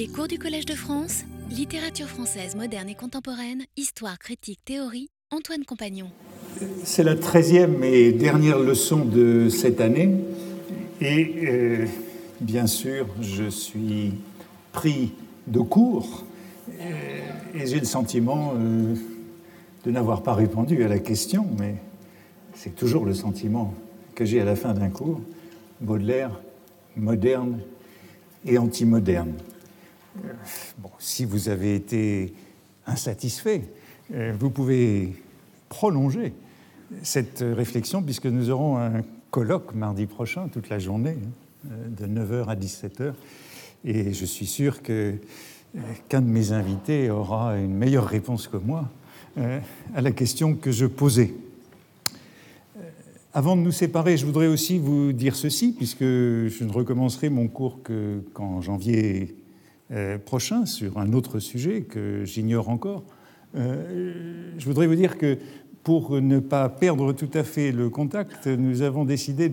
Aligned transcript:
Les 0.00 0.08
cours 0.08 0.28
du 0.28 0.38
Collège 0.38 0.64
de 0.64 0.72
France, 0.72 1.24
littérature 1.50 2.06
française 2.06 2.56
moderne 2.56 2.88
et 2.88 2.94
contemporaine, 2.94 3.64
histoire, 3.76 4.18
critique, 4.18 4.60
théorie, 4.64 5.10
Antoine 5.30 5.66
Compagnon. 5.66 6.06
C'est 6.84 7.04
la 7.04 7.16
treizième 7.16 7.84
et 7.84 8.10
dernière 8.10 8.58
leçon 8.58 9.04
de 9.04 9.50
cette 9.50 9.78
année. 9.78 10.14
Et 11.02 11.34
euh, 11.44 11.86
bien 12.40 12.66
sûr, 12.66 13.08
je 13.20 13.50
suis 13.50 14.14
pris 14.72 15.12
de 15.46 15.60
cours 15.60 16.24
euh, 16.80 17.20
et 17.54 17.66
j'ai 17.66 17.78
le 17.78 17.84
sentiment 17.84 18.54
euh, 18.56 18.94
de 19.84 19.90
n'avoir 19.90 20.22
pas 20.22 20.32
répondu 20.32 20.82
à 20.82 20.88
la 20.88 20.98
question, 20.98 21.46
mais 21.58 21.74
c'est 22.54 22.74
toujours 22.74 23.04
le 23.04 23.12
sentiment 23.12 23.74
que 24.14 24.24
j'ai 24.24 24.40
à 24.40 24.46
la 24.46 24.56
fin 24.56 24.72
d'un 24.72 24.88
cours. 24.88 25.20
Baudelaire, 25.82 26.40
moderne 26.96 27.58
et 28.46 28.56
anti-moderne. 28.56 29.34
Bon, 30.78 30.90
si 30.98 31.24
vous 31.24 31.48
avez 31.48 31.74
été 31.74 32.34
insatisfait, 32.86 33.62
vous 34.10 34.50
pouvez 34.50 35.12
prolonger 35.68 36.32
cette 37.02 37.44
réflexion 37.46 38.02
puisque 38.02 38.26
nous 38.26 38.50
aurons 38.50 38.78
un 38.78 39.02
colloque 39.30 39.74
mardi 39.74 40.06
prochain, 40.06 40.48
toute 40.48 40.68
la 40.68 40.78
journée, 40.78 41.16
hein, 41.64 41.68
de 41.88 42.06
9h 42.06 42.46
à 42.46 42.56
17h. 42.56 43.12
Et 43.84 44.12
je 44.12 44.24
suis 44.24 44.46
sûr 44.46 44.82
qu'un 44.82 46.20
de 46.20 46.26
mes 46.26 46.52
invités 46.52 47.10
aura 47.10 47.56
une 47.56 47.74
meilleure 47.74 48.06
réponse 48.06 48.48
que 48.48 48.56
moi 48.56 48.88
euh, 49.38 49.60
à 49.94 50.00
la 50.00 50.10
question 50.10 50.54
que 50.54 50.72
je 50.72 50.86
posais. 50.86 51.32
Euh, 52.76 52.80
avant 53.32 53.56
de 53.56 53.62
nous 53.62 53.70
séparer, 53.70 54.16
je 54.16 54.26
voudrais 54.26 54.48
aussi 54.48 54.78
vous 54.78 55.12
dire 55.12 55.36
ceci, 55.36 55.72
puisque 55.72 56.00
je 56.00 56.64
ne 56.64 56.72
recommencerai 56.72 57.28
mon 57.28 57.46
cours 57.46 57.78
qu'en 58.34 58.60
janvier 58.60 59.28
euh, 59.30 59.39
prochain 60.24 60.66
sur 60.66 60.98
un 60.98 61.12
autre 61.12 61.38
sujet 61.40 61.82
que 61.82 62.24
j'ignore 62.24 62.68
encore. 62.68 63.04
Je 63.54 64.64
voudrais 64.64 64.86
vous 64.86 64.94
dire 64.94 65.18
que 65.18 65.38
pour 65.82 66.20
ne 66.20 66.38
pas 66.38 66.68
perdre 66.68 67.12
tout 67.12 67.30
à 67.34 67.42
fait 67.42 67.72
le 67.72 67.88
contact, 67.88 68.46
nous 68.46 68.82
avons 68.82 69.04
décidé 69.04 69.50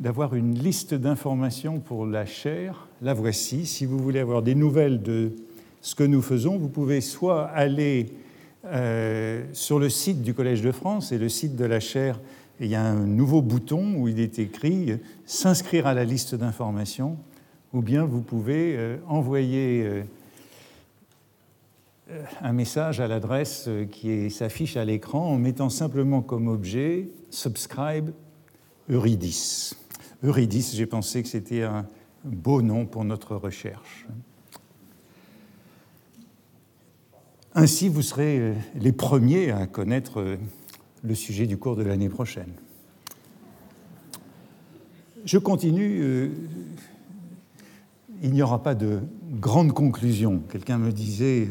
d'avoir 0.00 0.34
une 0.34 0.54
liste 0.54 0.94
d'informations 0.94 1.80
pour 1.80 2.06
la 2.06 2.24
chaire. 2.24 2.88
La 3.02 3.14
voici. 3.14 3.66
Si 3.66 3.84
vous 3.84 3.98
voulez 3.98 4.20
avoir 4.20 4.42
des 4.42 4.54
nouvelles 4.54 5.02
de 5.02 5.32
ce 5.80 5.94
que 5.94 6.04
nous 6.04 6.22
faisons, 6.22 6.56
vous 6.56 6.68
pouvez 6.68 7.00
soit 7.00 7.44
aller 7.44 8.06
euh, 8.64 9.44
sur 9.52 9.78
le 9.78 9.88
site 9.88 10.22
du 10.22 10.34
Collège 10.34 10.62
de 10.62 10.72
France 10.72 11.12
et 11.12 11.18
le 11.18 11.28
site 11.28 11.56
de 11.56 11.64
la 11.64 11.78
chaire, 11.78 12.20
il 12.58 12.66
y 12.66 12.74
a 12.74 12.82
un 12.82 13.06
nouveau 13.06 13.42
bouton 13.42 13.94
où 13.96 14.08
il 14.08 14.18
est 14.18 14.38
écrit 14.38 14.98
s'inscrire 15.26 15.86
à 15.86 15.94
la 15.94 16.04
liste 16.04 16.34
d'informations, 16.34 17.18
ou 17.76 17.82
bien 17.82 18.06
vous 18.06 18.22
pouvez 18.22 18.74
euh, 18.74 18.96
envoyer 19.06 19.82
euh, 19.82 20.02
euh, 22.10 22.22
un 22.40 22.54
message 22.54 23.00
à 23.00 23.06
l'adresse 23.06 23.68
qui 23.92 24.30
s'affiche 24.30 24.78
à 24.78 24.84
l'écran 24.86 25.30
en 25.30 25.36
mettant 25.36 25.68
simplement 25.68 26.22
comme 26.22 26.48
objet 26.48 27.10
subscribe 27.28 28.12
Eurydice. 28.88 29.76
Eurydice, 30.24 30.74
j'ai 30.74 30.86
pensé 30.86 31.22
que 31.22 31.28
c'était 31.28 31.64
un 31.64 31.86
beau 32.24 32.62
nom 32.62 32.86
pour 32.86 33.04
notre 33.04 33.36
recherche. 33.36 34.06
Ainsi, 37.54 37.90
vous 37.90 38.02
serez 38.02 38.54
les 38.74 38.92
premiers 38.92 39.50
à 39.50 39.66
connaître 39.66 40.38
le 41.02 41.14
sujet 41.14 41.46
du 41.46 41.58
cours 41.58 41.76
de 41.76 41.82
l'année 41.82 42.08
prochaine. 42.08 42.52
Je 45.26 45.36
continue. 45.36 46.30
Il 48.22 48.32
n'y 48.32 48.42
aura 48.42 48.62
pas 48.62 48.74
de 48.74 49.00
grande 49.40 49.72
conclusion. 49.72 50.42
Quelqu'un 50.50 50.78
me 50.78 50.92
disait 50.92 51.48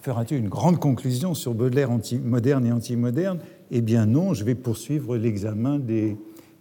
feras-tu 0.00 0.36
une 0.36 0.48
grande 0.48 0.78
conclusion 0.78 1.34
sur 1.34 1.52
Baudelaire 1.52 1.90
anti-moderne 1.90 2.64
et 2.64 2.72
anti-moderne? 2.72 3.40
Eh 3.72 3.80
bien 3.80 4.06
non, 4.06 4.34
je 4.34 4.44
vais 4.44 4.54
poursuivre 4.54 5.16
l'examen 5.16 5.78
des 5.78 6.16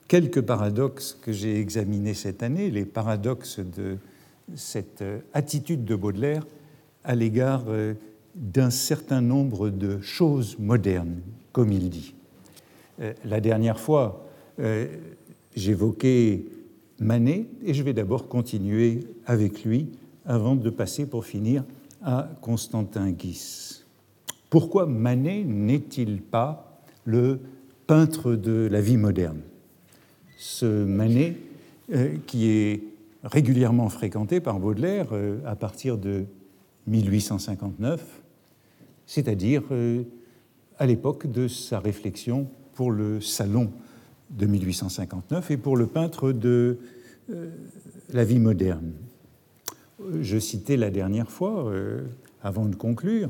quelques 0.07 0.41
paradoxes 0.41 1.17
que 1.21 1.31
j'ai 1.31 1.59
examinés 1.59 2.13
cette 2.13 2.43
année, 2.43 2.71
les 2.71 2.85
paradoxes 2.85 3.59
de 3.59 3.97
cette 4.55 5.01
euh, 5.01 5.19
attitude 5.33 5.85
de 5.85 5.95
Baudelaire 5.95 6.45
à 7.03 7.15
l'égard 7.15 7.65
euh, 7.67 7.93
d'un 8.35 8.69
certain 8.69 9.21
nombre 9.21 9.69
de 9.69 9.99
choses 10.01 10.57
modernes, 10.59 11.21
comme 11.51 11.71
il 11.71 11.89
dit. 11.89 12.15
Euh, 13.01 13.13
la 13.25 13.39
dernière 13.41 13.79
fois, 13.79 14.25
j'évoquais 15.55 16.45
Manet, 16.99 17.47
et 17.63 17.73
je 17.73 17.83
vais 17.83 17.93
d'abord 17.93 18.27
continuer 18.27 19.01
avec 19.25 19.63
lui 19.63 19.89
avant 20.25 20.55
de 20.55 20.69
passer 20.69 21.05
pour 21.05 21.25
finir 21.25 21.63
à 22.03 22.29
Constantin 22.41 23.11
Guis. 23.11 23.83
Pourquoi 24.49 24.85
Manet 24.85 25.43
n'est-il 25.43 26.21
pas 26.21 26.81
le 27.03 27.39
peintre 27.87 28.35
de 28.35 28.67
la 28.71 28.81
vie 28.81 28.97
moderne? 28.97 29.41
Ce 30.37 30.85
Manet 30.85 31.37
euh, 31.93 32.15
qui 32.25 32.47
est 32.47 32.83
régulièrement 33.23 33.89
fréquenté 33.89 34.39
par 34.39 34.59
Baudelaire 34.59 35.07
euh, 35.11 35.39
à 35.45 35.55
partir 35.55 35.97
de 35.97 36.25
1859, 36.87 38.21
c'est-à-dire 39.05 39.63
euh, 39.71 40.03
à 40.77 40.85
l'époque 40.85 41.29
de 41.31 41.47
sa 41.47 41.79
réflexion 41.79 42.47
pour 42.73 42.91
le 42.91 43.21
salon 43.21 43.71
de 44.29 44.45
1859 44.45 45.51
et 45.51 45.57
pour 45.57 45.77
le 45.77 45.87
peintre 45.87 46.31
de 46.31 46.77
la 48.13 48.23
vie 48.23 48.39
moderne 48.39 48.91
je 50.21 50.37
citais 50.39 50.77
la 50.77 50.89
dernière 50.89 51.29
fois, 51.29 51.69
euh, 51.69 52.01
avant 52.41 52.65
de 52.65 52.75
conclure, 52.75 53.29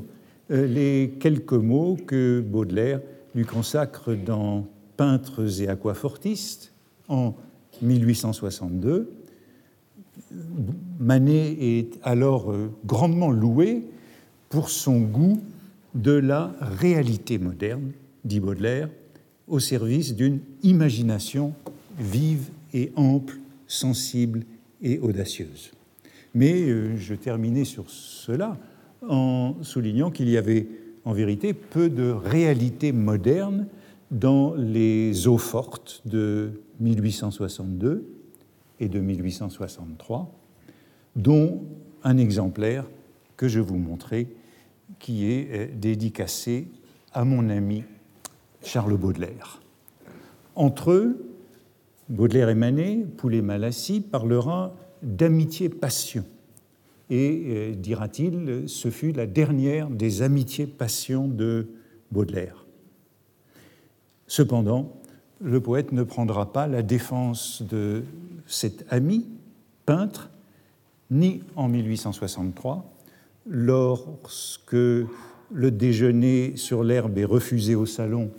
euh, 0.50 0.66
les 0.66 1.14
quelques 1.20 1.52
mots 1.52 1.96
que 2.06 2.40
Baudelaire 2.40 3.00
lui 3.34 3.44
consacre 3.44 4.14
dans 4.14 4.66
Peintres 4.96 5.60
et 5.60 5.68
aquafortistes 5.68 6.72
en 7.08 7.34
1862. 7.82 9.12
Manet 10.98 11.56
est 11.60 11.98
alors 12.02 12.50
euh, 12.50 12.70
grandement 12.84 13.30
loué 13.30 13.84
pour 14.48 14.70
son 14.70 15.00
goût 15.00 15.40
de 15.94 16.12
la 16.12 16.54
réalité 16.60 17.38
moderne, 17.38 17.92
dit 18.24 18.40
Baudelaire, 18.40 18.88
au 19.48 19.60
service 19.60 20.14
d'une 20.14 20.40
imagination 20.62 21.54
vive 21.98 22.50
et 22.72 22.92
ample, 22.96 23.38
sensible 23.66 24.44
et 24.82 24.98
audacieuse. 24.98 25.72
Mais 26.34 26.68
euh, 26.68 26.96
je 26.96 27.14
terminais 27.14 27.64
sur 27.64 27.88
cela 27.88 28.58
en 29.08 29.54
soulignant 29.62 30.10
qu'il 30.10 30.28
y 30.28 30.36
avait 30.36 30.66
en 31.04 31.12
vérité 31.12 31.54
peu 31.54 31.88
de 31.88 32.10
réalité 32.10 32.92
moderne 32.92 33.68
dans 34.10 34.54
les 34.54 35.26
eaux 35.26 35.38
fortes 35.38 36.02
de 36.04 36.60
1862 36.80 38.06
et 38.80 38.88
de 38.88 39.00
1863, 39.00 40.30
dont 41.14 41.62
un 42.04 42.18
exemplaire 42.18 42.86
que 43.36 43.48
je 43.48 43.60
vous 43.60 43.76
montrais, 43.76 44.26
qui 44.98 45.26
est 45.26 45.48
euh, 45.50 45.66
dédicacé 45.74 46.68
à 47.12 47.24
mon 47.24 47.48
ami 47.48 47.84
Charles 48.66 48.96
Baudelaire. 48.96 49.60
Entre 50.56 50.90
eux, 50.90 51.24
Baudelaire 52.08 52.48
et 52.48 52.54
Manet, 52.54 53.06
Poulet-Malassis 53.16 54.00
parlera 54.00 54.74
d'amitié-passion. 55.02 56.24
Et, 57.08 57.44
euh, 57.46 57.74
dira-t-il, 57.74 58.64
ce 58.66 58.90
fut 58.90 59.12
la 59.12 59.26
dernière 59.26 59.88
des 59.88 60.22
amitiés-passions 60.22 61.28
de 61.28 61.68
Baudelaire. 62.10 62.66
Cependant, 64.26 64.96
le 65.40 65.60
poète 65.60 65.92
ne 65.92 66.02
prendra 66.02 66.52
pas 66.52 66.66
la 66.66 66.82
défense 66.82 67.62
de 67.62 68.02
cet 68.46 68.84
ami 68.90 69.28
peintre, 69.84 70.30
ni 71.12 71.42
en 71.54 71.68
1863, 71.68 72.92
lorsque 73.46 74.72
le 74.72 75.70
déjeuner 75.70 76.56
sur 76.56 76.82
l'herbe 76.82 77.16
est 77.18 77.24
refusé 77.24 77.76
au 77.76 77.86
salon 77.86 78.32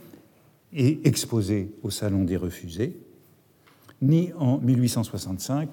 et 0.73 0.99
exposé 1.05 1.71
au 1.83 1.89
salon 1.89 2.23
des 2.23 2.37
refusés, 2.37 2.97
ni 4.01 4.31
en 4.37 4.57
1865, 4.59 5.69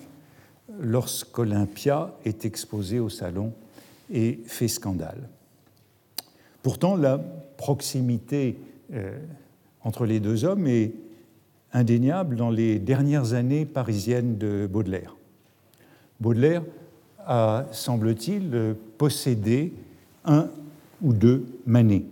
lorsqu'Olympia 0.81 2.17
est 2.25 2.45
exposée 2.45 3.01
au 3.01 3.09
salon 3.09 3.53
et 4.13 4.41
fait 4.47 4.69
scandale. 4.69 5.29
Pourtant, 6.63 6.97
la 6.97 7.19
proximité 7.19 8.57
euh, 8.93 9.19
entre 9.83 10.07
les 10.07 10.21
deux 10.21 10.45
hommes 10.45 10.67
est 10.67 10.93
indéniable 11.73 12.37
dans 12.37 12.51
les 12.51 12.79
dernières 12.79 13.35
années 13.35 13.67
parisiennes 13.67 14.39
de 14.39 14.67
Baudelaire. 14.71 15.17
Baudelaire 16.21 16.63
a, 17.27 17.67
semble-t-il, 17.73 18.77
possédé 18.97 19.73
un 20.25 20.49
ou 21.03 21.13
deux 21.13 21.45
Manet. 21.67 22.05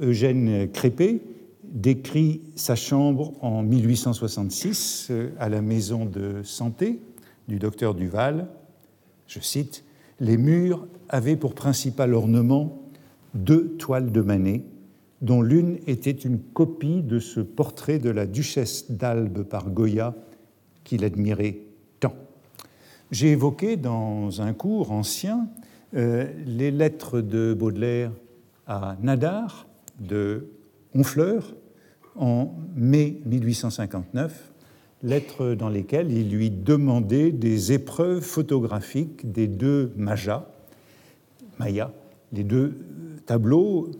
Eugène 0.00 0.68
Crépé 0.70 1.20
décrit 1.74 2.40
sa 2.54 2.76
chambre 2.76 3.34
en 3.42 3.62
1866 3.62 5.08
euh, 5.10 5.30
à 5.38 5.48
la 5.48 5.60
maison 5.60 6.06
de 6.06 6.42
santé 6.42 7.00
du 7.48 7.58
docteur 7.58 7.94
Duval 7.94 8.48
je 9.26 9.40
cite, 9.40 9.84
Les 10.20 10.36
murs 10.36 10.86
avaient 11.08 11.36
pour 11.36 11.54
principal 11.54 12.14
ornement 12.14 12.82
deux 13.34 13.76
toiles 13.76 14.12
de 14.12 14.20
Manet, 14.20 14.62
dont 15.22 15.42
l'une 15.42 15.78
était 15.86 16.10
une 16.12 16.38
copie 16.38 17.02
de 17.02 17.18
ce 17.18 17.40
portrait 17.40 17.98
de 17.98 18.10
la 18.10 18.26
duchesse 18.26 18.90
d'Albe 18.90 19.42
par 19.42 19.70
Goya 19.70 20.14
qu'il 20.84 21.04
admirait 21.04 21.58
tant. 22.00 22.14
J'ai 23.10 23.32
évoqué 23.32 23.76
dans 23.76 24.40
un 24.40 24.52
cours 24.52 24.92
ancien 24.92 25.48
euh, 25.94 26.30
les 26.46 26.70
lettres 26.70 27.20
de 27.20 27.54
Baudelaire 27.54 28.12
à 28.66 28.96
Nadar 29.02 29.66
de 29.98 30.46
Honfleur 30.94 31.54
en 32.16 32.54
mai 32.76 33.20
1859, 33.26 34.52
lettres 35.02 35.54
dans 35.54 35.68
lesquelles 35.68 36.12
il 36.12 36.30
lui 36.30 36.50
demandait 36.50 37.30
des 37.30 37.72
épreuves 37.72 38.22
photographiques 38.22 39.30
des 39.30 39.46
deux 39.46 39.92
Mayas, 39.96 40.46
Maya, 41.58 41.92
les 42.32 42.44
deux 42.44 42.74
tableaux, 43.26 43.90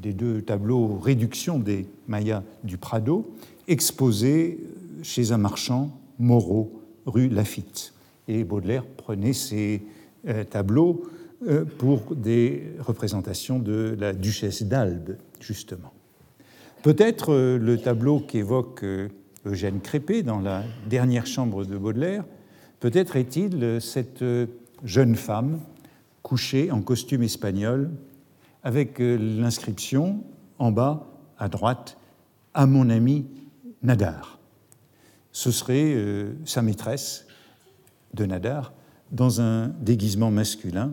des 0.00 0.12
deux 0.12 0.42
tableaux 0.42 0.98
réduction 0.98 1.58
des 1.58 1.86
Mayas 2.06 2.42
du 2.64 2.78
Prado, 2.78 3.34
exposés 3.66 4.58
chez 5.02 5.32
un 5.32 5.38
marchand, 5.38 5.98
Moreau, 6.18 6.82
rue 7.06 7.28
Lafitte. 7.28 7.92
Et 8.28 8.44
Baudelaire 8.44 8.84
prenait 8.84 9.32
ces 9.32 9.82
euh, 10.26 10.44
tableaux 10.44 11.04
euh, 11.46 11.64
pour 11.64 12.14
des 12.14 12.64
représentations 12.80 13.58
de 13.58 13.96
la 13.98 14.12
duchesse 14.12 14.62
d'Albe, 14.62 15.16
justement. 15.40 15.92
Peut-être 16.86 17.32
euh, 17.32 17.58
le 17.58 17.78
tableau 17.78 18.20
qu'évoque 18.20 18.84
Eugène 19.44 19.80
Crépé 19.80 20.22
dans 20.22 20.38
la 20.38 20.62
dernière 20.88 21.26
chambre 21.26 21.64
de 21.64 21.76
Baudelaire, 21.76 22.22
peut-être 22.78 23.16
est-il 23.16 23.80
cette 23.80 24.24
jeune 24.84 25.16
femme 25.16 25.58
couchée 26.22 26.70
en 26.70 26.82
costume 26.82 27.24
espagnol 27.24 27.90
avec 28.62 29.00
l'inscription 29.00 30.22
en 30.60 30.70
bas 30.70 31.08
à 31.38 31.48
droite 31.48 31.98
à 32.54 32.66
mon 32.66 32.88
ami 32.88 33.26
Nadar. 33.82 34.38
Ce 35.32 35.50
serait 35.50 35.96
sa 36.44 36.62
maîtresse 36.62 37.26
de 38.14 38.26
Nadar 38.26 38.72
dans 39.10 39.40
un 39.40 39.70
déguisement 39.80 40.30
masculin 40.30 40.92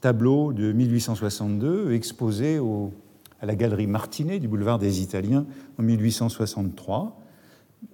tableau 0.00 0.52
de 0.52 0.72
1862 0.72 1.92
exposé 1.92 2.58
à 3.44 3.46
la 3.46 3.56
galerie 3.56 3.86
Martinet 3.86 4.38
du 4.38 4.48
boulevard 4.48 4.78
des 4.78 5.02
Italiens 5.02 5.44
en 5.78 5.82
1863. 5.82 7.20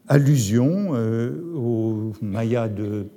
Allusion 0.06 0.90
euh, 0.92 1.42
au 1.56 2.12
Maya 2.22 2.68
de 2.68 3.08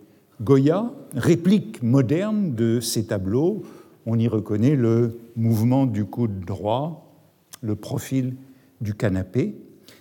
Goya, 0.41 0.91
réplique 1.13 1.83
moderne 1.83 2.56
de 2.56 2.80
ces 2.80 3.06
tableaux. 3.06 3.62
On 4.07 4.18
y 4.18 4.27
reconnaît 4.27 4.75
le 4.75 5.19
mouvement 5.35 5.85
du 5.85 6.06
coude 6.06 6.39
droit, 6.39 7.13
le 7.62 7.75
profil 7.75 8.35
du 8.81 8.95
canapé, 8.95 9.53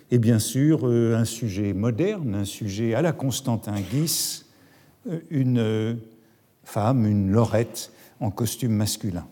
et 0.09 0.17
bien 0.17 0.39
sûr 0.39 0.87
euh, 0.87 1.15
un 1.15 1.25
sujet 1.25 1.73
moderne, 1.73 2.33
un 2.33 2.45
sujet 2.45 2.95
à 2.95 3.03
la 3.03 3.11
Constantin 3.11 3.75
Guis, 3.79 4.45
euh, 5.07 5.19
une 5.29 5.99
femme, 6.63 7.05
une 7.05 7.29
lorette 7.29 7.91
en 8.19 8.31
costume 8.31 8.73
masculin. 8.73 9.27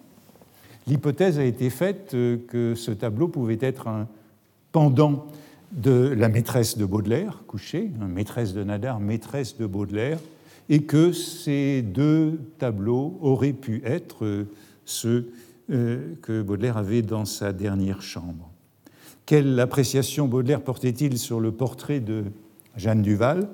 L'hypothèse 0.87 1.37
a 1.37 1.43
été 1.43 1.69
faite 1.69 2.11
euh, 2.13 2.37
que 2.47 2.73
ce 2.75 2.91
tableau 2.91 3.27
pouvait 3.27 3.59
être 3.61 3.87
un 3.87 4.07
pendant 4.71 5.27
de 5.71 6.13
la 6.17 6.27
maîtresse 6.27 6.77
de 6.77 6.85
Baudelaire, 6.85 7.43
couchée, 7.47 7.91
maîtresse 7.99 8.53
de 8.53 8.63
Nadar, 8.63 8.99
maîtresse 8.99 9.57
de 9.57 9.65
Baudelaire, 9.65 10.19
et 10.69 10.83
que 10.83 11.11
ces 11.11 11.81
deux 11.81 12.39
tableaux 12.57 13.17
auraient 13.21 13.53
pu 13.53 13.81
être 13.85 14.25
euh, 14.25 14.47
ceux 14.85 15.31
euh, 15.69 16.15
que 16.21 16.41
Baudelaire 16.41 16.77
avait 16.77 17.01
dans 17.01 17.25
sa 17.25 17.53
dernière 17.53 18.01
chambre. 18.01 18.49
Quelle 19.25 19.59
appréciation 19.59 20.27
Baudelaire 20.27 20.61
portait-il 20.61 21.17
sur 21.17 21.39
le 21.39 21.51
portrait 21.51 21.99
de 21.99 22.23
Jeanne 22.75 23.01
Duval? 23.01 23.47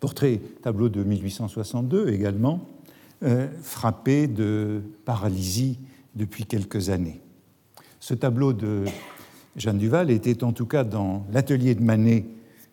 Portrait, 0.00 0.40
tableau 0.62 0.88
de 0.88 1.02
1862 1.04 2.08
également, 2.08 2.66
frappé 3.62 4.26
de 4.26 4.82
paralysie 5.04 5.78
depuis 6.14 6.44
quelques 6.44 6.90
années. 6.90 7.20
Ce 8.00 8.14
tableau 8.14 8.52
de 8.52 8.84
Jeanne 9.56 9.78
Duval 9.78 10.10
était 10.10 10.44
en 10.44 10.52
tout 10.52 10.66
cas 10.66 10.84
dans 10.84 11.26
l'atelier 11.32 11.74
de 11.74 11.82
Manet 11.82 12.26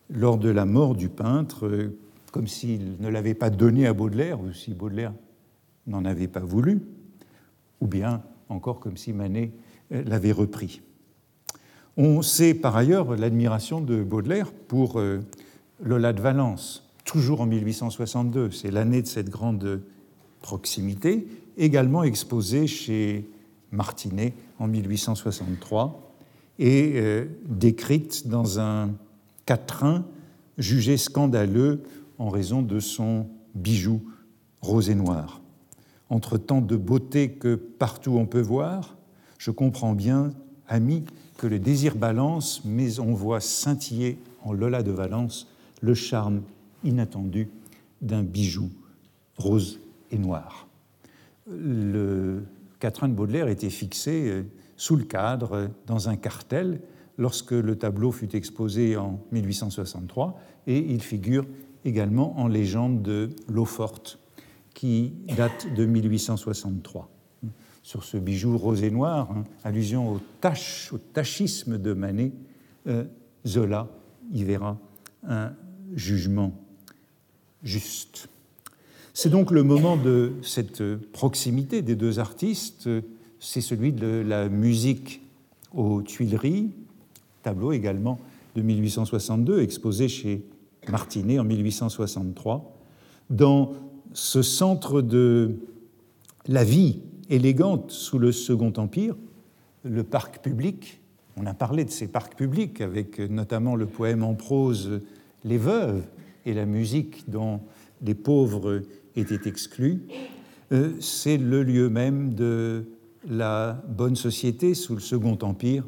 lors 0.09 0.37
de 0.37 0.49
la 0.49 0.65
mort 0.65 0.95
du 0.95 1.09
peintre, 1.09 1.67
euh, 1.67 1.97
comme 2.31 2.47
s'il 2.47 2.97
ne 2.99 3.09
l'avait 3.09 3.33
pas 3.33 3.49
donné 3.49 3.85
à 3.85 3.93
Baudelaire, 3.93 4.41
ou 4.41 4.51
si 4.53 4.73
Baudelaire 4.73 5.13
n'en 5.87 6.05
avait 6.05 6.27
pas 6.27 6.39
voulu, 6.39 6.81
ou 7.81 7.87
bien 7.87 8.23
encore 8.49 8.79
comme 8.79 8.97
si 8.97 9.13
Manet 9.13 9.51
euh, 9.91 10.03
l'avait 10.05 10.31
repris. 10.31 10.81
On 11.97 12.21
sait 12.21 12.53
par 12.53 12.75
ailleurs 12.75 13.15
l'admiration 13.15 13.81
de 13.81 14.03
Baudelaire 14.03 14.51
pour 14.53 15.01
Lola 15.83 16.13
de 16.13 16.21
Valence, 16.21 16.89
toujours 17.03 17.41
en 17.41 17.45
1862, 17.45 18.51
c'est 18.51 18.71
l'année 18.71 19.01
de 19.01 19.07
cette 19.07 19.29
grande 19.29 19.81
proximité, 20.41 21.27
également 21.59 22.03
exposée 22.03 22.65
chez 22.65 23.29
Martinet 23.71 24.33
en 24.57 24.67
1863 24.67 26.15
et 26.57 26.93
euh, 26.95 27.25
décrite 27.45 28.27
dans 28.27 28.59
un 28.59 28.91
quatrain 29.45 30.05
jugé 30.57 30.97
scandaleux 30.97 31.83
en 32.17 32.29
raison 32.29 32.61
de 32.61 32.79
son 32.79 33.27
bijou 33.53 34.01
rose 34.61 34.89
et 34.89 34.95
noir. 34.95 35.41
Entre 36.09 36.37
tant 36.37 36.61
de 36.61 36.75
beauté 36.75 37.31
que 37.31 37.55
partout 37.55 38.13
on 38.17 38.25
peut 38.25 38.41
voir, 38.41 38.97
je 39.37 39.51
comprends 39.51 39.93
bien, 39.93 40.31
ami, 40.67 41.03
que 41.37 41.47
le 41.47 41.59
désir 41.59 41.95
balance, 41.95 42.61
mais 42.65 42.99
on 42.99 43.13
voit 43.13 43.39
scintiller 43.39 44.17
en 44.43 44.53
Lola 44.53 44.83
de 44.83 44.91
Valence 44.91 45.47
le 45.81 45.93
charme 45.93 46.41
inattendu 46.83 47.49
d'un 48.01 48.23
bijou 48.23 48.69
rose 49.37 49.79
et 50.11 50.17
noir. 50.17 50.68
Le 51.49 52.43
Catherine 52.79 53.11
de 53.11 53.15
Baudelaire 53.15 53.47
était 53.47 53.69
fixé 53.69 54.29
euh, 54.29 54.43
sous 54.75 54.95
le 54.95 55.03
cadre, 55.03 55.53
euh, 55.53 55.67
dans 55.87 56.09
un 56.09 56.15
cartel, 56.15 56.81
lorsque 57.17 57.51
le 57.51 57.75
tableau 57.75 58.11
fut 58.11 58.35
exposé 58.35 58.95
en 58.95 59.19
1863, 59.31 60.39
et 60.67 60.77
il 60.77 61.01
figure 61.01 61.45
également 61.85 62.39
en 62.39 62.47
légende 62.47 63.01
de 63.01 63.29
l'eau 63.49 63.65
forte, 63.65 64.19
qui 64.73 65.13
date 65.35 65.67
de 65.75 65.85
1863. 65.85 67.09
Sur 67.81 68.03
ce 68.03 68.17
bijou 68.17 68.57
rose 68.57 68.83
et 68.83 68.91
noir, 68.91 69.31
hein, 69.31 69.43
allusion 69.63 70.13
au 70.13 70.19
tachisme 71.13 71.77
de 71.77 71.93
Manet, 71.93 72.31
euh, 72.87 73.05
Zola 73.45 73.87
y 74.31 74.43
verra 74.43 74.77
un 75.27 75.53
jugement 75.95 76.53
juste. 77.63 78.29
C'est 79.21 79.29
donc 79.29 79.51
le 79.51 79.63
moment 79.63 79.97
de 79.97 80.31
cette 80.43 80.81
proximité 81.11 81.81
des 81.81 81.97
deux 81.97 82.19
artistes, 82.19 82.89
c'est 83.37 83.59
celui 83.59 83.91
de 83.91 84.23
la 84.25 84.47
musique 84.47 85.21
aux 85.73 86.01
Tuileries, 86.01 86.71
tableau 87.43 87.73
également 87.73 88.17
de 88.55 88.61
1862, 88.61 89.61
exposé 89.61 90.07
chez 90.07 90.45
Martinet 90.87 91.37
en 91.37 91.43
1863. 91.43 92.73
Dans 93.29 93.73
ce 94.13 94.41
centre 94.41 95.01
de 95.01 95.53
la 96.47 96.63
vie 96.63 97.01
élégante 97.29 97.91
sous 97.91 98.19
le 98.19 98.31
Second 98.31 98.71
Empire, 98.77 99.17
le 99.83 100.05
parc 100.05 100.41
public, 100.41 101.01
on 101.35 101.45
a 101.45 101.53
parlé 101.53 101.83
de 101.83 101.91
ces 101.91 102.07
parcs 102.07 102.35
publics 102.35 102.79
avec 102.79 103.19
notamment 103.19 103.75
le 103.75 103.85
poème 103.85 104.23
en 104.23 104.35
prose 104.35 105.01
Les 105.43 105.57
Veuves 105.57 106.03
et 106.45 106.53
la 106.53 106.65
musique 106.65 107.29
dont 107.29 107.59
les 108.01 108.15
pauvres 108.15 108.81
était 109.19 109.49
exclu, 109.49 110.01
euh, 110.71 110.93
c'est 110.99 111.37
le 111.37 111.63
lieu 111.63 111.89
même 111.89 112.33
de 112.33 112.85
la 113.27 113.81
bonne 113.87 114.15
société 114.15 114.73
sous 114.73 114.95
le 114.95 115.01
Second 115.01 115.37
Empire 115.41 115.85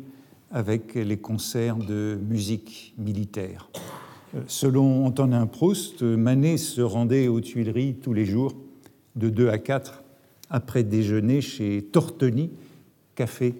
avec 0.52 0.96
les 0.96 1.18
concerts 1.18 1.78
de 1.78 2.20
musique 2.28 2.94
militaire. 2.98 3.70
Euh, 4.36 4.42
selon 4.48 5.06
Antonin 5.06 5.48
Proust, 5.48 6.02
Manet 6.02 6.58
se 6.58 6.82
rendait 6.82 7.28
aux 7.28 7.42
Tuileries 7.42 7.96
tous 7.96 8.14
les 8.14 8.26
jours 8.26 8.54
de 9.16 9.30
2 9.30 9.50
à 9.50 9.58
4 9.58 10.04
après 10.50 10.84
déjeuner 10.84 11.42
chez 11.42 11.82
Tortoni, 11.92 12.52
café 13.16 13.56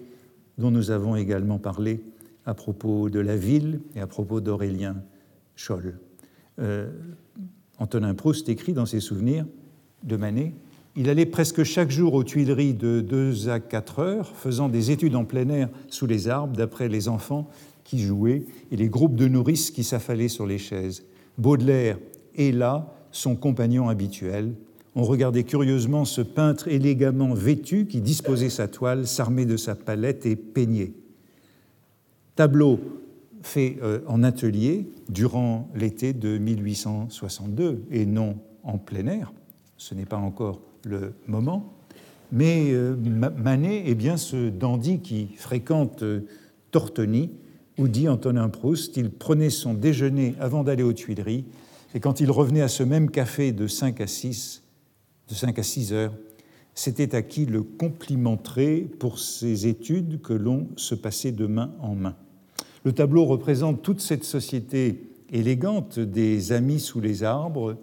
dont 0.58 0.70
nous 0.70 0.90
avons 0.90 1.16
également 1.16 1.58
parlé 1.58 2.02
à 2.44 2.54
propos 2.54 3.08
de 3.08 3.20
la 3.20 3.36
ville 3.36 3.80
et 3.94 4.00
à 4.00 4.06
propos 4.06 4.40
d'Aurélien 4.40 4.96
Scholl. 5.56 5.98
Euh, 6.58 6.90
Antonin 7.78 8.14
Proust 8.14 8.48
écrit 8.48 8.72
dans 8.72 8.86
ses 8.86 9.00
souvenirs 9.00 9.46
de 10.04 10.16
Manet 10.16 10.52
il 10.94 11.08
allait 11.08 11.26
presque 11.26 11.62
chaque 11.62 11.90
jour 11.90 12.12
aux 12.12 12.24
Tuileries 12.24 12.74
de 12.74 13.00
2 13.00 13.48
à 13.48 13.60
4 13.60 13.98
heures, 14.00 14.36
faisant 14.36 14.68
des 14.68 14.90
études 14.90 15.16
en 15.16 15.24
plein 15.24 15.48
air 15.48 15.70
sous 15.88 16.06
les 16.06 16.28
arbres, 16.28 16.54
d'après 16.54 16.88
les 16.88 17.08
enfants 17.08 17.48
qui 17.82 17.98
jouaient 18.00 18.44
et 18.70 18.76
les 18.76 18.88
groupes 18.88 19.16
de 19.16 19.26
nourrices 19.26 19.70
qui 19.70 19.84
s'affalaient 19.84 20.28
sur 20.28 20.46
les 20.46 20.58
chaises. 20.58 21.04
Baudelaire 21.38 21.98
est 22.36 22.52
là 22.52 22.94
son 23.10 23.36
compagnon 23.36 23.88
habituel. 23.88 24.52
on 24.94 25.02
regardait 25.04 25.44
curieusement 25.44 26.04
ce 26.04 26.20
peintre 26.20 26.68
élégamment 26.68 27.32
vêtu 27.32 27.86
qui 27.86 28.02
disposait 28.02 28.50
sa 28.50 28.68
toile, 28.68 29.06
s'armait 29.06 29.46
de 29.46 29.56
sa 29.56 29.74
palette 29.74 30.26
et 30.26 30.36
peignait. 30.36 30.92
Tableau 32.36 32.80
fait 33.40 33.78
euh, 33.82 34.00
en 34.06 34.22
atelier 34.22 34.86
durant 35.08 35.70
l'été 35.74 36.12
de 36.12 36.36
1862 36.36 37.84
et 37.90 38.04
non 38.04 38.36
en 38.62 38.76
plein 38.76 39.06
air. 39.06 39.32
Ce 39.82 39.96
n'est 39.96 40.06
pas 40.06 40.16
encore 40.16 40.60
le 40.84 41.12
moment. 41.26 41.74
Mais 42.30 42.70
euh, 42.70 42.94
Manet 43.36 43.90
est 43.90 43.96
bien 43.96 44.16
ce 44.16 44.48
dandy 44.48 45.00
qui 45.00 45.30
fréquente 45.36 46.04
euh, 46.04 46.20
Tortoni, 46.70 47.32
où 47.78 47.88
dit 47.88 48.08
Antonin 48.08 48.48
Proust, 48.48 48.96
il 48.96 49.10
prenait 49.10 49.50
son 49.50 49.74
déjeuner 49.74 50.36
avant 50.38 50.62
d'aller 50.62 50.84
aux 50.84 50.92
Tuileries, 50.92 51.46
et 51.96 52.00
quand 52.00 52.20
il 52.20 52.30
revenait 52.30 52.62
à 52.62 52.68
ce 52.68 52.84
même 52.84 53.10
café 53.10 53.50
de 53.50 53.66
5 53.66 54.00
à 54.00 54.06
6, 54.06 54.62
de 55.28 55.34
5 55.34 55.58
à 55.58 55.62
6 55.64 55.92
heures, 55.92 56.14
c'était 56.74 57.16
à 57.16 57.22
qui 57.22 57.44
le 57.44 57.64
complimenterait 57.64 58.86
pour 59.00 59.18
ses 59.18 59.66
études 59.66 60.22
que 60.22 60.32
l'on 60.32 60.68
se 60.76 60.94
passait 60.94 61.32
de 61.32 61.46
main 61.46 61.72
en 61.80 61.96
main. 61.96 62.14
Le 62.84 62.92
tableau 62.92 63.24
représente 63.24 63.82
toute 63.82 64.00
cette 64.00 64.24
société 64.24 65.10
élégante 65.32 65.98
des 65.98 66.52
amis 66.52 66.78
sous 66.78 67.00
les 67.00 67.24
arbres. 67.24 67.76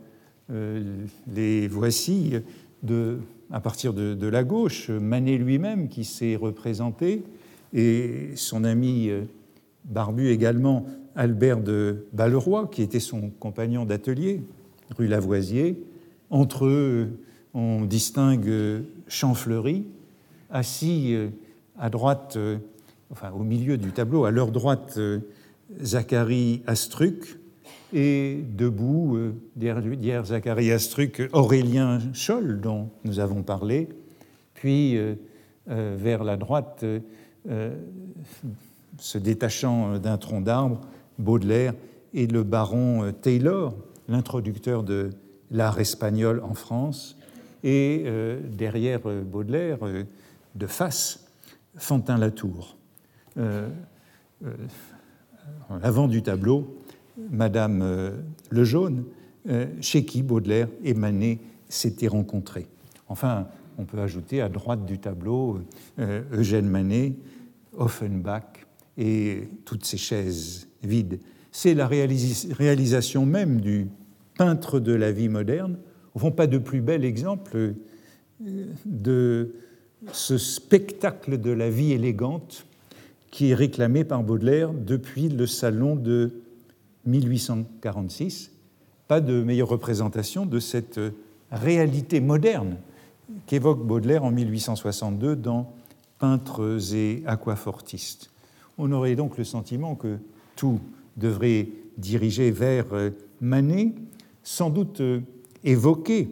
Euh, 0.51 1.05
les 1.27 1.67
voici 1.67 2.33
à 3.51 3.59
partir 3.59 3.93
de, 3.93 4.27
la 4.27 4.43
gauche, 4.43 4.89
Manet 4.89 5.37
lui-même 5.37 5.89
qui 5.89 6.03
s'est 6.03 6.35
représenté, 6.35 7.23
et 7.73 8.31
son 8.35 8.63
ami 8.63 9.09
euh, 9.09 9.23
barbu 9.85 10.29
également, 10.29 10.85
Albert 11.15 11.61
de 11.61 12.05
Balleroy, 12.13 12.67
qui 12.71 12.81
était 12.81 12.99
son 12.99 13.29
compagnon 13.39 13.85
d'atelier, 13.85 14.41
rue 14.97 15.07
Lavoisier. 15.07 15.83
Entre 16.29 16.65
eux, 16.65 17.09
on 17.53 17.81
distingue 17.85 18.83
Champfleury, 19.07 19.85
assis 20.49 21.13
euh, 21.13 21.29
à 21.77 21.89
droite 21.89 22.37
au 23.33 23.43
milieu 23.43 23.77
du 23.77 23.91
tableau, 23.91 24.25
à 24.25 24.31
leur 24.31 24.51
droite, 24.51 24.95
euh, 24.97 25.19
Zacharie 25.81 26.61
Astruc, 26.67 27.38
et 27.93 28.43
debout, 28.55 29.15
euh, 29.17 29.34
derrière 29.55 30.25
Zacharie 30.25 30.72
Astruc, 30.72 31.22
Aurélien 31.34 32.00
Scholl, 32.13 32.60
dont 32.62 32.89
nous 33.03 33.19
avons 33.19 33.43
parlé, 33.43 33.89
puis 34.53 34.98
euh, 34.98 35.15
vers 35.67 36.24
la 36.24 36.36
droite, 36.36 36.84
se 38.98 39.17
détachant 39.17 39.98
d'un 39.98 40.17
tronc 40.17 40.41
d'arbre, 40.41 40.81
Baudelaire 41.19 41.74
et 42.13 42.27
le 42.27 42.43
baron 42.43 43.12
Taylor, 43.22 43.75
l'introducteur 44.08 44.84
de 44.84 45.12
l'art 45.51 45.79
espagnol 45.79 46.41
en 46.43 46.53
France, 46.53 47.17
et 47.63 48.05
derrière 48.58 49.01
Baudelaire, 49.01 49.79
de 50.55 50.67
face, 50.67 51.29
Fantin-Latour. 51.75 52.77
Euh, 53.38 53.69
euh, 54.46 54.53
en 55.69 55.81
avant 55.81 56.08
du 56.08 56.22
tableau, 56.22 56.77
Madame 57.31 57.81
euh, 57.81 58.11
Lejaune, 58.49 59.05
chez 59.81 60.05
qui 60.05 60.21
Baudelaire 60.21 60.67
et 60.83 60.93
Manet 60.93 61.39
s'étaient 61.69 62.09
rencontrés. 62.09 62.67
Enfin, 63.07 63.47
on 63.77 63.85
peut 63.85 63.99
ajouter 63.99 64.41
à 64.41 64.49
droite 64.49 64.85
du 64.85 64.99
tableau 64.99 65.61
Eugène 65.97 66.67
Manet, 66.67 67.13
Offenbach 67.75 68.67
et 68.97 69.47
toutes 69.65 69.85
ces 69.85 69.97
chaises 69.97 70.67
vides. 70.83 71.19
C'est 71.51 71.73
la 71.73 71.88
réalisation 71.88 73.25
même 73.25 73.59
du 73.61 73.88
peintre 74.38 74.79
de 74.79 74.93
la 74.93 75.11
vie 75.11 75.29
moderne. 75.29 75.77
Au 76.13 76.19
fond, 76.19 76.31
pas 76.31 76.47
de 76.47 76.57
plus 76.59 76.81
bel 76.81 77.03
exemple 77.03 77.73
de 78.85 79.55
ce 80.11 80.38
spectacle 80.38 81.39
de 81.39 81.51
la 81.51 81.69
vie 81.69 81.93
élégante 81.93 82.65
qui 83.31 83.51
est 83.51 83.55
réclamé 83.55 84.03
par 84.03 84.23
Baudelaire 84.23 84.73
depuis 84.73 85.29
le 85.29 85.45
salon 85.45 85.95
de 85.95 86.31
1846. 87.09 88.51
Pas 89.07 89.21
de 89.21 89.41
meilleure 89.41 89.69
représentation 89.69 90.45
de 90.45 90.59
cette 90.59 90.99
réalité 91.51 92.19
moderne 92.19 92.77
qu'évoque 93.47 93.85
Baudelaire 93.85 94.23
en 94.23 94.31
1862 94.31 95.35
dans 95.35 95.73
Peintres 96.19 96.93
et 96.93 97.23
aquafortistes. 97.25 98.29
On 98.77 98.91
aurait 98.91 99.15
donc 99.15 99.37
le 99.37 99.43
sentiment 99.43 99.95
que 99.95 100.17
tout 100.55 100.79
devrait 101.17 101.67
diriger 101.97 102.51
vers 102.51 102.85
Manet, 103.41 103.93
sans 104.43 104.69
doute 104.69 105.01
évoqué 105.63 106.29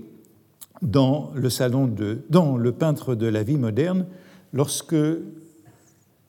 dans 0.81 1.31
le 1.33 1.49
salon 1.49 1.87
de, 1.87 2.19
dans 2.29 2.57
le 2.57 2.71
peintre 2.71 3.15
de 3.15 3.27
la 3.27 3.43
vie 3.43 3.57
moderne, 3.57 4.05
lorsque 4.53 4.95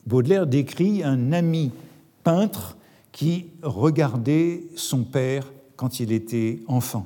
Baudelaire 0.07 0.47
décrit 0.47 1.03
un 1.03 1.31
ami 1.33 1.71
peintre 2.23 2.77
qui 3.19 3.47
regardait 3.63 4.63
son 4.77 5.03
père 5.03 5.51
quand 5.75 5.99
il 5.99 6.13
était 6.13 6.61
enfant. 6.67 7.05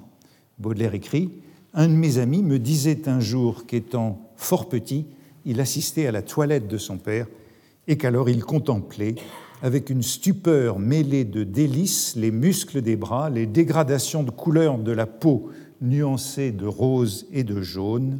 Baudelaire 0.60 0.94
écrit 0.94 1.32
Un 1.74 1.88
de 1.88 1.96
mes 1.96 2.20
amis 2.20 2.44
me 2.44 2.60
disait 2.60 3.10
un 3.10 3.20
jour 3.20 3.66
qu'étant 3.66 4.22
fort 4.36 4.70
petit, 4.70 5.08
il 5.44 5.60
assistait 5.60 6.06
à 6.06 6.12
la 6.12 6.22
toilette 6.22 6.68
de 6.68 6.78
son 6.78 7.00
père 7.00 7.26
et 7.88 7.98
qu'alors 7.98 8.30
il 8.30 8.44
contemplait, 8.44 9.16
avec 9.64 9.90
une 9.90 10.04
stupeur 10.04 10.78
mêlée 10.78 11.26
de 11.26 11.44
délices, 11.44 12.16
les 12.16 12.30
muscles 12.30 12.84
des 12.84 12.96
bras, 12.96 13.32
les 13.32 13.48
dégradations 13.48 14.22
de 14.22 14.30
couleur 14.30 14.78
de 14.78 14.92
la 14.92 15.08
peau 15.08 15.50
nuancée 15.82 16.52
de 16.52 16.68
rose 16.68 17.26
et 17.32 17.44
de 17.44 17.60
jaune, 17.64 18.20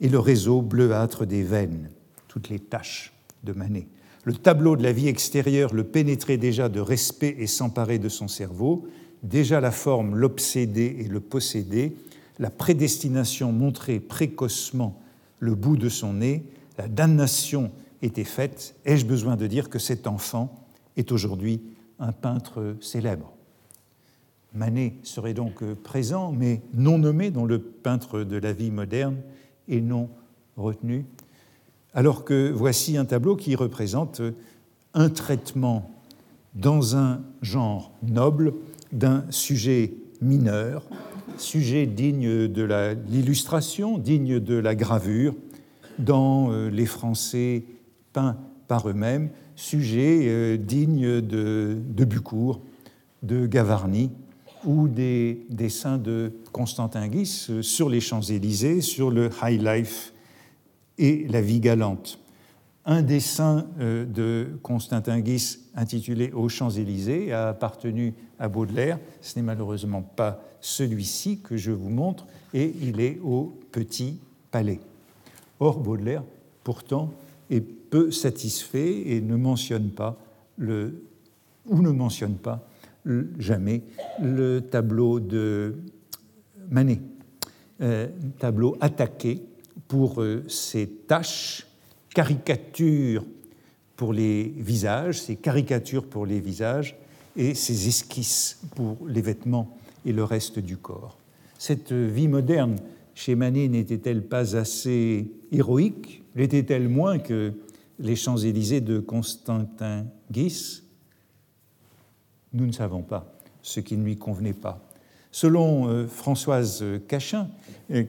et 0.00 0.08
le 0.08 0.20
réseau 0.20 0.62
bleuâtre 0.62 1.26
des 1.26 1.42
veines, 1.42 1.90
toutes 2.28 2.50
les 2.50 2.60
taches 2.60 3.12
de 3.42 3.52
Manet. 3.52 3.88
Le 4.24 4.32
tableau 4.32 4.74
de 4.76 4.82
la 4.82 4.92
vie 4.92 5.08
extérieure 5.08 5.74
le 5.74 5.84
pénétrait 5.84 6.38
déjà 6.38 6.70
de 6.70 6.80
respect 6.80 7.36
et 7.38 7.46
s'emparait 7.46 7.98
de 7.98 8.08
son 8.08 8.26
cerveau. 8.26 8.88
Déjà 9.22 9.60
la 9.60 9.70
forme 9.70 10.16
l'obsédait 10.16 10.96
et 10.98 11.08
le 11.08 11.20
possédait. 11.20 11.92
La 12.38 12.50
prédestination 12.50 13.52
montrait 13.52 14.00
précocement 14.00 14.98
le 15.40 15.54
bout 15.54 15.76
de 15.76 15.90
son 15.90 16.14
nez. 16.14 16.42
La 16.78 16.88
damnation 16.88 17.70
était 18.00 18.24
faite. 18.24 18.74
Ai-je 18.86 19.04
besoin 19.04 19.36
de 19.36 19.46
dire 19.46 19.68
que 19.68 19.78
cet 19.78 20.06
enfant 20.06 20.66
est 20.96 21.12
aujourd'hui 21.12 21.60
un 21.98 22.12
peintre 22.12 22.76
célèbre? 22.80 23.30
Manet 24.54 24.94
serait 25.02 25.34
donc 25.34 25.62
présent, 25.82 26.32
mais 26.32 26.62
non 26.72 26.98
nommé 26.98 27.30
dans 27.30 27.44
le 27.44 27.58
peintre 27.58 28.22
de 28.22 28.36
la 28.36 28.52
vie 28.52 28.70
moderne 28.70 29.16
et 29.68 29.80
non 29.80 30.08
retenu 30.56 31.04
alors 31.94 32.24
que 32.24 32.50
voici 32.50 32.96
un 32.96 33.04
tableau 33.04 33.36
qui 33.36 33.54
représente 33.54 34.20
un 34.94 35.08
traitement 35.08 35.90
dans 36.54 36.96
un 36.96 37.22
genre 37.42 37.92
noble 38.02 38.54
d'un 38.92 39.24
sujet 39.30 39.94
mineur, 40.20 40.84
sujet 41.36 41.86
digne 41.86 42.48
de 42.48 42.96
l'illustration, 43.08 43.98
digne 43.98 44.38
de 44.40 44.54
la 44.54 44.74
gravure, 44.74 45.34
dans 45.98 46.50
euh, 46.50 46.70
les 46.70 46.86
Français 46.86 47.64
peints 48.12 48.36
par 48.66 48.88
eux-mêmes, 48.88 49.30
sujet 49.54 50.22
euh, 50.24 50.56
digne 50.56 51.20
de, 51.20 51.76
de 51.88 52.04
Bucourt, 52.04 52.60
de 53.22 53.46
Gavarni 53.46 54.10
ou 54.64 54.88
des 54.88 55.46
dessins 55.50 55.98
de 55.98 56.32
Constantin 56.52 57.06
Guis 57.08 57.50
sur 57.60 57.88
les 57.88 58.00
Champs-Élysées, 58.00 58.80
sur 58.80 59.10
le 59.10 59.30
High 59.42 59.62
Life 59.62 60.13
et 60.98 61.26
la 61.28 61.40
vie 61.40 61.60
galante. 61.60 62.18
Un 62.86 63.02
dessin 63.02 63.66
euh, 63.80 64.04
de 64.04 64.58
Constantin 64.62 65.20
Guis 65.20 65.58
intitulé 65.74 66.30
Aux 66.32 66.48
Champs-Élysées 66.48 67.32
a 67.32 67.48
appartenu 67.48 68.14
à 68.38 68.48
Baudelaire. 68.48 68.98
Ce 69.22 69.38
n'est 69.38 69.44
malheureusement 69.44 70.02
pas 70.02 70.42
celui-ci 70.60 71.40
que 71.40 71.56
je 71.56 71.70
vous 71.70 71.88
montre, 71.88 72.26
et 72.52 72.74
il 72.82 73.00
est 73.00 73.18
au 73.22 73.58
Petit 73.72 74.18
Palais. 74.50 74.80
Or, 75.60 75.78
Baudelaire, 75.78 76.24
pourtant, 76.62 77.10
est 77.50 77.60
peu 77.60 78.10
satisfait 78.10 79.10
et 79.10 79.20
ne 79.20 79.36
mentionne 79.36 79.90
pas 79.90 80.18
le, 80.56 81.02
ou 81.66 81.80
ne 81.80 81.90
mentionne 81.90 82.34
pas 82.34 82.66
jamais 83.38 83.82
le 84.22 84.60
tableau 84.60 85.20
de 85.20 85.76
Manet, 86.70 87.00
euh, 87.80 88.08
tableau 88.38 88.76
attaqué 88.80 89.42
pour 89.94 90.20
ces 90.48 90.86
euh, 90.86 91.06
tâches, 91.06 91.68
caricatures 92.12 93.24
pour 93.94 94.12
les 94.12 94.52
visages, 94.56 95.22
ces 95.22 95.36
caricatures 95.36 96.08
pour 96.08 96.26
les 96.26 96.40
visages 96.40 96.96
et 97.36 97.54
ces 97.54 97.86
esquisses 97.86 98.58
pour 98.74 98.96
les 99.06 99.22
vêtements 99.22 99.78
et 100.04 100.12
le 100.12 100.24
reste 100.24 100.58
du 100.58 100.78
corps. 100.78 101.16
Cette 101.60 101.92
vie 101.92 102.26
moderne 102.26 102.74
chez 103.14 103.36
Manet 103.36 103.68
n'était-elle 103.68 104.24
pas 104.24 104.56
assez 104.56 105.30
héroïque? 105.52 106.24
L'était-elle 106.34 106.88
moins 106.88 107.20
que 107.20 107.52
les 108.00 108.16
Champs-Élysées 108.16 108.80
de 108.80 108.98
Constantin 108.98 110.06
Guis 110.28 110.82
Nous 112.52 112.66
ne 112.66 112.72
savons 112.72 113.02
pas 113.02 113.32
ce 113.62 113.78
qui 113.78 113.96
ne 113.96 114.02
lui 114.02 114.16
convenait 114.16 114.54
pas. 114.54 114.83
Selon 115.36 116.06
Françoise 116.06 116.84
Cachin, 117.08 117.48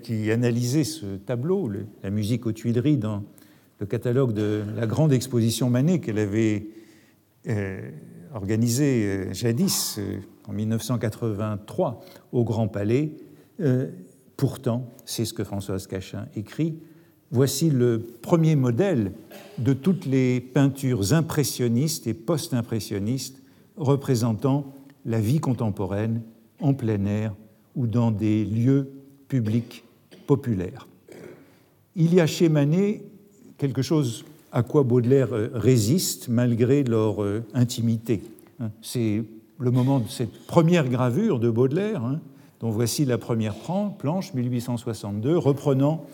qui 0.03 0.29
analysait 0.29 0.84
ce 0.84 1.15
tableau, 1.15 1.72
la 2.03 2.12
musique 2.12 2.46
aux 2.46 2.51
Tuileries, 2.51 2.98
dans 2.98 3.24
le 3.79 3.88
catalogue 3.88 4.32
de 4.32 4.62
la 4.75 4.86
grande 4.86 5.12
exposition 5.12 5.72
Manet 5.72 5.98
qu'elle 6.01 6.20
avait 6.20 6.67
organisée 8.32 9.34
jadis, 9.34 10.00
en 10.48 10.53
1983, 10.53 12.00
au 12.32 12.44
Grand 12.44 12.67
Palais, 12.67 13.13
Pourtant, 14.38 14.91
c'est 15.05 15.25
ce 15.25 15.34
que 15.34 15.44
Françoise 15.44 15.88
Cachin 15.88 16.27
écrit, 16.36 16.77
voici 17.32 17.72
le 17.72 18.00
premier 18.22 18.55
modèle 18.55 19.13
de 19.58 19.74
toutes 19.74 20.05
les 20.05 20.41
peintures 20.41 21.13
impressionnistes 21.13 22.05
et 22.05 22.13
post-impressionnistes 22.13 23.41
représentant 23.77 24.75
la 25.05 25.20
vie 25.20 25.39
contemporaine 25.39 26.22
en 26.62 26.74
plein 26.74 27.05
air 27.05 27.33
ou 27.75 27.88
dans 27.88 28.12
des 28.12 28.45
lieux 28.45 28.89
publics 29.27 29.83
populaires. 30.27 30.88
Il 31.95 32.13
y 32.13 32.19
a 32.19 32.27
chez 32.27 32.50
Manet 32.50 33.03
quelque 33.57 33.81
chose 33.81 34.25
à 34.51 34.63
quoi 34.63 34.83
Baudelaire 34.83 35.29
résiste 35.53 36.29
malgré 36.29 36.83
leur 36.83 37.24
euh, 37.24 37.43
intimité. 37.53 38.21
C'est 38.81 39.24
le 39.59 39.71
moment 39.71 40.00
de 40.00 40.07
cette 40.07 40.45
première 40.47 40.88
gravure 40.88 41.39
de 41.39 41.50
Baudelaire, 41.50 42.03
hein, 42.03 42.21
dont 42.62 42.69
voici 42.69 43.03
la 43.05 43.17
première 43.17 43.55
planche, 43.97 44.33
1862, 44.33 45.38
reprenant 45.38 46.05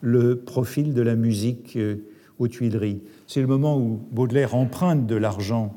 le 0.00 0.36
profil 0.36 0.94
de 0.94 1.02
la 1.02 1.16
musique 1.16 1.76
euh, 1.76 1.96
aux 2.38 2.46
Tuileries. 2.46 3.02
C'est 3.26 3.40
le 3.40 3.48
moment 3.48 3.76
où 3.78 4.00
Baudelaire 4.12 4.54
emprunte 4.54 5.06
de 5.06 5.16
l'argent 5.16 5.74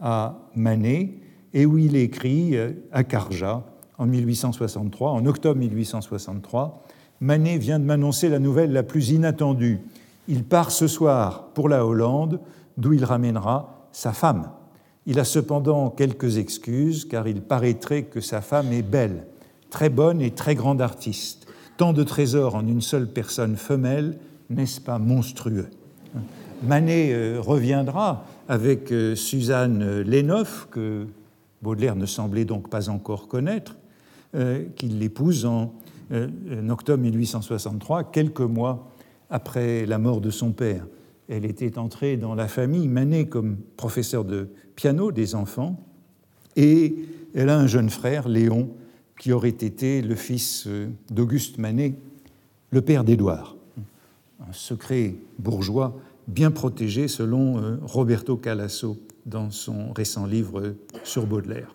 à 0.00 0.38
Manet 0.54 1.14
et 1.54 1.64
où 1.64 1.78
il 1.78 1.96
écrit 1.96 2.56
euh, 2.56 2.72
à 2.92 3.04
Carja 3.04 3.64
en 3.96 4.06
1863, 4.06 5.12
en 5.12 5.24
octobre 5.24 5.58
1863, 5.60 6.82
Manet 7.20 7.58
vient 7.58 7.78
de 7.78 7.84
m'annoncer 7.84 8.28
la 8.28 8.40
nouvelle 8.40 8.72
la 8.72 8.82
plus 8.82 9.10
inattendue. 9.10 9.80
Il 10.26 10.44
part 10.44 10.72
ce 10.72 10.88
soir 10.88 11.50
pour 11.54 11.68
la 11.68 11.86
Hollande, 11.86 12.40
d'où 12.76 12.92
il 12.92 13.04
ramènera 13.04 13.88
sa 13.92 14.12
femme. 14.12 14.50
Il 15.06 15.20
a 15.20 15.24
cependant 15.24 15.90
quelques 15.90 16.38
excuses, 16.38 17.04
car 17.04 17.28
il 17.28 17.40
paraîtrait 17.40 18.02
que 18.02 18.20
sa 18.20 18.40
femme 18.40 18.72
est 18.72 18.82
belle 18.82 19.26
très 19.70 19.90
bonne 19.90 20.20
et 20.20 20.30
très 20.30 20.54
grande 20.54 20.80
artiste. 20.80 21.48
Tant 21.76 21.92
de 21.92 22.04
trésors 22.04 22.54
en 22.54 22.66
une 22.66 22.80
seule 22.80 23.08
personne 23.08 23.56
femelle, 23.56 24.18
n'est-ce 24.48 24.80
pas 24.80 24.98
monstrueux? 24.98 25.68
Manet 26.62 27.12
euh, 27.12 27.40
reviendra 27.40 28.24
avec 28.48 28.92
euh, 28.92 29.16
Suzanne 29.16 30.02
Lénoff, 30.02 30.68
que 30.70 31.06
Baudelaire 31.64 31.96
ne 31.96 32.06
semblait 32.06 32.44
donc 32.44 32.68
pas 32.68 32.90
encore 32.90 33.26
connaître, 33.26 33.76
euh, 34.34 34.64
qu'il 34.76 34.98
l'épouse 34.98 35.46
en, 35.46 35.74
octobre 36.68 37.02
1863, 37.02 38.12
quelques 38.12 38.40
mois 38.40 38.90
après 39.30 39.86
la 39.86 39.98
mort 39.98 40.20
de 40.20 40.28
son 40.28 40.52
père. 40.52 40.86
Elle 41.28 41.46
était 41.46 41.78
entrée 41.78 42.18
dans 42.18 42.34
la 42.34 42.46
famille 42.46 42.86
Manet 42.86 43.26
comme 43.26 43.56
professeur 43.78 44.24
de 44.24 44.50
piano 44.76 45.10
des 45.10 45.34
enfants, 45.34 45.80
et 46.56 46.94
elle 47.34 47.48
a 47.48 47.58
un 47.58 47.66
jeune 47.66 47.88
frère, 47.88 48.28
Léon, 48.28 48.68
qui 49.18 49.32
aurait 49.32 49.48
été 49.48 50.02
le 50.02 50.14
fils 50.14 50.66
euh, 50.66 50.88
d'Auguste 51.10 51.56
Manet, 51.56 51.94
le 52.70 52.82
père 52.82 53.02
d'Édouard. 53.02 53.56
Un 54.46 54.52
secret 54.52 55.14
bourgeois 55.38 55.96
bien 56.28 56.50
protégé 56.50 57.08
selon 57.08 57.58
euh, 57.58 57.76
Roberto 57.82 58.36
Calasso 58.36 58.98
dans 59.26 59.50
son 59.50 59.92
récent 59.92 60.26
livre 60.26 60.60
euh, 60.60 60.78
sur 61.04 61.26
Baudelaire. 61.26 61.74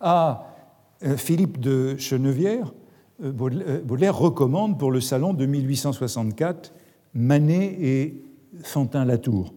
À 0.00 0.44
Philippe 1.16 1.60
de 1.60 1.96
Chenevière, 1.96 2.72
Baudelaire 3.20 4.16
recommande 4.16 4.78
pour 4.78 4.90
le 4.90 5.00
salon 5.00 5.32
de 5.32 5.46
1864 5.46 6.72
Manet 7.14 7.76
et 7.80 8.22
Fantin-Latour. 8.62 9.54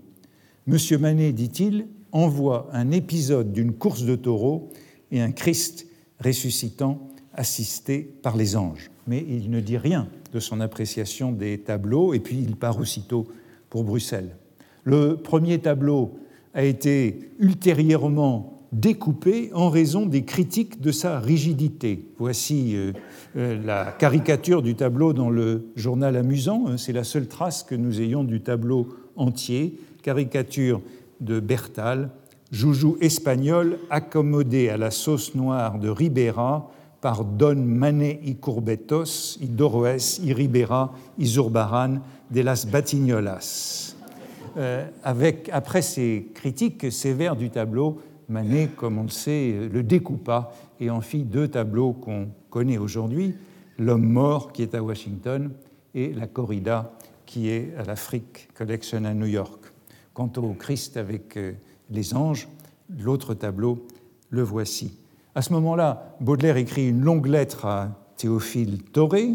Monsieur 0.68 0.98
Manet, 0.98 1.32
dit-il, 1.32 1.88
envoie 2.12 2.70
un 2.74 2.92
épisode 2.92 3.52
d'une 3.52 3.74
course 3.74 4.04
de 4.04 4.16
taureaux 4.16 4.70
et 5.12 5.22
un 5.22 5.32
Christ 5.32 5.88
ressuscitant 6.24 7.08
assisté 7.34 8.00
par 8.22 8.36
les 8.36 8.56
anges. 8.56 8.92
Mais 9.08 9.26
il 9.28 9.50
ne 9.50 9.60
dit 9.60 9.78
rien 9.78 10.08
de 10.34 10.40
son 10.40 10.62
appréciation 10.62 11.32
des 11.32 11.60
tableaux 11.60 12.14
et 12.14 12.20
puis 12.20 12.38
il 12.42 12.56
part 12.56 12.80
aussitôt 12.80 13.28
pour 13.70 13.84
Bruxelles. 13.84 14.36
Le 14.84 15.16
premier 15.16 15.60
tableau 15.60 16.20
a 16.54 16.64
été 16.64 17.32
ultérieurement 17.40 18.68
découpé 18.72 19.52
en 19.54 19.70
raison 19.70 20.06
des 20.06 20.24
critiques 20.24 20.80
de 20.80 20.92
sa 20.92 21.20
rigidité. 21.20 22.06
Voici 22.18 22.76
euh, 22.76 22.94
euh, 23.36 23.62
la 23.66 23.92
caricature 23.92 24.62
du 24.62 24.76
tableau 24.76 25.14
dans 25.14 25.30
le 25.30 25.72
journal 25.76 26.16
amusant, 26.16 26.78
c'est 26.78 26.94
la 26.94 27.04
seule 27.04 27.28
trace 27.28 27.64
que 27.64 27.76
nous 27.76 28.00
ayons 28.00 28.24
du 28.24 28.42
tableau 28.42 28.88
entier, 29.18 29.78
caricature 30.02 30.82
de 31.20 31.40
Bertal, 31.40 32.10
joujou 32.52 32.98
espagnol 33.02 33.78
accommodé 33.90 34.70
à 34.70 34.78
la 34.78 34.92
sauce 34.92 35.36
noire 35.36 35.80
de 35.80 35.90
Ribera 35.90 36.72
par 37.02 37.26
Don 37.26 37.56
Mané 37.56 38.20
y 38.24 38.36
Courbetos, 38.36 39.38
y 39.42 39.48
Doroes, 39.48 40.20
y 40.24 40.34
Ribera, 40.34 40.94
y 41.18 41.26
Zurbaran 41.26 42.02
de 42.30 42.44
las 42.44 42.70
Batignolas. 42.70 43.91
Euh, 44.58 44.88
après 45.52 45.82
ces 45.82 46.28
critiques 46.34 46.92
sévères 46.92 47.36
du 47.36 47.50
tableau, 47.50 48.02
Manet, 48.30 48.70
comme 48.76 48.98
on 48.98 49.04
le 49.04 49.10
sait, 49.10 49.70
le 49.72 49.84
découpa 49.84 50.52
et 50.80 50.90
en 50.90 51.02
fit 51.02 51.24
deux 51.24 51.48
tableaux 51.48 51.94
qu'on 51.94 52.30
connaît 52.50 52.78
aujourd'hui, 52.78 53.36
L'homme 53.78 54.06
mort 54.06 54.52
qui 54.52 54.62
est 54.62 54.76
à 54.76 54.84
Washington 54.84 55.52
et 55.96 56.14
La 56.14 56.28
corrida 56.28 56.92
qui 57.26 57.50
est 57.50 57.74
à 57.78 57.84
l'Afrique 57.84 58.50
Collection 58.54 59.06
à 59.06 59.14
New 59.16 59.26
York. 59.26 59.74
Quant 60.14 60.32
au 60.38 60.54
Christ 60.54 60.98
avec 60.98 61.36
euh, 61.38 61.54
les 61.90 62.14
anges, 62.14 62.48
l'autre 63.00 63.34
tableau, 63.34 63.88
le 64.30 64.44
voici. 64.44 64.98
À 65.34 65.42
ce 65.42 65.52
moment-là, 65.54 66.16
Baudelaire 66.20 66.58
écrit 66.58 66.90
une 66.90 67.02
longue 67.02 67.26
lettre 67.26 67.66
à 67.66 67.90
Théophile 68.18 68.84
Toré 68.84 69.32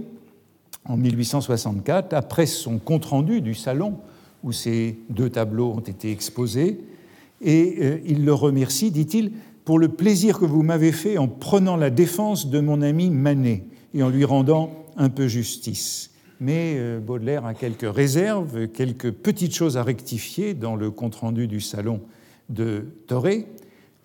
en 0.84 0.96
1864, 0.96 2.12
après 2.12 2.46
son 2.46 2.78
compte-rendu 2.78 3.40
du 3.40 3.54
salon 3.54 3.98
où 4.46 4.52
ces 4.52 4.96
deux 5.10 5.28
tableaux 5.28 5.72
ont 5.72 5.80
été 5.80 6.12
exposés, 6.12 6.78
et 7.42 7.78
euh, 7.80 7.98
il 8.06 8.24
le 8.24 8.32
remercie, 8.32 8.92
dit-il, 8.92 9.32
pour 9.64 9.80
le 9.80 9.88
plaisir 9.88 10.38
que 10.38 10.44
vous 10.44 10.62
m'avez 10.62 10.92
fait 10.92 11.18
en 11.18 11.26
prenant 11.26 11.76
la 11.76 11.90
défense 11.90 12.48
de 12.48 12.60
mon 12.60 12.80
ami 12.80 13.10
Manet 13.10 13.64
et 13.92 14.04
en 14.04 14.08
lui 14.08 14.24
rendant 14.24 14.70
un 14.96 15.08
peu 15.08 15.26
justice. 15.26 16.12
Mais 16.38 16.74
euh, 16.76 17.00
Baudelaire 17.00 17.44
a 17.44 17.54
quelques 17.54 17.92
réserves, 17.92 18.68
quelques 18.68 19.10
petites 19.10 19.52
choses 19.52 19.76
à 19.76 19.82
rectifier 19.82 20.54
dans 20.54 20.76
le 20.76 20.92
compte-rendu 20.92 21.48
du 21.48 21.60
salon 21.60 22.00
de 22.48 22.86
Toré, 23.08 23.46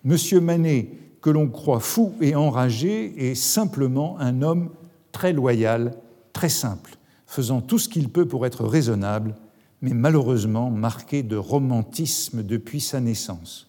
Monsieur 0.02 0.40
Manet, 0.40 0.88
que 1.20 1.30
l'on 1.30 1.46
croit 1.46 1.78
fou 1.78 2.14
et 2.20 2.34
enragé, 2.34 3.30
est 3.30 3.36
simplement 3.36 4.18
un 4.18 4.42
homme 4.42 4.70
très 5.12 5.32
loyal, 5.32 5.92
très 6.32 6.48
simple, 6.48 6.96
faisant 7.28 7.60
tout 7.60 7.78
ce 7.78 7.88
qu'il 7.88 8.08
peut 8.08 8.26
pour 8.26 8.44
être 8.44 8.64
raisonnable, 8.64 9.36
mais 9.82 9.94
malheureusement 9.94 10.70
marqué 10.70 11.24
de 11.24 11.36
romantisme 11.36 12.44
depuis 12.44 12.80
sa 12.80 13.00
naissance. 13.00 13.66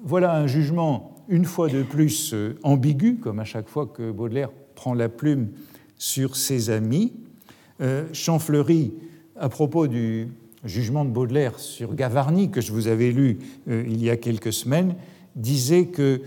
Voilà 0.00 0.36
un 0.36 0.46
jugement, 0.46 1.24
une 1.28 1.46
fois 1.46 1.68
de 1.68 1.82
plus, 1.82 2.34
euh, 2.34 2.58
ambigu, 2.62 3.16
comme 3.16 3.40
à 3.40 3.44
chaque 3.44 3.68
fois 3.68 3.86
que 3.86 4.12
Baudelaire 4.12 4.50
prend 4.74 4.92
la 4.92 5.08
plume 5.08 5.48
sur 5.96 6.36
ses 6.36 6.68
amis. 6.68 7.14
Euh, 7.80 8.04
Champfleury, 8.12 8.92
à 9.34 9.48
propos 9.48 9.86
du 9.86 10.28
jugement 10.64 11.06
de 11.06 11.10
Baudelaire 11.10 11.58
sur 11.58 11.94
Gavarni, 11.94 12.50
que 12.50 12.60
je 12.60 12.72
vous 12.72 12.88
avais 12.88 13.10
lu 13.10 13.38
euh, 13.68 13.82
il 13.88 14.04
y 14.04 14.10
a 14.10 14.18
quelques 14.18 14.52
semaines, 14.52 14.94
disait 15.34 15.86
que 15.86 16.22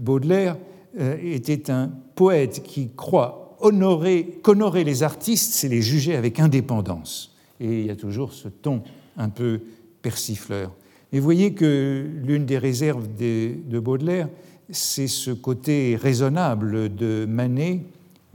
Baudelaire 0.00 0.56
était 0.96 1.70
un 1.70 1.90
poète 2.14 2.62
qui 2.62 2.90
croit 2.94 3.56
honorer, 3.60 4.38
qu'honorer 4.42 4.84
les 4.84 5.02
artistes, 5.02 5.52
c'est 5.52 5.68
les 5.68 5.82
juger 5.82 6.14
avec 6.14 6.38
indépendance. 6.38 7.35
Et 7.60 7.80
il 7.80 7.86
y 7.86 7.90
a 7.90 7.96
toujours 7.96 8.32
ce 8.32 8.48
ton 8.48 8.82
un 9.16 9.28
peu 9.28 9.60
persifleur. 10.02 10.72
Et 11.12 11.18
vous 11.18 11.24
voyez 11.24 11.54
que 11.54 12.06
l'une 12.24 12.46
des 12.46 12.58
réserves 12.58 13.08
de 13.16 13.78
Baudelaire, 13.78 14.28
c'est 14.70 15.06
ce 15.06 15.30
côté 15.30 15.96
raisonnable 15.96 16.94
de 16.94 17.26
Manet, 17.28 17.82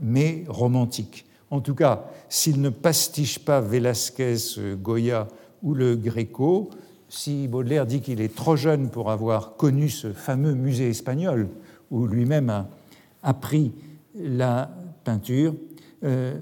mais 0.00 0.44
romantique. 0.48 1.26
En 1.50 1.60
tout 1.60 1.74
cas, 1.74 2.06
s'il 2.28 2.60
ne 2.62 2.70
pastiche 2.70 3.38
pas 3.38 3.60
Velázquez, 3.60 4.36
Goya 4.82 5.28
ou 5.62 5.74
le 5.74 5.96
Gréco, 5.96 6.70
si 7.08 7.46
Baudelaire 7.46 7.86
dit 7.86 8.00
qu'il 8.00 8.22
est 8.22 8.34
trop 8.34 8.56
jeune 8.56 8.88
pour 8.88 9.10
avoir 9.10 9.56
connu 9.56 9.90
ce 9.90 10.12
fameux 10.12 10.54
musée 10.54 10.88
espagnol 10.88 11.48
où 11.90 12.06
lui-même 12.06 12.48
a 12.48 12.68
appris 13.22 13.72
la 14.14 14.74
peinture, 15.04 15.54
euh, 16.04 16.38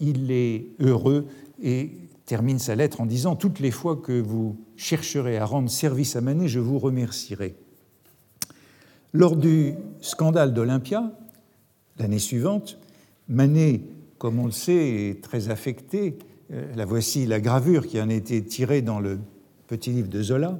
il 0.00 0.30
est 0.32 0.66
heureux 0.80 1.26
et 1.62 1.92
termine 2.24 2.58
sa 2.58 2.74
lettre 2.74 3.00
en 3.00 3.06
disant 3.06 3.36
Toutes 3.36 3.60
les 3.60 3.70
fois 3.70 3.96
que 3.96 4.20
vous 4.20 4.56
chercherez 4.76 5.38
à 5.38 5.44
rendre 5.44 5.70
service 5.70 6.16
à 6.16 6.20
Manet, 6.20 6.48
je 6.48 6.60
vous 6.60 6.78
remercierai. 6.78 7.54
Lors 9.12 9.36
du 9.36 9.74
scandale 10.00 10.52
d'Olympia, 10.52 11.12
l'année 11.98 12.18
suivante. 12.18 12.78
Manet, 13.28 13.82
comme 14.18 14.38
on 14.38 14.46
le 14.46 14.52
sait, 14.52 15.08
est 15.08 15.22
très 15.22 15.48
affecté. 15.48 16.18
Euh, 16.52 16.74
la 16.76 16.84
voici 16.84 17.26
la 17.26 17.40
gravure 17.40 17.86
qui 17.86 18.00
en 18.00 18.08
a 18.08 18.14
été 18.14 18.44
tirée 18.44 18.82
dans 18.82 19.00
le 19.00 19.18
petit 19.66 19.90
livre 19.90 20.08
de 20.08 20.22
Zola 20.22 20.58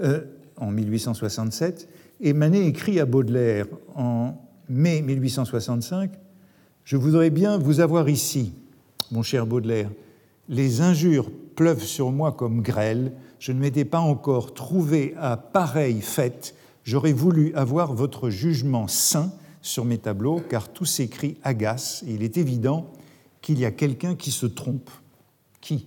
euh, 0.00 0.22
en 0.56 0.70
1867. 0.70 1.88
Et 2.20 2.32
Manet 2.32 2.66
écrit 2.66 3.00
à 3.00 3.06
Baudelaire 3.06 3.66
en 3.96 4.34
mai 4.68 5.02
1865 5.02 6.12
Je 6.84 6.96
voudrais 6.96 7.30
bien 7.30 7.58
vous 7.58 7.80
avoir 7.80 8.08
ici, 8.08 8.52
mon 9.12 9.22
cher 9.22 9.46
Baudelaire. 9.46 9.90
Les 10.48 10.80
injures 10.80 11.30
pleuvent 11.54 11.84
sur 11.84 12.10
moi 12.10 12.32
comme 12.32 12.62
grêle. 12.62 13.12
Je 13.38 13.52
ne 13.52 13.60
m'étais 13.60 13.84
pas 13.84 14.00
encore 14.00 14.54
trouvé 14.54 15.14
à 15.18 15.36
pareille 15.36 16.00
fête. 16.00 16.54
J'aurais 16.82 17.12
voulu 17.12 17.54
avoir 17.54 17.92
votre 17.92 18.30
jugement 18.30 18.88
saint 18.88 19.30
sur 19.60 19.84
mes 19.84 19.98
tableaux, 19.98 20.40
car 20.40 20.72
tous 20.72 20.86
ces 20.86 21.08
cris 21.08 21.36
agacent, 21.44 22.02
et 22.06 22.14
il 22.14 22.22
est 22.24 22.36
évident 22.36 22.90
qu'il 23.40 23.60
y 23.60 23.64
a 23.64 23.70
quelqu'un 23.70 24.16
qui 24.16 24.32
se 24.32 24.46
trompe. 24.46 24.90
Qui? 25.60 25.86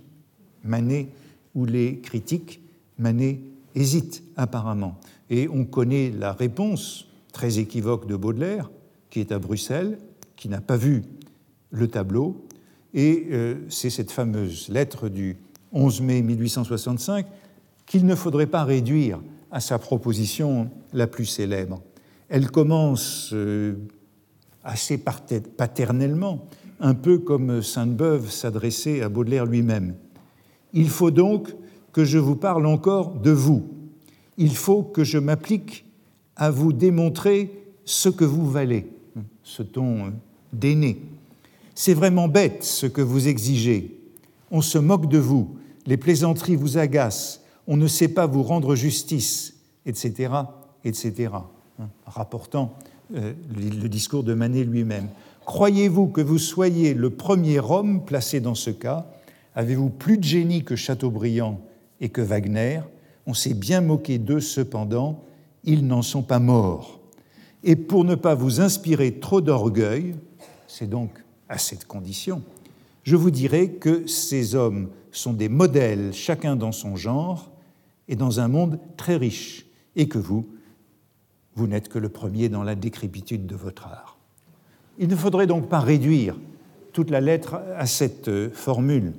Manet 0.64 1.10
ou 1.54 1.66
les 1.66 2.00
critiques? 2.00 2.62
Manet 2.98 3.42
hésite 3.74 4.24
apparemment. 4.38 4.98
Et 5.30 5.50
on 5.50 5.66
connaît 5.66 6.12
la 6.12 6.32
réponse 6.32 7.08
très 7.34 7.60
équivoque 7.60 8.08
de 8.08 8.16
Baudelaire, 8.16 8.70
qui 9.10 9.20
est 9.20 9.34
à 9.34 9.40
Bruxelles, 9.40 9.98
qui 10.38 10.48
n'a 10.48 10.62
pas 10.62 10.78
vu 10.78 11.04
le 11.72 11.90
tableau, 11.90 12.46
et 12.96 13.28
euh, 13.30 13.56
c'est 13.70 13.90
cette 13.90 14.10
fameuse 14.10 14.70
lettre 14.70 15.10
du 15.10 15.38
11 15.74 16.02
mai 16.02 16.22
1865 16.22 17.28
qu'il 17.86 18.06
ne 18.06 18.16
faudrait 18.16 18.48
pas 18.48 18.64
réduire 18.64 19.20
à 19.52 19.60
sa 19.60 19.78
proposition 19.78 20.72
la 20.94 21.06
plus 21.06 21.26
célèbre. 21.26 21.82
Elle 22.30 22.50
commence 22.50 23.32
euh, 23.34 23.76
assez 24.64 24.98
paternellement, 24.98 26.48
un 26.80 26.96
peu 26.96 27.20
comme 27.20 27.62
Sainte-Beuve 27.62 28.32
s'adressait 28.32 29.02
à 29.02 29.10
Baudelaire 29.10 29.46
lui-même. 29.46 29.96
Il 30.74 30.90
faut 30.90 31.12
donc 31.12 31.54
que 31.92 32.06
je 32.06 32.18
vous 32.18 32.36
parle 32.36 32.66
encore 32.66 33.14
de 33.14 33.32
vous. 33.32 33.70
Il 34.38 34.56
faut 34.56 34.84
que 34.84 35.04
je 35.04 35.18
m'applique 35.18 35.86
à 36.36 36.50
vous 36.50 36.74
démontrer 36.74 37.52
ce 37.84 38.10
que 38.10 38.26
vous 38.26 38.50
valez, 38.50 38.88
ce 39.44 39.64
ton 39.64 40.06
euh, 40.06 40.10
d'aîné. 40.54 40.98
C'est 41.76 41.94
vraiment 41.94 42.30
bête 42.30 42.64
ce 42.64 42.86
que 42.86 43.02
vous 43.02 43.28
exigez. 43.28 44.00
On 44.50 44.62
se 44.62 44.78
moque 44.78 45.10
de 45.10 45.18
vous, 45.18 45.58
les 45.86 45.98
plaisanteries 45.98 46.56
vous 46.56 46.78
agacent, 46.78 47.42
on 47.68 47.76
ne 47.76 47.88
sait 47.88 48.08
pas 48.08 48.28
vous 48.28 48.44
rendre 48.44 48.76
justice, 48.76 49.56
etc., 49.86 50.34
etc. 50.86 51.32
Hein, 51.80 51.90
rapportant 52.06 52.74
euh, 53.14 53.34
le 53.54 53.90
discours 53.90 54.24
de 54.24 54.34
Manet 54.34 54.64
lui-même. 54.64 55.10
Croyez-vous 55.46 56.08
que 56.08 56.22
vous 56.22 56.40
soyez 56.40 56.94
le 56.94 57.10
premier 57.10 57.60
homme 57.60 58.06
placé 58.06 58.40
dans 58.40 58.56
ce 58.56 58.70
cas? 58.70 59.06
Avez-vous 59.54 59.90
plus 59.90 60.18
de 60.18 60.24
génie 60.24 60.64
que 60.64 60.76
Chateaubriand 60.76 61.60
et 62.00 62.10
que 62.10 62.22
Wagner? 62.22 62.82
On 63.28 63.34
s'est 63.34 63.54
bien 63.54 63.82
moqué 63.82 64.18
d'eux 64.18 64.40
cependant, 64.40 65.24
ils 65.66 65.86
n'en 65.86 66.02
sont 66.02 66.24
pas 66.24 66.40
morts. 66.40 67.00
Et 67.64 67.76
pour 67.76 68.06
ne 68.06 68.16
pas 68.16 68.36
vous 68.36 68.62
inspirer 68.62 69.20
trop 69.20 69.42
d'orgueil, 69.42 70.16
c'est 70.68 70.90
donc 70.90 71.25
à 71.50 71.58
cette 71.58 71.86
condition, 71.86 72.42
je 73.04 73.16
vous 73.16 73.32
dirai 73.32 73.70
que 73.72 74.08
ces 74.08 74.56
hommes 74.56 74.90
sont 75.12 75.34
des 75.34 75.50
modèles, 75.50 76.14
chacun 76.14 76.56
dans 76.56 76.72
son 76.72 76.96
genre, 76.96 77.52
et 78.08 78.16
dans 78.16 78.40
un 78.40 78.48
monde 78.48 78.80
très 78.98 79.16
riche, 79.16 79.66
et 79.96 80.08
que 80.08 80.18
vous, 80.18 80.48
vous 81.56 81.68
n'êtes 81.68 81.90
que 81.90 82.00
le 82.00 82.10
premier 82.10 82.50
dans 82.50 82.64
la 82.64 82.76
décrépitude 82.76 83.46
de 83.46 83.56
votre 83.56 83.88
art. 83.88 84.18
Il 84.98 85.08
ne 85.08 85.16
faudrait 85.16 85.48
donc 85.48 85.70
pas 85.70 85.80
réduire 85.80 86.36
toute 86.94 87.10
la 87.10 87.22
lettre 87.22 87.62
à 87.78 87.86
cette 87.86 88.28
euh, 88.30 88.50
formule. 88.52 89.14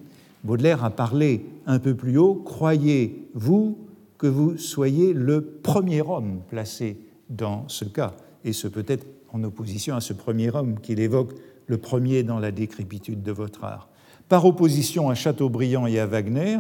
Baudelaire 0.45 0.85
a 0.85 0.91
parlé 0.91 1.45
un 1.67 1.79
peu 1.79 1.95
plus 1.95 2.19
haut, 2.19 2.35
croyez-vous 2.35 3.79
que 4.19 4.27
vous 4.27 4.57
soyez 4.57 5.12
le 5.12 5.43
premier 5.43 6.03
homme 6.03 6.41
placé 6.49 6.99
dans 7.29 7.69
ce 7.69 7.85
cas, 7.85 8.15
et 8.45 8.53
ce 8.53 8.69
peut 8.69 8.85
être 8.89 9.07
en 9.33 9.43
opposition 9.45 9.95
à 9.95 10.01
ce 10.01 10.12
premier 10.12 10.51
homme 10.55 10.81
qu'il 10.81 11.01
évoque 11.01 11.35
le 11.67 11.79
premier 11.79 12.23
dans 12.23 12.39
la 12.39 12.53
décrépitude 12.53 13.23
de 13.23 13.33
votre 13.33 13.65
art. 13.65 13.89
Par 14.29 14.45
opposition 14.45 15.09
à 15.09 15.15
Chateaubriand 15.15 15.87
et 15.87 15.99
à 15.99 16.07
Wagner, 16.07 16.59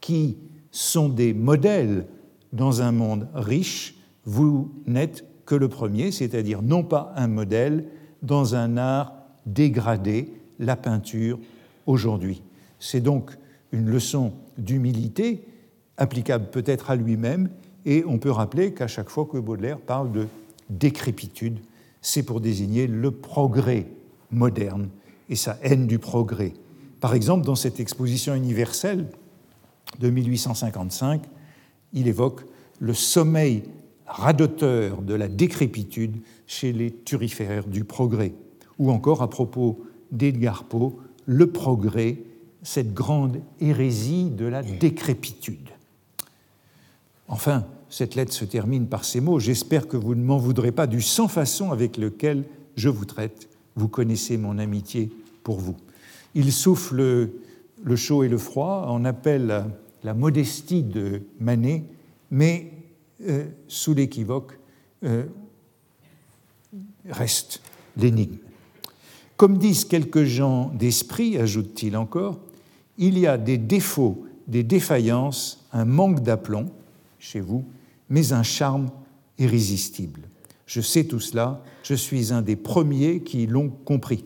qui 0.00 0.36
sont 0.70 1.08
des 1.08 1.34
modèles 1.34 2.06
dans 2.52 2.82
un 2.82 2.92
monde 2.92 3.28
riche, 3.34 3.94
vous 4.24 4.70
n'êtes 4.86 5.24
que 5.46 5.54
le 5.54 5.68
premier, 5.68 6.12
c'est-à-dire 6.12 6.62
non 6.62 6.84
pas 6.84 7.12
un 7.16 7.26
modèle 7.26 7.86
dans 8.22 8.54
un 8.54 8.76
art 8.76 9.14
dégradé, 9.46 10.32
la 10.58 10.76
peinture 10.76 11.38
aujourd'hui. 11.86 12.42
C'est 12.78 13.00
donc 13.00 13.36
une 13.72 13.88
leçon 13.88 14.32
d'humilité 14.58 15.44
applicable 15.96 16.46
peut-être 16.50 16.90
à 16.90 16.96
lui-même, 16.96 17.50
et 17.86 18.04
on 18.06 18.18
peut 18.18 18.30
rappeler 18.30 18.74
qu'à 18.74 18.86
chaque 18.86 19.08
fois 19.08 19.26
que 19.26 19.38
Baudelaire 19.38 19.78
parle 19.78 20.12
de 20.12 20.26
décrépitude, 20.68 21.58
c'est 22.02 22.22
pour 22.22 22.40
désigner 22.40 22.86
le 22.86 23.10
progrès 23.10 23.86
moderne 24.30 24.88
et 25.28 25.36
sa 25.36 25.58
haine 25.62 25.86
du 25.86 25.98
progrès. 25.98 26.52
Par 27.00 27.14
exemple, 27.14 27.46
dans 27.46 27.54
cette 27.54 27.80
exposition 27.80 28.34
universelle 28.34 29.06
de 29.98 30.10
1855, 30.10 31.22
il 31.92 32.08
évoque 32.08 32.44
le 32.78 32.94
sommeil 32.94 33.62
radoteur 34.06 35.02
de 35.02 35.14
la 35.14 35.28
décrépitude 35.28 36.16
chez 36.46 36.72
les 36.72 36.90
turiféraires 36.90 37.66
du 37.66 37.84
progrès, 37.84 38.32
ou 38.78 38.90
encore 38.90 39.22
à 39.22 39.30
propos 39.30 39.84
d'Edgar 40.10 40.64
Poe, 40.64 40.94
le 41.26 41.46
progrès, 41.46 42.18
cette 42.62 42.92
grande 42.92 43.40
hérésie 43.60 44.30
de 44.30 44.46
la 44.46 44.62
décrépitude. 44.62 45.68
Enfin, 47.28 47.66
cette 47.88 48.14
lettre 48.14 48.32
se 48.32 48.44
termine 48.44 48.86
par 48.86 49.04
ces 49.04 49.20
mots 49.20 49.38
J'espère 49.38 49.86
que 49.86 49.96
vous 49.96 50.14
ne 50.14 50.22
m'en 50.22 50.38
voudrez 50.38 50.72
pas 50.72 50.86
du 50.86 51.00
sans-façon 51.00 51.70
avec 51.70 51.96
lequel 51.96 52.44
je 52.76 52.88
vous 52.88 53.04
traite. 53.04 53.49
Vous 53.80 53.88
connaissez 53.88 54.36
mon 54.36 54.58
amitié 54.58 55.10
pour 55.42 55.58
vous. 55.58 55.74
Il 56.34 56.52
souffle 56.52 57.30
le 57.82 57.96
chaud 57.96 58.22
et 58.24 58.28
le 58.28 58.36
froid, 58.36 58.84
en 58.88 59.06
appelle 59.06 59.64
la 60.04 60.12
modestie 60.12 60.82
de 60.82 61.22
Manet, 61.40 61.84
mais 62.30 62.74
euh, 63.26 63.46
sous 63.68 63.94
l'équivoque 63.94 64.58
euh, 65.02 65.24
reste 67.08 67.62
l'énigme. 67.96 68.36
Comme 69.38 69.56
disent 69.56 69.86
quelques 69.86 70.24
gens 70.24 70.68
d'esprit, 70.74 71.38
ajoute-t-il 71.38 71.96
encore, 71.96 72.38
il 72.98 73.18
y 73.18 73.26
a 73.26 73.38
des 73.38 73.56
défauts, 73.56 74.26
des 74.46 74.62
défaillances, 74.62 75.64
un 75.72 75.86
manque 75.86 76.22
d'aplomb 76.22 76.66
chez 77.18 77.40
vous, 77.40 77.64
mais 78.10 78.34
un 78.34 78.42
charme 78.42 78.90
irrésistible. 79.38 80.29
Je 80.70 80.80
sais 80.80 81.02
tout 81.02 81.18
cela, 81.18 81.64
je 81.82 81.94
suis 81.94 82.32
un 82.32 82.42
des 82.42 82.54
premiers 82.54 83.22
qui 83.22 83.48
l'ont 83.48 83.70
compris. 83.70 84.24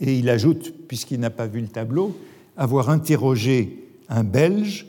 Et 0.00 0.18
il 0.18 0.30
ajoute, 0.30 0.72
puisqu'il 0.88 1.20
n'a 1.20 1.28
pas 1.28 1.46
vu 1.46 1.60
le 1.60 1.68
tableau, 1.68 2.16
avoir 2.56 2.88
interrogé 2.88 3.90
un 4.08 4.24
Belge, 4.24 4.86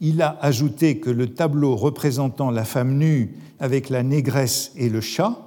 il 0.00 0.22
a 0.22 0.38
ajouté 0.40 0.98
que 0.98 1.10
le 1.10 1.34
tableau 1.34 1.76
représentant 1.76 2.50
la 2.50 2.64
femme 2.64 2.96
nue 2.96 3.34
avec 3.60 3.90
la 3.90 4.02
négresse 4.02 4.72
et 4.76 4.88
le 4.88 5.02
chat, 5.02 5.38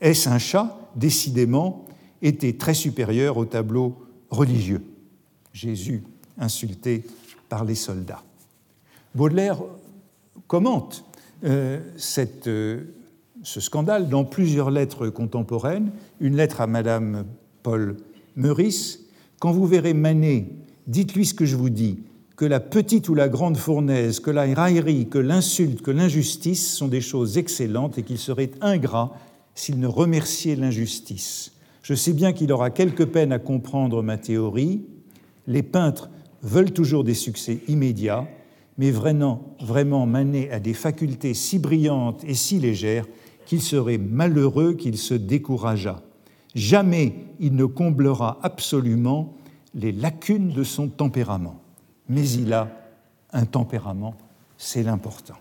est-ce 0.00 0.28
un 0.28 0.38
chat 0.38 0.78
Décidément, 0.94 1.84
était 2.22 2.52
très 2.52 2.74
supérieur 2.74 3.36
au 3.36 3.46
tableau 3.46 3.96
religieux. 4.30 4.84
Jésus 5.52 6.04
insulté 6.38 7.02
par 7.48 7.64
les 7.64 7.74
soldats. 7.74 8.22
Baudelaire 9.12 9.58
commente 10.46 11.04
euh, 11.42 11.80
cette, 11.96 12.46
euh, 12.46 12.84
ce 13.42 13.60
scandale 13.60 14.08
dans 14.08 14.24
plusieurs 14.24 14.70
lettres 14.70 15.08
contemporaines. 15.08 15.90
Une 16.20 16.36
lettre 16.36 16.60
à 16.60 16.66
Madame 16.66 17.24
Paul 17.62 17.96
Meurice. 18.36 19.00
Quand 19.40 19.52
vous 19.52 19.66
verrez 19.66 19.94
Manet, 19.94 20.46
dites-lui 20.86 21.26
ce 21.26 21.34
que 21.34 21.44
je 21.44 21.56
vous 21.56 21.70
dis, 21.70 22.00
que 22.36 22.44
la 22.44 22.60
petite 22.60 23.08
ou 23.08 23.14
la 23.14 23.28
grande 23.28 23.56
fournaise, 23.56 24.20
que 24.20 24.30
la 24.30 24.52
raillerie, 24.54 25.08
que 25.08 25.18
l'insulte, 25.18 25.82
que 25.82 25.90
l'injustice 25.90 26.74
sont 26.74 26.88
des 26.88 27.00
choses 27.00 27.38
excellentes 27.38 27.98
et 27.98 28.02
qu'il 28.02 28.18
serait 28.18 28.52
ingrat 28.60 29.12
s'il 29.54 29.78
ne 29.80 29.86
remerciait 29.86 30.56
l'injustice. 30.56 31.52
Je 31.82 31.94
sais 31.94 32.12
bien 32.12 32.32
qu'il 32.32 32.52
aura 32.52 32.70
quelque 32.70 33.02
peine 33.02 33.32
à 33.32 33.38
comprendre 33.38 34.02
ma 34.02 34.16
théorie. 34.16 34.84
Les 35.46 35.64
peintres 35.64 36.10
veulent 36.42 36.72
toujours 36.72 37.04
des 37.04 37.14
succès 37.14 37.58
immédiats, 37.68 38.26
mais 38.78 38.92
vraiment, 38.92 39.54
vraiment 39.60 40.06
Manet 40.06 40.50
a 40.50 40.60
des 40.60 40.74
facultés 40.74 41.34
si 41.34 41.58
brillantes 41.58 42.24
et 42.24 42.34
si 42.34 42.58
légères 42.60 43.06
qu'il 43.52 43.60
serait 43.60 43.98
malheureux 43.98 44.72
qu'il 44.72 44.96
se 44.96 45.12
décourageât. 45.12 46.00
Jamais 46.54 47.12
il 47.38 47.54
ne 47.54 47.66
comblera 47.66 48.38
absolument 48.42 49.34
les 49.74 49.92
lacunes 49.92 50.48
de 50.54 50.64
son 50.64 50.88
tempérament, 50.88 51.60
mais 52.08 52.26
il 52.30 52.54
a 52.54 52.70
un 53.30 53.44
tempérament, 53.44 54.14
c'est 54.56 54.82
l'important. 54.82 55.36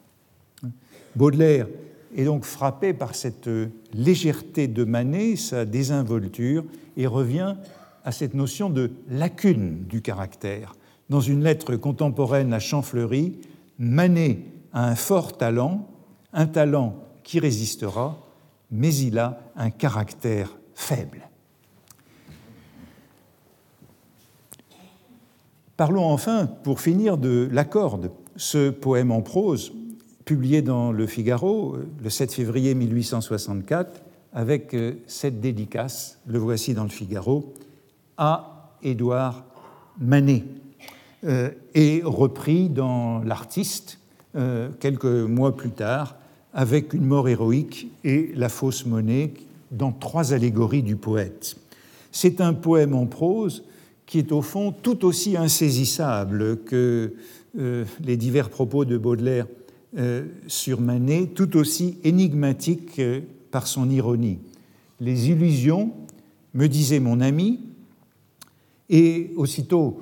Baudelaire 1.16 1.70
est 2.14 2.26
donc 2.26 2.44
frappé 2.44 2.92
par 2.92 3.16
cette 3.16 3.50
légèreté 3.94 4.68
de 4.68 4.84
Manet, 4.84 5.38
sa 5.38 5.64
désinvolture, 5.64 6.66
et 6.98 7.08
revient 7.08 7.56
à 8.04 8.12
cette 8.12 8.34
notion 8.34 8.70
de 8.70 8.92
lacune 9.10 9.86
du 9.88 10.02
caractère. 10.02 10.76
Dans 11.10 11.22
une 11.22 11.46
lettre 11.46 11.78
contemporaine 11.78 12.52
à 12.52 12.60
Champfleury, 12.60 13.38
Manet 13.80 14.40
a 14.74 14.90
un 14.90 14.96
fort 14.96 15.38
talent, 15.38 15.88
un 16.34 16.48
talent 16.48 16.98
qui 17.32 17.40
résistera, 17.40 18.18
mais 18.72 18.94
il 18.94 19.18
a 19.18 19.40
un 19.56 19.70
caractère 19.70 20.50
faible. 20.76 21.30
Parlons 25.78 26.04
enfin, 26.04 26.46
pour 26.46 26.82
finir, 26.82 27.18
de 27.18 27.48
L'Accorde, 27.50 28.12
ce 28.36 28.70
poème 28.70 29.14
en 29.14 29.22
prose, 29.22 29.72
publié 30.26 30.62
dans 30.62 30.92
Le 30.92 31.08
Figaro 31.08 31.78
le 32.04 32.10
7 32.10 32.34
février 32.34 32.76
1864, 32.76 34.02
avec 34.34 34.74
euh, 34.74 34.96
cette 35.08 35.40
dédicace, 35.40 36.20
le 36.26 36.38
voici 36.38 36.74
dans 36.74 36.84
Le 36.84 36.90
Figaro, 36.90 37.54
à 38.18 38.76
Édouard 38.84 39.46
Manet, 40.02 40.44
euh, 41.24 41.50
et 41.76 42.02
repris 42.04 42.68
dans 42.68 43.20
L'Artiste 43.20 44.00
euh, 44.36 44.70
quelques 44.82 45.06
mois 45.06 45.56
plus 45.56 45.72
tard, 45.72 46.18
avec 46.54 46.94
une 46.94 47.06
mort 47.06 47.30
héroïque 47.30 47.88
et 48.04 48.32
la 48.36 48.50
fausse 48.50 48.86
monnaie 48.86 49.34
dans 49.72 49.92
trois 49.92 50.34
allégories 50.34 50.84
du 50.84 50.96
poète. 50.96 51.56
C'est 52.12 52.42
un 52.42 52.54
poème 52.54 52.94
en 52.94 53.06
prose 53.06 53.64
qui 54.06 54.20
est 54.20 54.32
au 54.32 54.42
fond 54.42 54.74
tout 54.74 55.06
aussi 55.06 55.38
insaisissable 55.38 56.64
que 56.64 57.14
euh, 57.58 57.86
les 58.04 58.18
divers 58.18 58.50
propos 58.50 58.84
de 58.84 58.98
Baudelaire 58.98 59.48
euh, 59.98 60.26
sur 60.48 60.82
Manet, 60.82 61.28
tout 61.28 61.56
aussi 61.56 61.98
énigmatique 62.04 63.00
euh, 63.00 63.22
par 63.52 63.68
son 63.68 63.90
ironie. 63.90 64.40
Les 65.00 65.30
illusions, 65.30 65.92
me 66.54 66.68
disait 66.68 67.00
mon 67.00 67.22
ami, 67.22 67.62
et 68.90 69.32
aussitôt 69.38 70.02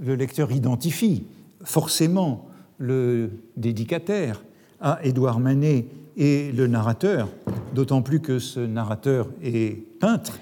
le 0.00 0.16
lecteur 0.16 0.50
identifie 0.50 1.24
forcément 1.62 2.48
le 2.78 3.30
dédicataire 3.56 4.42
à 4.80 5.00
Édouard 5.04 5.40
Manet 5.40 5.86
et 6.16 6.52
le 6.52 6.66
narrateur, 6.66 7.28
d'autant 7.74 8.02
plus 8.02 8.20
que 8.20 8.38
ce 8.38 8.60
narrateur 8.60 9.28
est 9.42 9.76
peintre, 10.00 10.38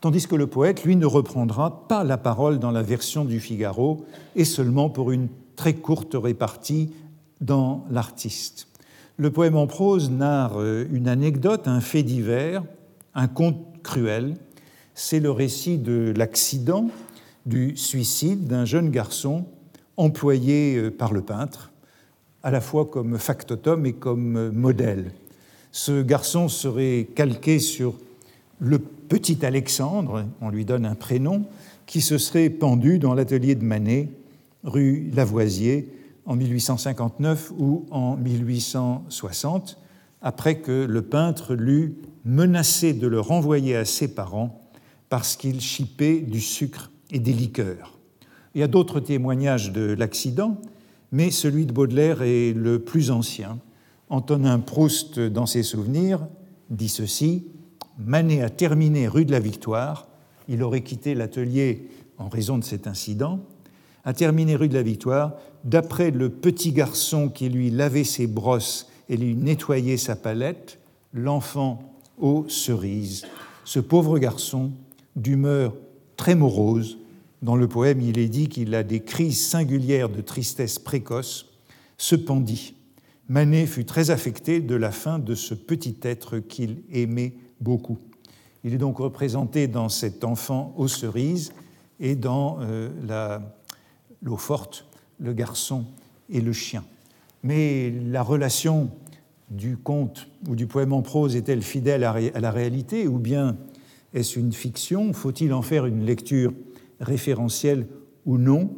tandis 0.00 0.26
que 0.26 0.36
le 0.36 0.46
poète, 0.46 0.84
lui, 0.84 0.96
ne 0.96 1.06
reprendra 1.06 1.86
pas 1.88 2.04
la 2.04 2.16
parole 2.16 2.58
dans 2.58 2.70
la 2.70 2.82
version 2.82 3.24
du 3.24 3.40
Figaro, 3.40 4.04
et 4.36 4.44
seulement 4.44 4.90
pour 4.90 5.12
une 5.12 5.28
très 5.56 5.74
courte 5.74 6.14
répartie 6.14 6.92
dans 7.40 7.84
l'artiste. 7.90 8.68
Le 9.16 9.30
poème 9.30 9.56
en 9.56 9.66
prose 9.66 10.10
narre 10.10 10.58
euh, 10.58 10.86
une 10.90 11.08
anecdote, 11.08 11.68
un 11.68 11.80
fait 11.80 12.02
divers, 12.02 12.62
un 13.14 13.28
conte 13.28 13.58
cruel. 13.82 14.34
C'est 14.94 15.20
le 15.20 15.30
récit 15.30 15.76
de 15.76 16.14
l'accident 16.16 16.88
du 17.44 17.76
suicide 17.76 18.46
d'un 18.46 18.64
jeune 18.64 18.90
garçon 18.90 19.44
employé 19.98 20.76
euh, 20.76 20.90
par 20.90 21.12
le 21.12 21.20
peintre, 21.20 21.69
à 22.42 22.50
la 22.50 22.60
fois 22.60 22.86
comme 22.86 23.18
factotum 23.18 23.86
et 23.86 23.92
comme 23.92 24.36
euh, 24.36 24.50
modèle. 24.50 25.12
Ce 25.72 26.02
garçon 26.02 26.48
serait 26.48 27.08
calqué 27.14 27.58
sur 27.58 27.94
le 28.58 28.78
petit 28.78 29.44
Alexandre, 29.44 30.26
on 30.40 30.50
lui 30.50 30.64
donne 30.64 30.84
un 30.84 30.94
prénom, 30.94 31.44
qui 31.86 32.00
se 32.00 32.18
serait 32.18 32.50
pendu 32.50 32.98
dans 32.98 33.14
l'atelier 33.14 33.54
de 33.54 33.64
Manet, 33.64 34.08
rue 34.64 35.10
Lavoisier, 35.14 35.88
en 36.26 36.36
1859 36.36 37.52
ou 37.58 37.86
en 37.90 38.16
1860, 38.16 39.78
après 40.22 40.58
que 40.58 40.84
le 40.84 41.02
peintre 41.02 41.54
l'eût 41.54 41.94
menacé 42.24 42.92
de 42.92 43.06
le 43.06 43.20
renvoyer 43.20 43.74
à 43.74 43.84
ses 43.84 44.08
parents 44.08 44.60
parce 45.08 45.36
qu'il 45.36 45.60
chipait 45.60 46.20
du 46.20 46.40
sucre 46.40 46.90
et 47.10 47.18
des 47.18 47.32
liqueurs. 47.32 47.98
Il 48.54 48.60
y 48.60 48.64
a 48.64 48.68
d'autres 48.68 49.00
témoignages 49.00 49.72
de 49.72 49.92
l'accident, 49.92 50.60
mais 51.12 51.30
celui 51.30 51.66
de 51.66 51.72
Baudelaire 51.72 52.22
est 52.22 52.52
le 52.52 52.78
plus 52.78 53.10
ancien. 53.10 53.58
Antonin 54.08 54.58
Proust, 54.58 55.20
dans 55.20 55.46
ses 55.46 55.62
souvenirs, 55.62 56.26
dit 56.70 56.88
ceci 56.88 57.46
Manet 57.98 58.42
a 58.42 58.50
terminé 58.50 59.08
rue 59.08 59.24
de 59.24 59.32
la 59.32 59.40
Victoire, 59.40 60.08
il 60.48 60.62
aurait 60.62 60.82
quitté 60.82 61.14
l'atelier 61.14 61.88
en 62.18 62.28
raison 62.28 62.58
de 62.58 62.64
cet 62.64 62.86
incident, 62.86 63.40
a 64.04 64.12
terminé 64.12 64.56
rue 64.56 64.68
de 64.68 64.74
la 64.74 64.82
Victoire, 64.82 65.34
d'après 65.64 66.10
le 66.10 66.30
petit 66.30 66.72
garçon 66.72 67.28
qui 67.28 67.48
lui 67.48 67.70
lavait 67.70 68.04
ses 68.04 68.26
brosses 68.26 68.88
et 69.08 69.16
lui 69.16 69.34
nettoyait 69.34 69.96
sa 69.96 70.16
palette, 70.16 70.78
l'enfant 71.12 71.82
aux 72.18 72.46
cerises. 72.48 73.26
Ce 73.64 73.80
pauvre 73.80 74.18
garçon, 74.18 74.70
d'humeur 75.16 75.74
très 76.16 76.34
morose, 76.34 76.98
dans 77.42 77.56
le 77.56 77.68
poème, 77.68 78.00
il 78.00 78.18
est 78.18 78.28
dit 78.28 78.48
qu'il 78.48 78.74
a 78.74 78.82
des 78.82 79.00
crises 79.00 79.40
singulières 79.40 80.08
de 80.08 80.20
tristesse 80.20 80.78
précoce, 80.78 81.46
se 81.96 82.14
pendit. 82.14 82.74
Manet 83.28 83.66
fut 83.66 83.84
très 83.84 84.10
affecté 84.10 84.60
de 84.60 84.74
la 84.74 84.90
fin 84.90 85.18
de 85.18 85.34
ce 85.34 85.54
petit 85.54 85.96
être 86.02 86.38
qu'il 86.38 86.82
aimait 86.92 87.34
beaucoup. 87.60 87.98
Il 88.64 88.74
est 88.74 88.78
donc 88.78 88.98
représenté 88.98 89.68
dans 89.68 89.88
cet 89.88 90.24
enfant 90.24 90.74
aux 90.76 90.88
cerises 90.88 91.52
et 91.98 92.14
dans 92.14 92.58
euh, 92.60 93.38
l'eau 94.22 94.36
forte, 94.36 94.86
le 95.18 95.32
garçon 95.32 95.84
et 96.28 96.40
le 96.40 96.52
chien. 96.52 96.84
Mais 97.42 97.90
la 97.90 98.22
relation 98.22 98.90
du 99.50 99.76
conte 99.76 100.28
ou 100.48 100.56
du 100.56 100.66
poème 100.66 100.92
en 100.92 101.02
prose 101.02 101.36
est-elle 101.36 101.62
fidèle 101.62 102.04
à 102.04 102.40
la 102.40 102.50
réalité 102.50 103.08
ou 103.08 103.18
bien 103.18 103.56
est-ce 104.12 104.38
une 104.38 104.52
fiction? 104.52 105.12
Faut-il 105.12 105.52
en 105.52 105.62
faire 105.62 105.86
une 105.86 106.04
lecture 106.04 106.52
référentiel 107.00 107.86
ou 108.26 108.38
non. 108.38 108.70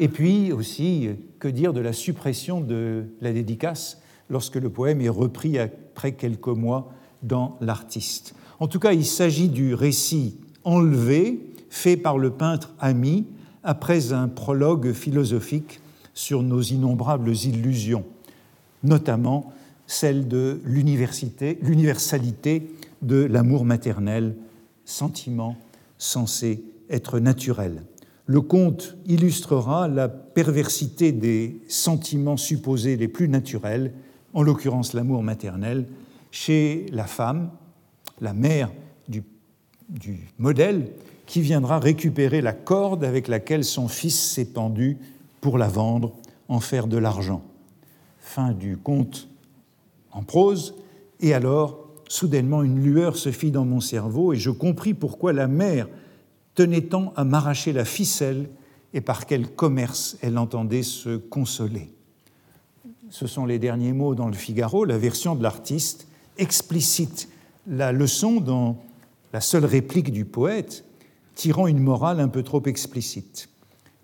Et 0.00 0.08
puis 0.08 0.52
aussi, 0.52 1.10
que 1.38 1.48
dire 1.48 1.72
de 1.72 1.80
la 1.80 1.92
suppression 1.92 2.60
de 2.60 3.04
la 3.20 3.32
dédicace 3.32 4.00
lorsque 4.30 4.56
le 4.56 4.70
poème 4.70 5.00
est 5.00 5.08
repris 5.08 5.58
après 5.58 6.12
quelques 6.12 6.48
mois 6.48 6.92
dans 7.22 7.56
l'artiste. 7.60 8.34
En 8.60 8.68
tout 8.68 8.78
cas, 8.78 8.92
il 8.92 9.04
s'agit 9.04 9.48
du 9.48 9.74
récit 9.74 10.38
enlevé, 10.64 11.40
fait 11.68 11.96
par 11.96 12.18
le 12.18 12.30
peintre 12.30 12.74
ami, 12.78 13.26
après 13.62 14.12
un 14.12 14.28
prologue 14.28 14.92
philosophique 14.92 15.80
sur 16.12 16.42
nos 16.42 16.62
innombrables 16.62 17.32
illusions, 17.32 18.04
notamment 18.82 19.52
celle 19.86 20.28
de 20.28 20.60
l'universalité 20.64 21.58
de 23.02 23.24
l'amour 23.24 23.64
maternel, 23.64 24.34
sentiment 24.84 25.56
censé 25.98 26.62
être 26.90 27.18
naturel. 27.18 27.82
Le 28.26 28.40
conte 28.40 28.96
illustrera 29.06 29.86
la 29.86 30.08
perversité 30.08 31.12
des 31.12 31.60
sentiments 31.68 32.38
supposés 32.38 32.96
les 32.96 33.08
plus 33.08 33.28
naturels, 33.28 33.92
en 34.32 34.42
l'occurrence 34.42 34.94
l'amour 34.94 35.22
maternel, 35.22 35.86
chez 36.30 36.86
la 36.90 37.04
femme, 37.04 37.50
la 38.20 38.32
mère 38.32 38.72
du, 39.08 39.22
modèle, 40.38 40.90
qui 41.26 41.40
viendra 41.40 41.78
récupérer 41.78 42.40
la 42.40 42.52
corde 42.52 43.04
avec 43.04 43.28
laquelle 43.28 43.64
son 43.64 43.86
fils 43.86 44.18
s'est 44.18 44.46
pendu 44.46 44.96
pour 45.40 45.58
la 45.58 45.68
vendre, 45.68 46.12
en 46.48 46.60
faire 46.60 46.86
de 46.86 46.96
l'argent. 46.96 47.42
Fin 48.18 48.52
du 48.52 48.76
conte 48.76 49.28
en 50.10 50.22
prose, 50.22 50.74
et 51.20 51.34
alors, 51.34 51.88
soudainement, 52.08 52.62
une 52.62 52.82
lueur 52.82 53.16
se 53.16 53.30
fit 53.30 53.50
dans 53.50 53.64
mon 53.64 53.80
cerveau, 53.80 54.32
et 54.32 54.36
je 54.36 54.50
compris 54.50 54.94
pourquoi 54.94 55.32
la 55.32 55.46
mère 55.46 55.88
tenait 56.54 56.82
tant 56.82 57.12
à 57.16 57.24
m'arracher 57.24 57.72
la 57.72 57.84
ficelle 57.84 58.48
et 58.92 59.00
par 59.00 59.26
quel 59.26 59.48
commerce 59.48 60.16
elle 60.22 60.38
entendait 60.38 60.82
se 60.82 61.16
consoler. 61.16 61.92
Ce 63.10 63.26
sont 63.26 63.46
les 63.46 63.58
derniers 63.58 63.92
mots 63.92 64.14
dans 64.14 64.28
le 64.28 64.34
Figaro, 64.34 64.84
la 64.84 64.98
version 64.98 65.34
de 65.34 65.42
l'artiste 65.42 66.08
explicite 66.38 67.28
la 67.66 67.92
leçon 67.92 68.40
dans 68.40 68.82
la 69.32 69.40
seule 69.40 69.64
réplique 69.64 70.12
du 70.12 70.24
poète, 70.24 70.84
tirant 71.34 71.66
une 71.66 71.80
morale 71.80 72.20
un 72.20 72.28
peu 72.28 72.42
trop 72.42 72.62
explicite. 72.66 73.48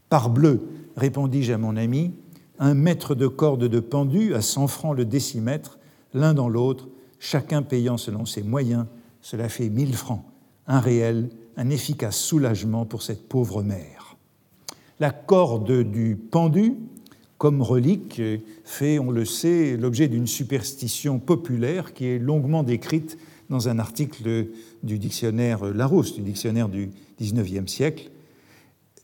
Parbleu, 0.09 0.61
répondis-je 0.97 1.53
à 1.53 1.59
mon 1.59 1.77
ami, 1.77 2.13
un 2.59 2.75
mètre 2.75 3.15
de 3.15 3.27
corde 3.27 3.69
de 3.69 3.81
pendu 3.81 4.35
à 4.35 4.43
100 4.43 4.67
francs 4.67 4.97
le 4.97 5.05
décimètre, 5.05 5.79
l'un 6.15 6.35
dans 6.35 6.49
l'autre, 6.49 6.89
chacun 7.19 7.63
payant 7.63 7.97
selon 7.97 8.27
ses 8.27 8.43
moyens, 8.43 8.87
cela 9.21 9.49
fait 9.49 9.69
1000 9.69 9.95
francs, 9.95 10.25
un 10.67 10.81
réel 10.81 11.31
un 11.57 11.71
efficace 11.71 12.17
soulagement 12.17 12.87
pour 12.87 13.03
cette 13.03 13.29
pauvre 13.29 13.63
mère. 13.63 14.17
La 14.99 15.11
corde 15.11 15.83
du 15.91 16.17
pendu, 16.17 16.75
comme 17.39 17.63
relique, 17.63 18.21
fait, 18.65 18.99
on 18.99 19.11
le 19.11 19.25
sait, 19.25 19.77
l'objet 19.77 20.09
d'une 20.09 20.27
superstition 20.27 21.19
populaire 21.19 21.95
qui 21.95 22.07
est 22.07 22.19
longuement 22.19 22.63
décrite 22.63 23.17
dans 23.49 23.69
un 23.69 23.79
article 23.79 24.49
du 24.83 24.99
dictionnaire 24.99 25.65
Larousse, 25.65 26.15
du 26.15 26.23
dictionnaire 26.23 26.69
du 26.69 26.91
XIXe 27.21 27.71
siècle. 27.71 28.11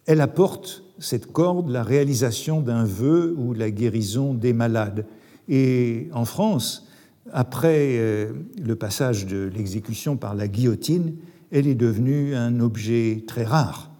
Elle 0.06 0.20
apporte, 0.20 0.84
cette 0.98 1.32
corde, 1.32 1.68
la 1.68 1.82
réalisation 1.82 2.60
d'un 2.60 2.84
vœu 2.84 3.34
ou 3.36 3.54
la 3.54 3.70
guérison 3.70 4.34
des 4.34 4.52
malades. 4.52 5.06
Et 5.48 6.08
en 6.12 6.24
France, 6.24 6.86
après 7.32 7.96
euh, 7.98 8.32
le 8.62 8.76
passage 8.76 9.26
de 9.26 9.50
l'exécution 9.54 10.16
par 10.16 10.34
la 10.34 10.46
guillotine, 10.46 11.16
elle 11.50 11.66
est 11.66 11.74
devenue 11.74 12.34
un 12.34 12.60
objet 12.60 13.24
très 13.26 13.44
rare. 13.44 13.90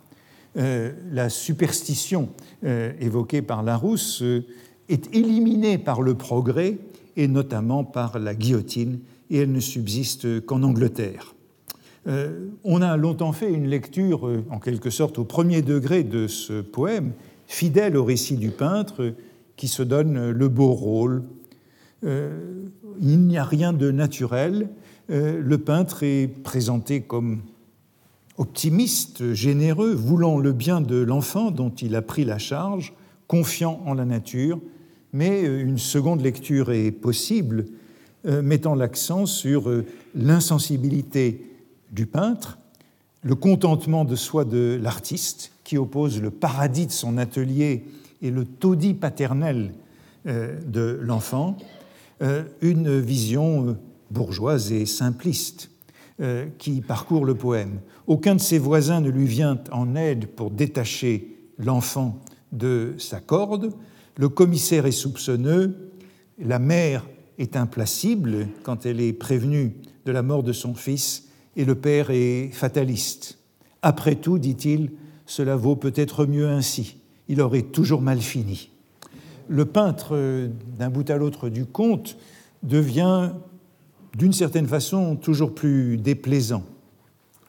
Euh, 0.56 0.92
la 1.10 1.28
superstition 1.28 2.30
euh, 2.64 2.92
évoquée 3.00 3.42
par 3.42 3.62
Larousse 3.62 4.22
est 4.88 5.14
éliminée 5.14 5.78
par 5.78 6.02
le 6.02 6.14
progrès 6.14 6.78
et 7.16 7.28
notamment 7.28 7.84
par 7.84 8.18
la 8.18 8.34
guillotine, 8.34 9.00
et 9.30 9.38
elle 9.38 9.52
ne 9.52 9.60
subsiste 9.60 10.44
qu'en 10.44 10.62
Angleterre. 10.62 11.34
on 12.62 12.82
a 12.82 12.96
longtemps 12.96 13.32
fait 13.32 13.50
une 13.50 13.66
lecture, 13.66 14.30
en 14.50 14.60
quelque 14.60 14.90
sorte, 14.90 15.18
au 15.18 15.24
premier 15.24 15.62
degré 15.62 16.04
de 16.04 16.28
ce 16.28 16.60
poème, 16.60 17.12
fidèle 17.46 17.96
au 17.96 18.04
récit 18.04 18.36
du 18.36 18.50
peintre, 18.50 19.14
qui 19.56 19.66
se 19.66 19.82
donne 19.82 20.30
le 20.30 20.48
beau 20.48 20.72
rôle. 20.72 21.24
il 22.02 23.18
n'y 23.26 23.38
a 23.38 23.44
rien 23.44 23.72
de 23.72 23.90
naturel, 23.90 24.68
euh, 24.68 24.84
le 25.08 25.56
peintre 25.58 26.02
est 26.02 26.26
présenté 26.26 27.00
comme 27.00 27.42
optimiste, 28.38 29.32
généreux, 29.32 29.92
voulant 29.92 30.38
le 30.38 30.52
bien 30.52 30.80
de 30.80 30.96
l'enfant 30.96 31.50
dont 31.50 31.70
il 31.70 31.94
a 31.94 32.02
pris 32.02 32.24
la 32.24 32.38
charge, 32.38 32.92
confiant 33.28 33.82
en 33.86 33.94
la 33.94 34.04
nature, 34.04 34.60
mais 35.12 35.44
euh, 35.44 35.62
une 35.62 35.78
seconde 35.78 36.22
lecture 36.22 36.70
est 36.72 36.90
possible, 36.90 37.66
euh, 38.26 38.42
mettant 38.42 38.74
l'accent 38.74 39.26
sur 39.26 39.70
l'insensibilité 40.14 41.42
du 41.92 42.06
peintre, 42.06 42.58
le 43.22 43.34
contentement 43.34 44.04
de 44.04 44.16
soi 44.16 44.44
de 44.44 44.78
l'artiste, 44.80 45.52
qui 45.64 45.78
oppose 45.78 46.20
le 46.20 46.30
paradis 46.30 46.86
de 46.86 46.92
son 46.92 47.18
atelier 47.18 47.84
et 48.22 48.30
le 48.30 48.44
taudis 48.44 48.94
paternel 48.94 49.72
de 50.24 50.98
l'enfant, 51.00 51.56
une 52.60 53.00
vision 53.00 53.76
bourgeoise 54.10 54.72
et 54.72 54.86
simpliste 54.86 55.70
euh, 56.20 56.46
qui 56.58 56.80
parcourt 56.80 57.24
le 57.24 57.34
poème. 57.34 57.80
Aucun 58.06 58.36
de 58.36 58.40
ses 58.40 58.58
voisins 58.58 59.00
ne 59.00 59.10
lui 59.10 59.26
vient 59.26 59.58
en 59.72 59.94
aide 59.96 60.28
pour 60.28 60.50
détacher 60.50 61.36
l'enfant 61.58 62.20
de 62.52 62.94
sa 62.98 63.20
corde. 63.20 63.72
Le 64.16 64.28
commissaire 64.28 64.86
est 64.86 64.92
soupçonneux, 64.92 65.92
la 66.38 66.58
mère 66.58 67.06
est 67.38 67.56
implacable 67.56 68.48
quand 68.62 68.86
elle 68.86 69.00
est 69.00 69.12
prévenue 69.12 69.74
de 70.06 70.12
la 70.12 70.22
mort 70.22 70.42
de 70.42 70.52
son 70.52 70.74
fils, 70.74 71.28
et 71.56 71.64
le 71.64 71.74
père 71.74 72.10
est 72.10 72.50
fataliste. 72.52 73.38
Après 73.82 74.14
tout, 74.14 74.38
dit-il, 74.38 74.92
cela 75.26 75.56
vaut 75.56 75.76
peut-être 75.76 76.26
mieux 76.26 76.48
ainsi. 76.48 76.98
Il 77.28 77.40
aurait 77.40 77.62
toujours 77.62 78.02
mal 78.02 78.20
fini. 78.20 78.70
Le 79.48 79.64
peintre, 79.64 80.48
d'un 80.78 80.90
bout 80.90 81.08
à 81.10 81.16
l'autre 81.16 81.48
du 81.48 81.66
conte, 81.66 82.16
devient 82.62 83.32
d'une 84.16 84.32
certaine 84.32 84.66
façon 84.66 85.14
toujours 85.14 85.54
plus 85.54 85.98
déplaisant 85.98 86.62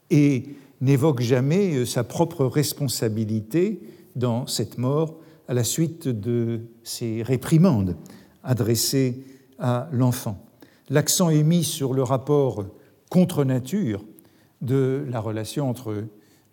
et 0.09 0.49
n'évoque 0.81 1.21
jamais 1.21 1.75
euh, 1.75 1.85
sa 1.85 2.03
propre 2.03 2.45
responsabilité 2.45 3.79
dans 4.17 4.47
cette 4.47 4.77
mort 4.77 5.15
à 5.47 5.53
la 5.53 5.63
suite 5.63 6.09
de 6.09 6.59
ces 6.83 7.23
réprimandes 7.23 7.95
adressées 8.43 9.23
à 9.59 9.87
l'enfant. 9.93 10.43
L'accent 10.89 11.29
est 11.29 11.43
mis 11.43 11.63
sur 11.63 11.93
le 11.93 12.03
rapport 12.03 12.65
contre 13.09 13.45
nature 13.45 14.03
de 14.61 15.05
la 15.09 15.21
relation 15.21 15.69
entre 15.69 15.93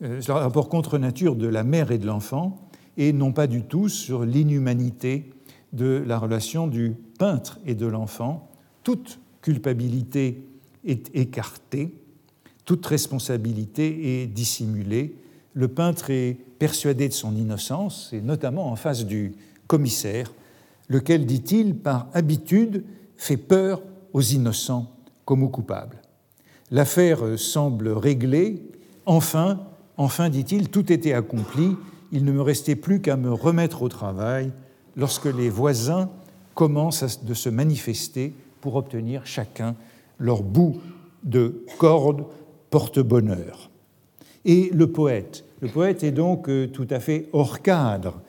euh, 0.02 0.20
le 0.26 0.32
rapport 0.32 0.68
contre 0.68 0.96
nature 0.96 1.34
de 1.34 1.48
la 1.48 1.64
mère 1.64 1.90
et 1.90 1.98
de 1.98 2.06
l'enfant 2.06 2.68
et 2.96 3.12
non 3.12 3.32
pas 3.32 3.48
du 3.48 3.62
tout 3.62 3.88
sur 3.88 4.24
l'inhumanité 4.24 5.32
de 5.72 6.04
la 6.06 6.20
relation 6.20 6.68
du 6.68 6.94
peintre 7.18 7.58
et 7.66 7.74
de 7.74 7.86
l'enfant, 7.86 8.48
toute 8.84 9.18
culpabilité 9.44 10.42
est 10.86 11.14
écartée, 11.14 11.94
toute 12.64 12.86
responsabilité 12.86 14.22
est 14.22 14.26
dissimulée. 14.26 15.16
Le 15.52 15.68
peintre 15.68 16.08
est 16.08 16.38
persuadé 16.58 17.10
de 17.10 17.12
son 17.12 17.36
innocence, 17.36 18.08
et 18.14 18.22
notamment 18.22 18.72
en 18.72 18.76
face 18.76 19.04
du 19.04 19.32
commissaire, 19.66 20.32
lequel, 20.88 21.26
dit-il, 21.26 21.76
par 21.76 22.08
habitude, 22.14 22.84
fait 23.18 23.36
peur 23.36 23.82
aux 24.14 24.22
innocents 24.22 24.90
comme 25.26 25.42
aux 25.42 25.50
coupables. 25.50 26.00
L'affaire 26.70 27.38
semble 27.38 27.88
réglée. 27.88 28.62
Enfin, 29.04 29.60
enfin, 29.98 30.30
dit-il, 30.30 30.70
tout 30.70 30.90
était 30.90 31.12
accompli. 31.12 31.76
Il 32.12 32.24
ne 32.24 32.32
me 32.32 32.40
restait 32.40 32.76
plus 32.76 33.02
qu'à 33.02 33.18
me 33.18 33.30
remettre 33.30 33.82
au 33.82 33.90
travail 33.90 34.52
lorsque 34.96 35.26
les 35.26 35.50
voisins 35.50 36.08
commencent 36.54 37.22
de 37.22 37.34
se 37.34 37.50
manifester 37.50 38.32
pour 38.64 38.76
obtenir 38.76 39.26
chacun 39.26 39.76
leur 40.18 40.42
bout 40.42 40.80
de 41.22 41.66
corde 41.76 42.24
porte-bonheur. 42.70 43.70
Et 44.46 44.70
le 44.72 44.90
poète, 44.90 45.44
le 45.60 45.68
poète 45.68 46.02
est 46.02 46.12
donc 46.12 46.48
euh, 46.48 46.66
tout 46.68 46.86
à 46.88 46.98
fait 46.98 47.28
hors 47.34 47.60
cadre, 47.60 48.22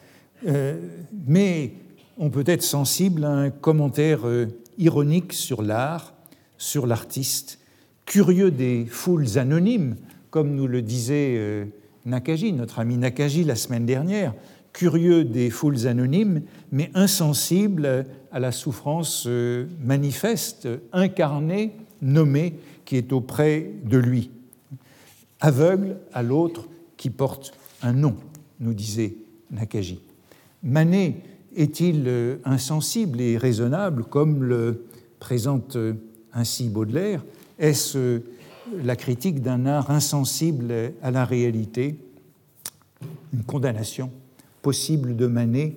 euh, 0.45 0.78
mais 1.26 1.71
on 2.17 2.30
peut 2.30 2.43
être 2.48 2.63
sensible 2.63 3.24
à 3.24 3.32
un 3.32 3.50
commentaire 3.50 4.28
euh, 4.28 4.48
ironique 4.78 5.32
sur 5.32 5.62
l'art, 5.62 6.13
sur 6.58 6.86
l'artiste, 6.86 7.60
curieux 8.06 8.52
des 8.52 8.86
foules 8.86 9.38
anonymes, 9.38 9.95
comme 10.32 10.54
nous 10.54 10.67
le 10.67 10.82
disait 10.82 11.65
Nakaji, 12.06 12.52
notre 12.52 12.80
ami 12.80 12.98
Nakaji 12.98 13.45
la 13.45 13.56
semaine 13.56 13.86
dernière, 13.86 14.34
curieux 14.75 15.23
des 15.23 15.49
foules 15.49 15.88
anonymes, 15.88 16.41
mais 16.69 16.91
insensible 16.95 18.05
à 18.29 18.39
la 18.39 18.51
souffrance 18.51 19.23
euh, 19.25 19.67
manifeste, 19.81 20.67
incarnée, 20.91 21.71
nommée, 22.01 22.55
qui 22.83 22.97
est 22.97 23.13
auprès 23.13 23.71
de 23.85 23.97
lui. 23.97 24.31
Aveugle 25.39 25.95
à 26.11 26.21
l'autre 26.23 26.67
qui 26.97 27.09
porte 27.09 27.57
un 27.81 27.93
nom, 27.93 28.17
nous 28.59 28.73
disait 28.73 29.15
Nakaji. 29.49 30.01
Manet 30.61 31.21
est-il 31.55 32.03
euh, 32.07 32.35
insensible 32.43 33.21
et 33.21 33.38
raisonnable 33.38 34.03
comme 34.03 34.43
le 34.43 34.83
présente 35.19 35.77
euh, 35.77 35.93
ainsi 36.33 36.67
Baudelaire? 36.67 37.23
Est-ce 37.59 38.23
la 38.83 38.97
critique 38.97 39.41
d'un 39.41 39.67
art 39.67 39.89
insensible 39.89 40.73
à 41.01 41.11
la 41.11 41.23
réalité? 41.23 41.97
Une 43.31 43.43
condamnation 43.43 44.11
possible 44.65 45.15
de 45.15 45.28
Manet, 45.28 45.75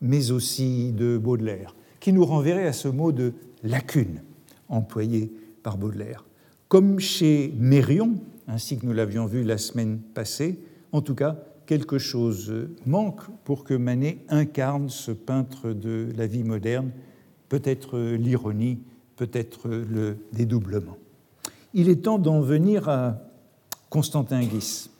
mais 0.00 0.32
aussi 0.32 0.90
de 0.90 1.18
Baudelaire, 1.18 1.76
qui 2.00 2.12
nous 2.12 2.24
renverrait 2.24 2.66
à 2.66 2.72
ce 2.72 2.88
mot 2.88 3.12
de 3.12 3.32
lacune 3.62 4.22
employé 4.68 5.32
par 5.62 5.78
Baudelaire. 5.78 6.24
Comme 6.66 6.98
chez 6.98 7.54
Mérion, 7.56 8.14
ainsi 8.48 8.76
que 8.76 8.86
nous 8.86 8.92
l'avions 8.92 9.26
vu 9.26 9.44
la 9.44 9.56
semaine 9.56 10.00
passée, 10.14 10.58
en 10.90 11.00
tout 11.00 11.14
cas, 11.14 11.36
quelque 11.66 11.98
chose 11.98 12.52
manque 12.86 13.20
pour 13.44 13.62
que 13.62 13.74
Manet 13.74 14.18
incarne 14.28 14.90
ce 14.90 15.12
peintre 15.12 15.72
de 15.72 16.08
la 16.16 16.26
vie 16.26 16.42
moderne, 16.42 16.90
peut-être 17.48 18.00
l'ironie, 18.00 18.80
peut-être 19.14 19.68
le 19.68 20.16
dédoublement. 20.32 20.98
Il 21.72 21.88
est 21.88 22.02
temps 22.02 22.18
d'en 22.18 22.40
venir 22.40 22.88
à 22.88 23.16
Constantin 23.90 24.42
Guis, 24.42 24.90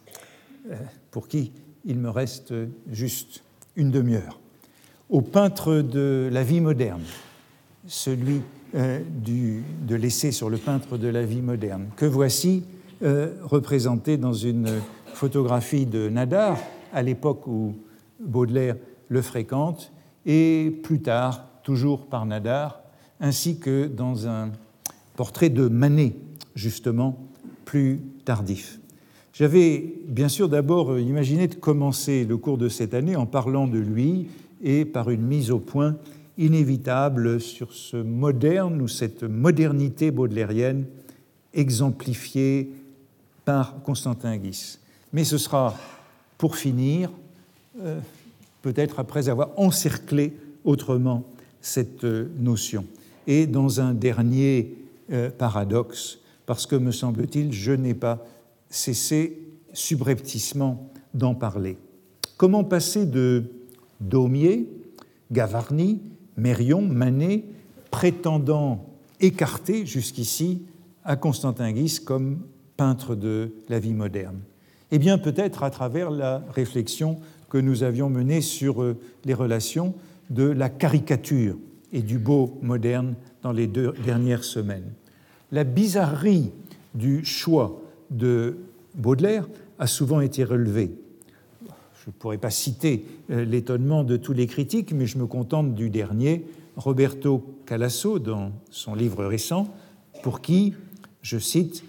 euh, 0.71 0.77
pour 1.11 1.27
qui 1.27 1.51
il 1.85 1.99
me 1.99 2.11
reste 2.11 2.55
juste 2.91 3.43
une 3.77 3.91
demi-heure. 3.91 4.41
Au 5.11 5.21
peintre 5.21 5.81
de 5.81 6.29
la 6.33 6.43
vie 6.43 6.61
moderne, 6.61 7.03
celui 7.87 8.41
euh, 8.75 9.01
de 9.87 9.95
l'essai 9.95 10.33
sur 10.33 10.51
le 10.51 10.57
peintre 10.57 10.97
de 10.97 11.09
la 11.09 11.25
vie 11.25 11.43
moderne, 11.43 11.87
que 11.97 12.07
voici 12.07 12.65
euh, 13.03 13.35
représenté 13.43 14.17
dans 14.17 14.33
une 14.33 14.81
photographie 15.13 15.87
de 15.87 16.09
Nadar, 16.09 16.59
à 16.93 17.03
l'époque 17.03 17.47
où 17.47 17.75
Baudelaire 18.21 18.77
le 19.09 19.23
fréquente, 19.23 19.93
et 20.27 20.81
plus 20.83 21.03
tard, 21.03 21.47
toujours 21.63 22.07
par 22.07 22.25
Nadar, 22.27 22.81
ainsi 23.21 23.59
que 23.59 23.87
dans 23.87 24.27
un 24.27 24.51
portrait 25.17 25.51
de 25.51 25.69
Manet, 25.69 26.17
justement, 26.55 27.19
plus 27.65 28.01
tardif. 28.25 28.81
J'avais 29.35 29.93
bien 30.07 30.29
sûr 30.29 30.49
d'abord 30.49 30.97
imaginé 30.97 31.49
de 31.49 31.57
commencer 31.57 32.25
le 32.25 32.37
cours 32.37 32.57
de 32.57 32.69
cette 32.69 32.95
année 32.95 33.17
en 33.17 33.27
parlant 33.27 33.67
de 33.67 33.81
lui 33.81 34.29
et 34.63 34.85
par 34.85 35.11
une 35.11 35.23
mise 35.23 35.51
au 35.51 35.59
point 35.59 35.97
inévitable 36.39 37.41
sur 37.41 37.73
ce 37.73 37.97
moderne 37.97 38.81
ou 38.81 38.87
cette 38.87 39.25
modernité 39.25 40.13
baudelairienne 40.13 40.85
exemplifiée 41.53 42.71
par 43.45 43.83
Constantin 43.83 44.37
Guis. 44.37 44.79
Mais 45.13 45.25
ce 45.25 45.37
sera 45.37 45.75
pour 46.39 46.55
finir, 46.55 47.11
euh, 47.83 47.99
peut-être 48.63 49.01
après 49.01 49.29
avoir 49.29 49.51
encerclé 49.57 50.33
autrement 50.65 51.25
cette 51.61 52.05
euh, 52.05 52.29
notion. 52.39 52.85
Et 53.27 53.49
dans 53.49 53.81
un 53.81 53.95
dernier 53.95 54.77
euh, 55.11 55.29
paradoxe, 55.29 56.21
parce 56.47 56.67
que, 56.67 56.77
me 56.77 56.93
semble-t-il, 56.93 57.53
je 57.53 57.73
n'ai 57.73 57.95
pas 57.95 58.25
cesser 58.75 59.39
subrepticement 59.73 60.91
d'en 61.15 61.35
parler. 61.35 61.79
Comment 62.37 62.65
passer 62.65 63.07
de 63.07 63.45
Daumier, 64.01 64.69
Gavarni, 65.31 66.03
Mérion, 66.37 66.83
Manet 66.83 67.45
prétendant 67.93 68.87
écarter 69.21 69.87
jusqu'ici 69.87 70.63
à 71.05 71.15
Constantin 71.15 71.71
Guis 71.73 72.01
comme 72.05 72.41
peintre 72.77 73.15
de 73.15 73.53
la 73.69 73.79
vie 73.79 73.95
moderne? 73.95 74.41
Eh 74.91 74.99
bien, 74.99 75.19
peut-être 75.19 75.63
à 75.63 75.71
travers 75.71 76.11
la 76.11 76.43
réflexion 76.53 77.19
que 77.49 77.59
nous 77.59 77.85
avions 77.85 78.11
menée 78.11 78.41
sur 78.41 78.83
euh, 78.83 78.99
les 79.25 79.35
relations 79.35 79.95
de 80.31 80.45
la 80.45 80.69
caricature 80.69 81.57
et 81.93 82.03
du 82.03 82.19
beau 82.19 82.59
moderne 82.61 83.15
dans 83.43 83.53
les 83.53 83.69
deux 83.69 83.93
dernières 84.05 84.43
semaines. 84.43 84.93
La 85.53 85.63
bizarrerie 85.63 86.51
du 86.95 87.25
choix 87.25 87.84
de 88.11 88.57
Baudelaire 88.95 89.49
a 89.79 89.87
souvent 89.87 90.21
été 90.21 90.45
relevée. 90.45 90.93
Je 92.05 92.11
ne 92.11 92.13
pourrais 92.13 92.39
pas 92.39 92.51
citer 92.51 93.07
euh, 93.31 93.45
l'étonnement 93.45 94.05
de 94.05 94.17
tous 94.17 94.35
les 94.35 94.47
critiques, 94.47 94.93
mais 94.93 95.07
je 95.07 95.19
me 95.19 95.27
contente 95.27 95.75
du 95.75 95.89
dernier, 95.89 96.45
Roberto 96.77 97.45
Calasso, 97.67 98.19
dans 98.19 98.53
son 98.71 98.95
livre 98.95 99.25
récent, 99.25 99.69
pour 100.23 100.41
qui, 100.41 100.75
je 101.23 101.39
cite, 101.39 101.85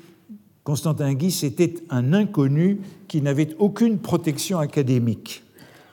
Constantin 0.63 1.13
Guis 1.13 1.41
était 1.43 1.76
un 1.89 2.13
inconnu 2.13 2.80
qui 3.07 3.22
n'avait 3.22 3.55
aucune 3.59 3.99
protection 3.99 4.57
académique, 4.57 5.43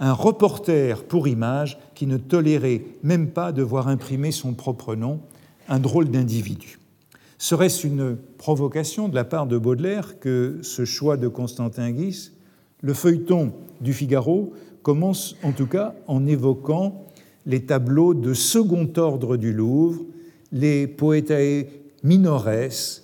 un 0.01 0.13
reporter 0.13 1.05
pour 1.05 1.29
image 1.29 1.79
qui 1.95 2.07
ne 2.07 2.17
tolérait 2.17 2.83
même 3.03 3.29
pas 3.29 3.53
de 3.53 3.63
voir 3.63 3.89
imprimer 3.89 4.31
son 4.31 4.55
propre 4.55 4.95
nom, 4.95 5.21
un 5.69 5.79
drôle 5.79 6.11
d'individu. 6.11 6.79
Serait-ce 7.43 7.89
une 7.89 8.17
provocation 8.39 9.09
de 9.09 9.17
la 9.17 9.25
part 9.25 9.49
de 9.49 9.59
Baudelaire 9.59 10.21
que 10.21 10.61
ce 10.63 10.85
choix 10.85 11.17
de 11.17 11.27
Constantin 11.27 11.91
Guis 11.91 12.31
Le 12.83 12.95
feuilleton 12.95 13.53
du 13.81 13.93
Figaro 13.93 14.53
commence 14.85 15.35
en 15.43 15.51
tout 15.51 15.67
cas 15.67 15.93
en 16.07 16.25
évoquant 16.25 17.05
les 17.45 17.65
tableaux 17.65 18.15
de 18.15 18.33
second 18.33 18.89
ordre 18.97 19.37
du 19.37 19.53
Louvre, 19.53 20.05
les 20.53 20.87
Poetae 20.87 21.67
minores 22.05 23.03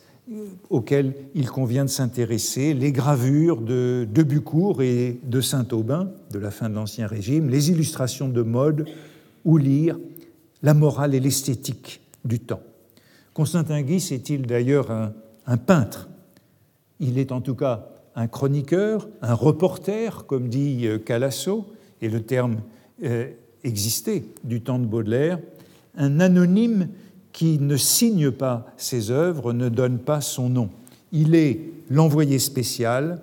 auxquels 0.70 1.14
il 1.34 1.48
convient 1.48 1.84
de 1.84 1.90
s'intéresser, 1.90 2.74
les 2.74 2.92
gravures 2.92 3.60
de 3.60 4.06
Debucourt 4.08 4.82
et 4.82 5.18
de 5.24 5.40
Saint-Aubin 5.40 6.12
de 6.30 6.38
la 6.38 6.52
fin 6.52 6.70
de 6.70 6.76
l'Ancien 6.76 7.08
Régime, 7.08 7.48
les 7.48 7.72
illustrations 7.72 8.28
de 8.28 8.42
mode, 8.42 8.88
ou 9.44 9.56
lire 9.56 9.98
la 10.62 10.74
morale 10.74 11.16
et 11.16 11.20
l'esthétique 11.20 12.02
du 12.24 12.38
temps. 12.38 12.62
Constantin 13.38 13.82
Guis 13.82 14.08
est-il 14.10 14.48
d'ailleurs 14.48 14.90
un, 14.90 15.56
peintre? 15.58 16.08
Il 16.98 17.20
est 17.20 17.30
en 17.30 17.40
tout 17.40 17.54
cas 17.54 17.86
un 18.16 18.26
chroniqueur, 18.26 19.08
un 19.22 19.34
reporter, 19.34 20.26
comme 20.26 20.48
dit 20.48 20.88
euh, 20.88 20.98
Calasso, 20.98 21.68
et 22.02 22.08
le 22.08 22.20
terme 22.20 22.56
euh, 23.04 23.30
existait 23.62 24.24
du 24.42 24.60
temps 24.60 24.80
de 24.80 24.86
Baudelaire, 24.86 25.38
un 25.96 26.18
anonyme 26.18 26.88
qui 27.30 27.60
ne 27.60 27.76
signe 27.76 28.32
pas 28.32 28.66
ses 28.76 29.12
œuvres, 29.12 29.52
ne 29.52 29.68
donne 29.68 30.00
pas 30.00 30.20
son 30.20 30.48
nom. 30.48 30.70
Il 31.12 31.36
est 31.36 31.60
l'envoyé 31.90 32.40
spécial 32.40 33.20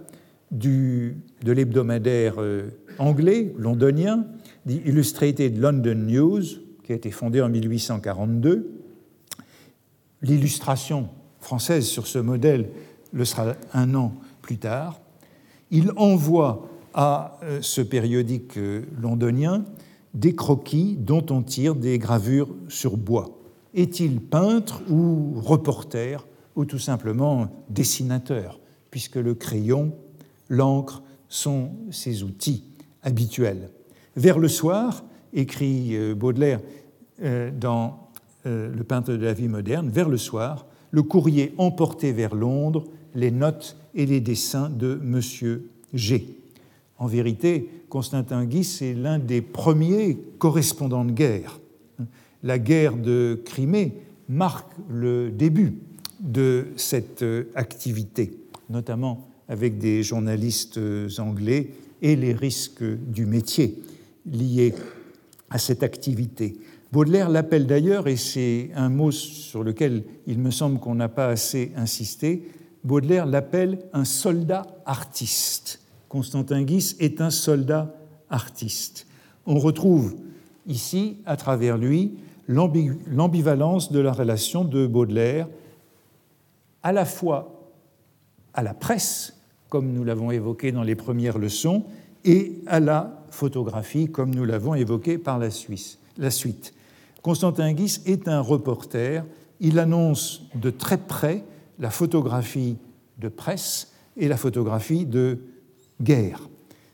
de 0.50 1.12
l'hebdomadaire 1.46 2.36
euh, 2.38 2.70
anglais, 3.00 3.54
londonien, 3.58 4.26
The 4.66 4.80
Illustrated 4.86 5.58
London 5.58 6.06
News, 6.08 6.44
qui 6.86 6.94
a 6.94 6.96
été 6.96 7.12
fondé 7.12 7.42
en 7.42 7.50
1842. 7.50 8.75
L'illustration 10.22 11.10
française 11.40 11.86
sur 11.86 12.08
ce 12.08 12.20
modèle 12.20 12.70
le 13.14 13.26
sera 13.26 13.54
un 13.74 13.96
an 13.96 14.14
plus 14.42 14.58
tard. 14.58 15.00
Il 15.72 15.92
envoie 15.96 16.68
à 16.94 17.40
euh, 17.44 17.60
ce 17.62 17.82
périodique 17.82 18.58
euh, 18.58 18.86
londonien 19.02 19.66
des 20.14 20.36
croquis 20.36 20.96
dont 20.98 21.26
on 21.30 21.42
tire 21.42 21.76
des 21.76 22.00
gravures 22.00 22.50
sur 22.70 22.98
bois. 22.98 23.38
Est-il 23.74 24.22
peintre 24.22 24.82
ou 24.90 25.34
reporter 25.42 26.26
ou 26.56 26.64
tout 26.64 26.80
simplement 26.80 27.50
dessinateur, 27.70 28.60
puisque 28.92 29.18
le 29.18 29.36
crayon, 29.36 29.94
l'encre 30.48 31.04
sont 31.28 31.72
ses 31.92 32.24
outils 32.24 32.64
habituels 33.04 33.70
Vers 34.16 34.40
le 34.40 34.48
soir, 34.48 35.04
écrit 35.34 35.96
euh, 35.96 36.16
Baudelaire 36.16 36.62
dans 37.58 38.05
Le 38.46 38.84
peintre 38.84 39.12
de 39.12 39.26
la 39.26 39.34
vie 39.34 39.48
moderne, 39.48 39.90
vers 39.90 40.08
le 40.08 40.18
soir, 40.18 40.68
le 40.92 41.02
courrier 41.04 41.54
emportait 41.58 42.12
vers 42.12 42.36
Londres 42.36 42.86
les 43.16 43.32
notes 43.32 43.76
et 43.96 44.06
les 44.06 44.22
dessins 44.22 44.70
de 44.70 45.00
M. 45.02 45.20
G. 45.94 46.38
En 46.98 47.08
vérité, 47.08 47.70
Constantin 47.90 48.46
Guis 48.46 48.80
est 48.82 48.94
l'un 48.94 49.20
des 49.20 49.42
premiers 49.42 50.18
correspondants 50.38 51.06
de 51.06 51.12
guerre 51.12 51.60
la 52.46 52.60
guerre 52.60 52.96
de 52.96 53.42
Crimée 53.44 53.94
marque 54.30 54.72
le 54.88 55.32
début 55.32 55.74
de 56.20 56.68
cette 56.78 57.24
euh, 57.24 57.46
activité, 57.56 58.38
notamment 58.70 59.28
avec 59.50 59.78
des 59.78 60.04
journalistes 60.04 60.80
anglais 61.18 61.72
et 62.02 62.16
les 62.16 62.34
risques 62.34 62.84
du 62.84 63.26
métier 63.26 63.82
liés 64.26 64.74
à 65.50 65.58
cette 65.58 65.84
activité. 65.84 66.56
Baudelaire 66.96 67.30
l'appelle 67.30 67.68
d'ailleurs, 67.68 68.08
et 68.08 68.16
c'est 68.16 68.70
un 68.74 68.88
mot 68.88 69.12
sur 69.12 69.66
lequel 69.66 70.06
il 70.28 70.40
me 70.40 70.50
semble 70.50 70.80
qu'on 70.80 70.96
n'a 70.96 71.10
pas 71.10 71.28
assez 71.28 71.74
insisté, 71.76 72.50
Baudelaire 72.86 73.26
l'appelle 73.26 73.80
un 73.92 74.06
soldat 74.06 74.66
artiste. 74.86 75.82
Constantin 76.08 76.64
Guis 76.64 76.96
est 77.02 77.20
un 77.20 77.32
soldat 77.32 77.94
artiste. 78.30 79.08
On 79.46 79.60
retrouve 79.60 80.16
ici, 80.68 81.18
à 81.26 81.36
travers 81.36 81.78
lui, 81.78 82.14
l'ambivalence 82.48 83.92
de 83.92 84.00
la 84.00 84.14
relation 84.14 84.64
de 84.64 84.88
Baudelaire 84.88 85.50
à 86.82 86.94
la 86.94 87.04
fois 87.04 87.74
à 88.54 88.64
la 88.64 88.74
presse, 88.74 89.38
comme 89.68 89.92
nous 89.92 90.06
l'avons 90.06 90.32
évoqué 90.32 90.72
dans 90.72 90.84
les 90.84 90.96
premières 90.96 91.40
leçons, 91.40 91.84
et 92.24 92.54
à 92.68 92.80
la 92.80 93.22
photographie, 93.32 94.08
comme 94.08 94.34
nous 94.34 94.46
l'avons 94.46 94.76
évoqué 94.76 95.18
par 95.18 95.40
la, 95.40 95.50
la 96.18 96.32
suite. 96.32 96.74
Constantin 97.26 97.74
Guis 97.74 98.02
est 98.06 98.28
un 98.28 98.40
reporter, 98.40 99.26
il 99.60 99.80
annonce 99.80 100.44
de 100.54 100.70
très 100.70 101.00
près 101.00 101.44
la 101.80 101.90
photographie 101.90 102.78
de 103.18 103.30
presse 103.30 103.94
et 104.16 104.28
la 104.28 104.38
photographie 104.38 105.08
de 105.08 105.40
guerre. 106.00 106.48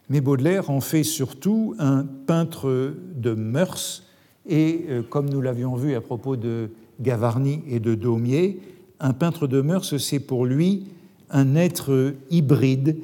Mais 0.07 0.21
Baudelaire 0.21 0.69
en 0.69 0.79
fait 0.79 1.03
surtout 1.03 1.75
un 1.79 2.05
peintre 2.05 2.95
de 3.13 3.33
mœurs 3.33 4.03
et 4.47 4.85
euh, 4.87 5.01
comme 5.01 5.29
nous 5.29 5.41
l'avions 5.41 5.75
vu 5.75 5.95
à 5.95 6.01
propos 6.01 6.37
de 6.37 6.69
Gavarni 7.01 7.61
et 7.67 7.81
de 7.81 7.93
Daumier, 7.93 8.61
un 9.01 9.11
peintre 9.11 9.47
de 9.47 9.59
mœurs, 9.59 9.97
c'est 9.97 10.21
pour 10.21 10.45
lui 10.45 10.85
un 11.29 11.55
être 11.55 12.13
hybride, 12.29 12.99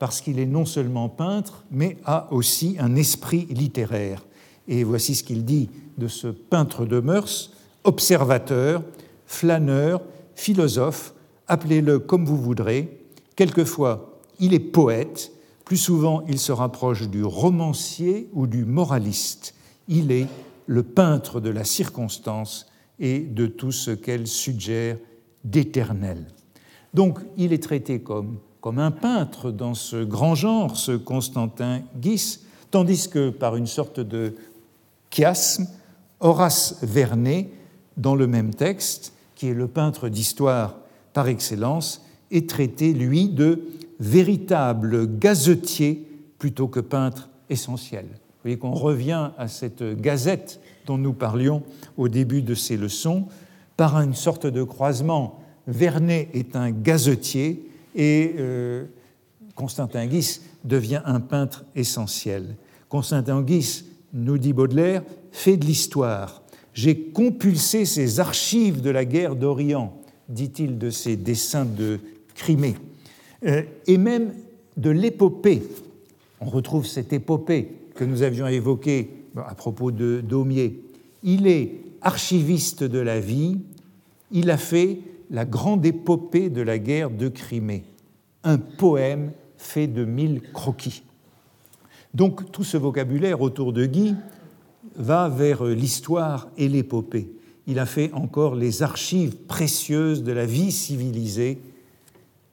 parce 0.00 0.20
qu'il 0.20 0.40
est 0.40 0.46
non 0.46 0.64
seulement 0.64 1.08
peintre, 1.08 1.62
mais 1.70 1.98
a 2.04 2.26
aussi 2.32 2.74
un 2.80 2.96
esprit 2.96 3.46
littéraire. 3.50 4.24
Et 4.68 4.84
voici 4.84 5.14
ce 5.14 5.24
qu'il 5.24 5.44
dit 5.44 5.68
de 5.98 6.08
ce 6.08 6.28
peintre 6.28 6.86
de 6.86 7.00
mœurs, 7.00 7.52
observateur, 7.84 8.82
flâneur, 9.26 10.02
philosophe, 10.34 11.14
appelez-le 11.48 11.98
comme 11.98 12.24
vous 12.24 12.36
voudrez. 12.36 13.06
Quelquefois, 13.36 14.20
il 14.38 14.54
est 14.54 14.60
poète, 14.60 15.32
plus 15.64 15.76
souvent, 15.76 16.22
il 16.28 16.38
se 16.38 16.52
rapproche 16.52 17.08
du 17.08 17.24
romancier 17.24 18.28
ou 18.32 18.46
du 18.46 18.64
moraliste. 18.64 19.54
Il 19.88 20.12
est 20.12 20.26
le 20.66 20.82
peintre 20.82 21.40
de 21.40 21.50
la 21.50 21.64
circonstance 21.64 22.66
et 22.98 23.20
de 23.20 23.46
tout 23.46 23.72
ce 23.72 23.90
qu'elle 23.90 24.26
suggère 24.26 24.96
d'éternel. 25.44 26.26
Donc 26.94 27.18
il 27.36 27.52
est 27.52 27.62
traité 27.62 28.00
comme, 28.00 28.38
un 28.78 28.90
peintre 28.90 29.50
dans 29.50 29.74
ce 29.74 30.04
grand 30.04 30.34
genre, 30.34 30.76
ce 30.76 30.92
Constantin 30.92 31.82
Guis, 31.96 32.40
tandis 32.70 33.08
que 33.08 33.30
par 33.30 33.56
une 33.56 33.66
sorte 33.66 34.00
de 34.00 34.34
chiasme, 35.12 35.66
Horace 36.20 36.78
Vernet, 36.82 37.50
dans 37.96 38.14
le 38.14 38.26
même 38.26 38.54
texte, 38.54 39.12
qui 39.34 39.48
est 39.48 39.54
le 39.54 39.68
peintre 39.68 40.08
d'histoire 40.08 40.76
par 41.12 41.28
excellence, 41.28 42.04
est 42.30 42.48
traité, 42.48 42.92
lui, 42.92 43.28
de 43.28 43.62
véritable 44.00 45.18
gazetier 45.18 46.08
plutôt 46.38 46.68
que 46.68 46.80
peintre 46.80 47.28
essentiel. 47.50 48.06
Vous 48.06 48.48
voyez 48.48 48.58
qu'on 48.58 48.72
revient 48.72 49.30
à 49.38 49.46
cette 49.46 49.82
gazette 50.00 50.60
dont 50.86 50.98
nous 50.98 51.12
parlions 51.12 51.62
au 51.96 52.08
début 52.08 52.42
de 52.42 52.54
ces 52.54 52.76
leçons 52.76 53.26
par 53.76 54.00
une 54.00 54.14
sorte 54.14 54.46
de 54.46 54.62
croisement. 54.62 55.40
Vernet 55.66 56.28
est 56.34 56.56
un 56.56 56.72
gazetier 56.72 57.70
et 57.94 58.34
euh, 58.38 58.86
Constantin 59.54 60.06
Guis 60.06 60.40
devient 60.64 61.02
un 61.04 61.20
peintre 61.20 61.64
essentiel. 61.76 62.56
Constantin 62.88 63.42
Guis, 63.42 63.84
nous 64.12 64.38
dit 64.38 64.52
Baudelaire, 64.52 65.02
fait 65.30 65.56
de 65.56 65.64
l'histoire. 65.64 66.42
J'ai 66.74 66.98
compulsé 66.98 67.84
ces 67.84 68.20
archives 68.20 68.80
de 68.80 68.90
la 68.90 69.04
guerre 69.04 69.36
d'Orient, 69.36 70.00
dit-il 70.28 70.78
de 70.78 70.90
ses 70.90 71.16
dessins 71.16 71.64
de 71.64 72.00
Crimée, 72.34 72.76
euh, 73.44 73.62
et 73.86 73.98
même 73.98 74.32
de 74.76 74.90
l'épopée. 74.90 75.62
On 76.40 76.46
retrouve 76.46 76.86
cette 76.86 77.12
épopée 77.12 77.68
que 77.94 78.04
nous 78.04 78.22
avions 78.22 78.46
évoqué 78.46 79.10
à 79.36 79.54
propos 79.54 79.90
de 79.90 80.20
Daumier. 80.20 80.82
Il 81.22 81.46
est 81.46 81.72
archiviste 82.00 82.84
de 82.84 82.98
la 82.98 83.20
vie, 83.20 83.58
il 84.30 84.50
a 84.50 84.56
fait 84.56 84.98
la 85.30 85.44
grande 85.44 85.84
épopée 85.84 86.50
de 86.50 86.62
la 86.62 86.78
guerre 86.78 87.10
de 87.10 87.28
Crimée, 87.28 87.84
un 88.44 88.58
poème 88.58 89.32
fait 89.56 89.86
de 89.86 90.04
mille 90.04 90.40
croquis. 90.52 91.02
Donc 92.14 92.50
tout 92.52 92.64
ce 92.64 92.76
vocabulaire 92.76 93.40
autour 93.40 93.72
de 93.72 93.86
Guy 93.86 94.14
va 94.96 95.28
vers 95.28 95.64
l'histoire 95.64 96.48
et 96.58 96.68
l'épopée. 96.68 97.30
Il 97.66 97.78
a 97.78 97.86
fait 97.86 98.12
encore 98.12 98.54
les 98.54 98.82
archives 98.82 99.36
précieuses 99.36 100.22
de 100.22 100.32
la 100.32 100.44
vie 100.44 100.72
civilisée. 100.72 101.58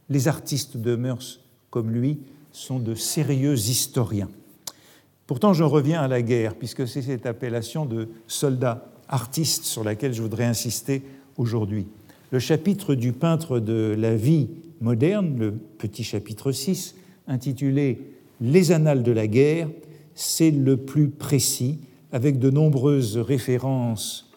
Les 0.10 0.28
artistes 0.28 0.78
de 0.78 0.96
mœurs 0.96 1.42
comme 1.70 1.92
lui 1.92 2.20
sont 2.52 2.80
de 2.80 2.96
sérieux 2.96 3.56
historiens. 3.56 4.30
Pourtant, 5.28 5.54
je 5.54 5.64
reviens 5.64 6.02
à 6.02 6.08
la 6.08 6.22
guerre, 6.22 6.56
puisque 6.56 6.88
c'est 6.88 7.04
cette 7.04 7.26
appellation 7.26 7.86
de 7.86 8.10
soldat 8.28 8.86
artiste 9.08 9.66
sur 9.66 9.84
laquelle 9.84 10.14
je 10.14 10.22
voudrais 10.22 10.46
insister 10.46 11.04
aujourd'hui. 11.38 11.86
Le 12.32 12.40
chapitre 12.40 12.96
du 12.96 13.12
peintre 13.12 13.60
de 13.60 13.96
la 13.98 14.16
vie 14.16 14.50
moderne, 14.82 15.38
le 15.38 15.52
petit 15.52 16.04
chapitre 16.04 16.52
6, 16.52 16.96
intitulé 17.28 18.00
Les 18.42 18.72
annales 18.72 19.04
de 19.04 19.12
la 19.12 19.28
guerre, 19.28 19.70
c'est 20.16 20.52
le 20.52 20.78
plus 20.78 21.10
précis, 21.10 21.80
avec 22.12 22.40
de 22.40 22.50
nombreuses 22.50 23.18
références 23.18 24.32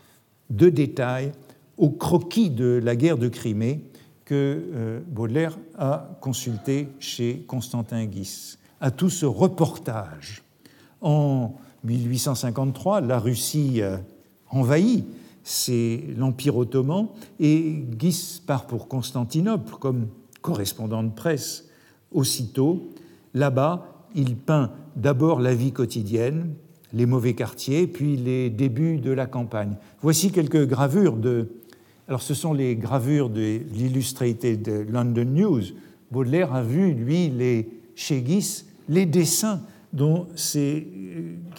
de 0.50 0.68
détails 0.68 1.32
au 1.78 1.90
croquis 1.90 2.50
de 2.50 2.80
la 2.82 2.96
guerre 2.96 3.18
de 3.18 3.28
Crimée 3.28 3.80
que 4.24 4.62
euh, 4.74 5.00
Baudelaire 5.06 5.58
a 5.78 6.18
consulté 6.20 6.88
chez 6.98 7.44
Constantin 7.46 8.04
Guis, 8.04 8.58
à 8.80 8.90
tout 8.90 9.10
ce 9.10 9.26
reportage. 9.26 10.42
En 11.00 11.54
1853, 11.84 13.00
la 13.00 13.18
Russie 13.18 13.80
envahit 14.50 15.04
c'est 15.44 16.04
l'Empire 16.16 16.56
ottoman, 16.56 17.08
et 17.40 17.84
Guis 17.96 18.40
part 18.46 18.66
pour 18.66 18.88
Constantinople 18.88 19.74
comme 19.78 20.08
correspondant 20.40 21.02
de 21.02 21.10
presse 21.10 21.68
aussitôt. 22.12 22.90
Là-bas, 23.34 23.91
il 24.14 24.36
peint 24.36 24.70
d'abord 24.96 25.40
la 25.40 25.54
vie 25.54 25.72
quotidienne, 25.72 26.54
les 26.92 27.06
mauvais 27.06 27.34
quartiers, 27.34 27.86
puis 27.86 28.16
les 28.16 28.50
débuts 28.50 28.98
de 28.98 29.10
la 29.10 29.26
campagne. 29.26 29.76
Voici 30.02 30.30
quelques 30.30 30.66
gravures 30.66 31.16
de... 31.16 31.48
Alors 32.08 32.22
ce 32.22 32.34
sont 32.34 32.52
les 32.52 32.76
gravures 32.76 33.30
de 33.30 33.60
l'Illustrated 33.72 34.86
London 34.90 35.24
News. 35.24 35.62
Baudelaire 36.10 36.52
a 36.52 36.62
vu, 36.62 36.92
lui, 36.92 37.30
les, 37.30 37.68
chez 37.94 38.20
Guis, 38.20 38.64
les 38.88 39.06
dessins 39.06 39.62
dont 39.92 40.26
ces, 40.34 40.86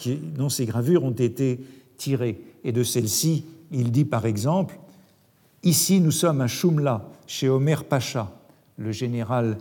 euh, 0.06 0.16
dont 0.36 0.48
ces 0.48 0.66
gravures 0.66 1.04
ont 1.04 1.10
été 1.10 1.60
tirées. 1.96 2.40
Et 2.62 2.72
de 2.72 2.82
celles-ci, 2.82 3.44
il 3.72 3.90
dit 3.90 4.04
par 4.04 4.26
exemple 4.26 4.78
Ici, 5.62 6.00
nous 6.00 6.10
sommes 6.10 6.40
à 6.40 6.46
Shumla, 6.46 7.10
chez 7.26 7.48
Omer 7.48 7.84
Pacha, 7.84 8.32
le 8.76 8.92
général 8.92 9.58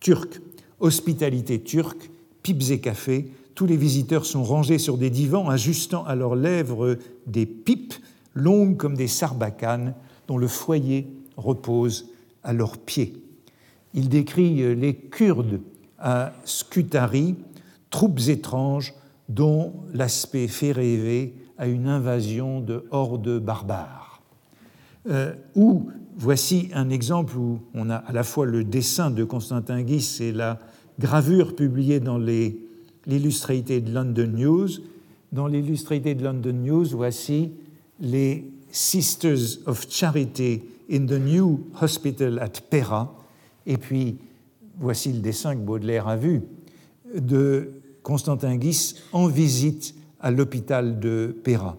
turc. 0.00 0.40
Hospitalité 0.80 1.60
turque, 1.60 2.10
pipes 2.44 2.70
et 2.70 2.78
cafés. 2.78 3.32
Tous 3.56 3.66
les 3.66 3.76
visiteurs 3.76 4.26
sont 4.26 4.44
rangés 4.44 4.78
sur 4.78 4.96
des 4.96 5.10
divans, 5.10 5.48
ajustant 5.48 6.04
à 6.04 6.14
leurs 6.14 6.36
lèvres 6.36 6.98
des 7.26 7.46
pipes 7.46 7.94
longues 8.34 8.76
comme 8.76 8.96
des 8.96 9.08
sarbacanes, 9.08 9.94
dont 10.28 10.38
le 10.38 10.46
foyer 10.46 11.08
repose 11.36 12.10
à 12.44 12.52
leurs 12.52 12.78
pieds. 12.78 13.14
Il 13.94 14.08
décrit 14.08 14.76
les 14.76 14.94
Kurdes 14.94 15.60
à 15.98 16.32
Scutari, 16.44 17.34
troupes 17.90 18.20
étranges 18.28 18.94
dont 19.28 19.72
l'aspect 19.92 20.48
fait 20.48 20.72
rêver 20.72 21.34
à 21.56 21.66
une 21.66 21.88
invasion 21.88 22.60
de 22.60 22.84
hordes 22.90 23.38
barbares. 23.38 24.20
Euh, 25.08 25.34
ou 25.54 25.90
voici 26.16 26.70
un 26.74 26.90
exemple 26.90 27.36
où 27.36 27.60
on 27.74 27.90
a 27.90 27.96
à 27.96 28.12
la 28.12 28.22
fois 28.22 28.46
le 28.46 28.64
dessin 28.64 29.10
de 29.10 29.24
Constantin 29.24 29.82
Guis 29.82 30.18
et 30.20 30.32
la 30.32 30.58
gravure 30.98 31.54
publiée 31.54 32.00
dans 32.00 32.18
l'Illustrated 33.06 33.88
London 33.88 34.30
News. 34.34 34.68
Dans 35.32 35.46
l'Illustrated 35.46 36.20
London 36.20 36.52
News, 36.52 36.86
voici 36.92 37.52
les 38.00 38.44
Sisters 38.70 39.58
of 39.66 39.86
Charity 39.88 40.62
in 40.90 41.06
the 41.06 41.18
New 41.18 41.66
Hospital 41.80 42.38
at 42.38 42.60
Pera. 42.70 43.14
Et 43.66 43.76
puis, 43.76 44.18
voici 44.78 45.12
le 45.12 45.20
dessin 45.20 45.54
que 45.54 45.60
Baudelaire 45.60 46.08
a 46.08 46.16
vu 46.16 46.42
de 47.14 47.70
Constantin 48.02 48.56
Guis 48.56 48.96
en 49.12 49.26
visite 49.26 49.94
à 50.20 50.30
l'hôpital 50.30 51.00
de 51.00 51.34
Péra. 51.42 51.76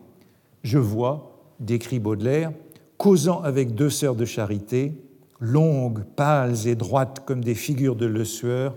Je 0.63 0.77
vois, 0.77 1.39
décrit 1.59 1.99
Baudelaire, 1.99 2.51
causant 2.97 3.41
avec 3.41 3.75
deux 3.75 3.89
sœurs 3.89 4.15
de 4.15 4.25
charité, 4.25 4.93
longues, 5.39 6.03
pâles 6.15 6.67
et 6.67 6.75
droites 6.75 7.23
comme 7.25 7.43
des 7.43 7.55
figures 7.55 7.95
de 7.95 8.05
le 8.05 8.23
sueur, 8.25 8.75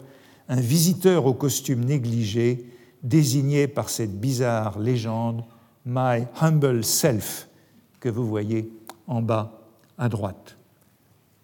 un 0.49 0.61
visiteur 0.61 1.27
au 1.27 1.35
costume 1.35 1.85
négligé, 1.85 2.65
désigné 3.03 3.69
par 3.69 3.91
cette 3.91 4.19
bizarre 4.19 4.79
légende 4.79 5.45
My 5.85 6.25
Humble 6.41 6.85
Self, 6.85 7.49
que 8.01 8.09
vous 8.09 8.27
voyez 8.27 8.71
en 9.07 9.23
bas 9.23 9.61
à 9.97 10.09
droite. 10.09 10.57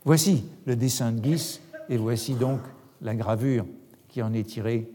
Voici 0.04 0.44
le 0.66 0.76
dessin 0.76 1.12
de 1.12 1.20
Guis 1.20 1.60
et 1.88 1.96
voici 1.96 2.34
donc 2.34 2.60
la 3.00 3.14
gravure 3.14 3.66
qui 4.08 4.22
en 4.22 4.32
est 4.32 4.44
tirée 4.44 4.90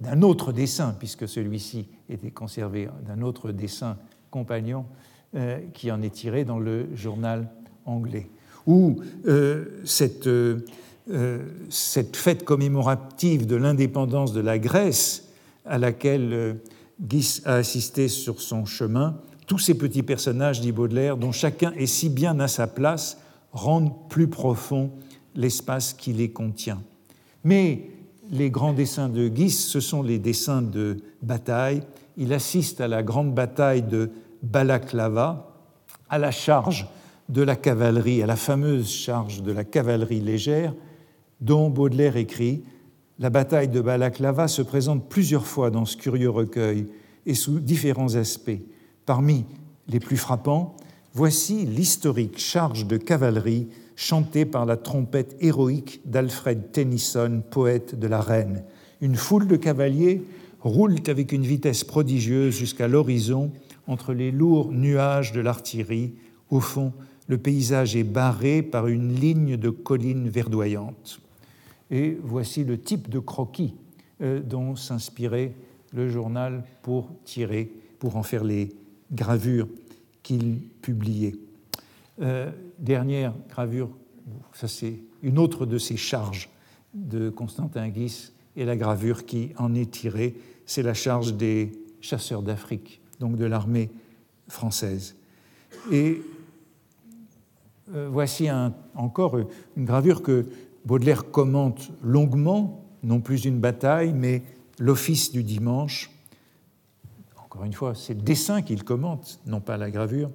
d'un 0.00 0.22
autre 0.22 0.52
dessin, 0.52 0.94
puisque 0.98 1.28
celui-ci 1.28 1.88
était 2.08 2.30
conservé 2.30 2.88
d'un 3.06 3.22
autre 3.22 3.52
dessin 3.52 3.96
compagnon 4.30 4.84
euh, 5.34 5.58
qui 5.72 5.90
en 5.90 6.02
est 6.02 6.14
tiré 6.14 6.44
dans 6.44 6.58
le 6.58 6.88
journal 6.94 7.48
anglais. 7.84 8.28
Où 8.66 9.00
euh, 9.26 9.80
cette, 9.84 10.26
euh, 10.26 10.64
cette, 11.68 12.16
fête 12.16 12.44
commémorative 12.44 13.46
de 13.46 13.56
l'indépendance 13.56 14.32
de 14.32 14.40
la 14.40 14.58
Grèce, 14.58 15.28
à 15.64 15.78
laquelle 15.78 16.58
Guis 17.00 17.42
a 17.44 17.54
assisté 17.54 18.08
sur 18.08 18.40
son 18.40 18.64
chemin, 18.64 19.16
tous 19.46 19.58
ces 19.58 19.74
petits 19.74 20.02
personnages, 20.02 20.60
dit 20.60 20.72
Baudelaire, 20.72 21.16
dont 21.16 21.32
chacun 21.32 21.72
est 21.72 21.86
si 21.86 22.08
bien 22.08 22.40
à 22.40 22.48
sa 22.48 22.66
place, 22.66 23.18
rendent 23.52 24.08
plus 24.08 24.28
profond 24.28 24.90
l'espace 25.34 25.92
qui 25.92 26.12
les 26.12 26.30
contient. 26.30 26.82
Mais 27.44 27.90
les 28.30 28.50
grands 28.50 28.72
dessins 28.72 29.08
de 29.08 29.28
Guis, 29.28 29.50
ce 29.50 29.78
sont 29.78 30.02
les 30.02 30.18
dessins 30.18 30.62
de 30.62 30.96
bataille. 31.22 31.82
Il 32.16 32.32
assiste 32.32 32.80
à 32.80 32.88
la 32.88 33.02
grande 33.02 33.34
bataille 33.34 33.82
de 33.82 34.10
Balaklava, 34.42 35.54
à 36.08 36.18
la 36.18 36.32
charge 36.32 36.88
de 37.28 37.42
la 37.42 37.56
cavalerie, 37.56 38.22
à 38.22 38.26
la 38.26 38.36
fameuse 38.36 38.90
charge 38.90 39.42
de 39.42 39.52
la 39.52 39.64
cavalerie 39.64 40.20
légère, 40.20 40.74
dont 41.40 41.70
Baudelaire 41.70 42.16
écrit 42.16 42.62
La 43.18 43.30
bataille 43.30 43.68
de 43.68 43.80
Balaklava 43.80 44.48
se 44.48 44.62
présente 44.62 45.08
plusieurs 45.08 45.46
fois 45.46 45.70
dans 45.70 45.84
ce 45.84 45.96
curieux 45.96 46.30
recueil 46.30 46.86
et 47.26 47.34
sous 47.34 47.58
différents 47.58 48.14
aspects. 48.14 48.60
Parmi 49.04 49.44
les 49.88 50.00
plus 50.00 50.16
frappants, 50.16 50.76
voici 51.14 51.66
l'historique 51.66 52.38
charge 52.38 52.86
de 52.86 52.96
cavalerie 52.96 53.68
chanté 53.96 54.44
par 54.44 54.66
la 54.66 54.76
trompette 54.76 55.36
héroïque 55.40 56.00
d'Alfred 56.04 56.70
Tennyson, 56.72 57.42
poète 57.50 57.98
de 57.98 58.06
la 58.06 58.20
Reine. 58.20 58.64
Une 59.00 59.16
foule 59.16 59.46
de 59.46 59.56
cavaliers 59.56 60.22
roule 60.60 60.96
avec 61.06 61.32
une 61.32 61.44
vitesse 61.44 61.84
prodigieuse 61.84 62.56
jusqu'à 62.56 62.88
l'horizon 62.88 63.50
entre 63.86 64.12
les 64.12 64.30
lourds 64.30 64.72
nuages 64.72 65.32
de 65.32 65.40
l'artillerie. 65.40 66.12
Au 66.50 66.60
fond, 66.60 66.92
le 67.28 67.38
paysage 67.38 67.96
est 67.96 68.04
barré 68.04 68.62
par 68.62 68.86
une 68.86 69.14
ligne 69.14 69.56
de 69.56 69.70
collines 69.70 70.28
verdoyantes. 70.28 71.20
Et 71.90 72.18
voici 72.22 72.64
le 72.64 72.80
type 72.80 73.08
de 73.08 73.18
croquis 73.18 73.74
euh, 74.20 74.40
dont 74.40 74.76
s'inspirait 74.76 75.52
le 75.92 76.08
journal 76.08 76.64
pour 76.82 77.10
tirer, 77.24 77.70
pour 77.98 78.16
en 78.16 78.22
faire 78.22 78.44
les 78.44 78.74
gravures 79.12 79.68
qu'il 80.22 80.60
publiait. 80.82 81.34
Euh, 82.20 82.50
dernière 82.78 83.34
gravure, 83.48 83.90
ça 84.52 84.68
c'est 84.68 85.00
une 85.22 85.38
autre 85.38 85.66
de 85.66 85.78
ces 85.78 85.96
charges 85.96 86.48
de 86.94 87.30
Constantin 87.30 87.88
Guis, 87.88 88.32
et 88.56 88.64
la 88.64 88.76
gravure 88.76 89.26
qui 89.26 89.52
en 89.58 89.74
est 89.74 89.90
tirée, 89.90 90.34
c'est 90.64 90.82
la 90.82 90.94
charge 90.94 91.34
des 91.34 91.72
chasseurs 92.00 92.42
d'Afrique, 92.42 93.00
donc 93.20 93.36
de 93.36 93.44
l'armée 93.44 93.90
française. 94.48 95.16
Et 95.92 96.22
euh, 97.94 98.08
voici 98.10 98.48
encore 98.94 99.38
une 99.76 99.84
gravure 99.84 100.22
que 100.22 100.46
Baudelaire 100.86 101.32
commente 101.32 101.90
longuement, 102.00 102.84
non 103.02 103.20
plus 103.20 103.44
une 103.44 103.58
bataille, 103.58 104.12
mais 104.12 104.44
l'office 104.78 105.32
du 105.32 105.42
dimanche. 105.42 106.12
Encore 107.44 107.64
une 107.64 107.72
fois, 107.72 107.96
c'est 107.96 108.14
le 108.14 108.22
dessin 108.22 108.62
qu'il 108.62 108.84
commente, 108.84 109.40
non 109.46 109.60
pas 109.60 109.76
la 109.76 109.90
gravure. 109.90 110.30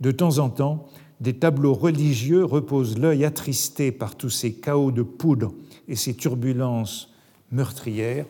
De 0.00 0.10
temps 0.10 0.38
en 0.38 0.50
temps, 0.50 0.88
des 1.20 1.34
tableaux 1.34 1.72
religieux 1.72 2.44
reposent 2.44 2.98
l'œil 2.98 3.24
attristé 3.24 3.92
par 3.92 4.16
tous 4.16 4.30
ces 4.30 4.54
chaos 4.54 4.90
de 4.90 5.02
poudre 5.02 5.54
et 5.86 5.94
ces 5.94 6.14
turbulences 6.14 7.12
meurtrières, 7.52 8.26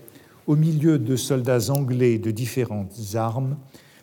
au 0.46 0.56
milieu 0.56 0.98
de 0.98 1.16
soldats 1.16 1.70
anglais 1.70 2.18
de 2.18 2.30
différentes 2.30 2.98
armes, 3.14 3.56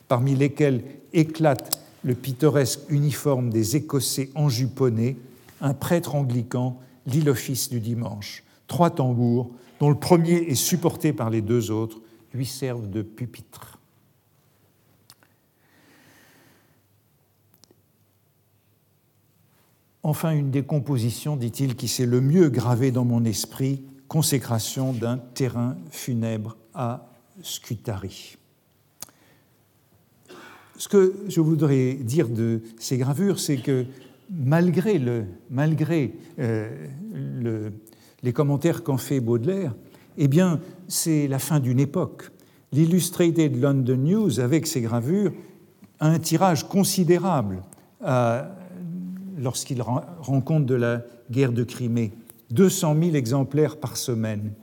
parmi 0.08 0.34
lesquels 0.34 0.84
éclatent 1.14 1.80
le 2.04 2.16
pittoresque 2.16 2.80
uniforme 2.90 3.52
des 3.52 3.76
Écossais 3.76 4.32
enjuponnés, 4.34 5.18
un 5.62 5.76
prêtre 5.76 6.16
anglican 6.16 6.80
lit 7.10 7.22
l'office 7.22 7.70
du 7.70 7.80
dimanche. 7.80 8.44
Trois 8.68 8.92
tambours, 8.92 9.52
dont 9.80 9.90
le 9.90 10.00
premier 10.00 10.36
est 10.36 10.56
supporté 10.56 11.14
par 11.14 11.30
les 11.30 11.42
deux 11.42 11.72
autres, 11.72 12.02
lui 12.34 12.46
servent 12.46 12.90
de 12.90 13.02
pupitre. 13.02 13.80
Enfin, 20.04 20.32
une 20.32 20.50
décomposition, 20.50 21.36
dit-il, 21.36 21.76
qui 21.76 21.88
s'est 21.88 22.06
le 22.06 22.22
mieux 22.22 22.50
gravée 22.50 22.92
dans 22.92 23.06
mon 23.06 23.26
esprit, 23.26 23.84
consécration 24.08 24.94
d'un 24.94 25.18
terrain 25.18 25.78
funèbre 25.92 26.58
à 26.74 27.12
Scutari. 27.42 28.38
Ce 30.78 30.88
que 30.88 31.14
je 31.28 31.42
voudrais 31.42 31.94
dire 31.96 32.30
de 32.30 32.62
ces 32.80 32.98
gravures, 32.98 33.40
c'est 33.40 33.58
que 33.58 33.86
malgré, 34.30 35.00
euh, 36.40 36.70
le, 37.14 37.72
les 38.24 38.34
commentaires 38.34 38.84
qu'en 38.84 38.98
fait 38.98 39.20
Baudelaire, 39.20 39.76
eh 40.18 40.28
bien, 40.28 40.60
c'est 40.88 41.28
la 41.28 41.40
fin 41.40 41.60
d'une 41.60 41.80
époque. 41.80 42.32
L'Illustrated 42.72 43.60
London 43.60 43.98
News, 43.98 44.40
avec 44.40 44.68
ses 44.68 44.82
gravures, 44.82 45.32
a 46.00 46.08
un 46.08 46.20
tirage 46.20 46.68
considérable 46.68 47.62
lorsqu'il 49.38 49.82
rend 49.82 50.42
compte 50.42 50.66
de 50.66 50.76
la 50.76 51.04
guerre 51.32 51.52
de 51.52 51.64
Crimée. 51.64 52.12
200 52.52 52.96
000 53.02 53.16
exemplaires 53.16 53.78
par 53.78 53.98
semaine. 53.98 54.54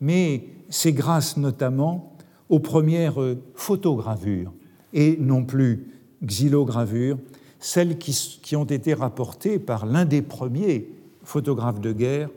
Mais 0.00 0.44
c'est 0.68 0.92
grâce 0.92 1.36
notamment 1.36 2.12
aux 2.48 2.60
premières 2.60 3.18
photogravures 3.54 4.52
et 4.92 5.16
non 5.20 5.44
plus 5.44 5.86
xylogravures, 6.24 7.18
celles 7.60 7.98
qui, 7.98 8.56
ont 8.56 8.64
été 8.64 8.94
rapportées 8.94 9.58
par 9.58 9.86
l'un 9.86 10.04
des 10.04 10.22
premiers 10.22 10.88
photographes 11.24 11.80
de 11.80 11.92
guerre, 11.92 12.30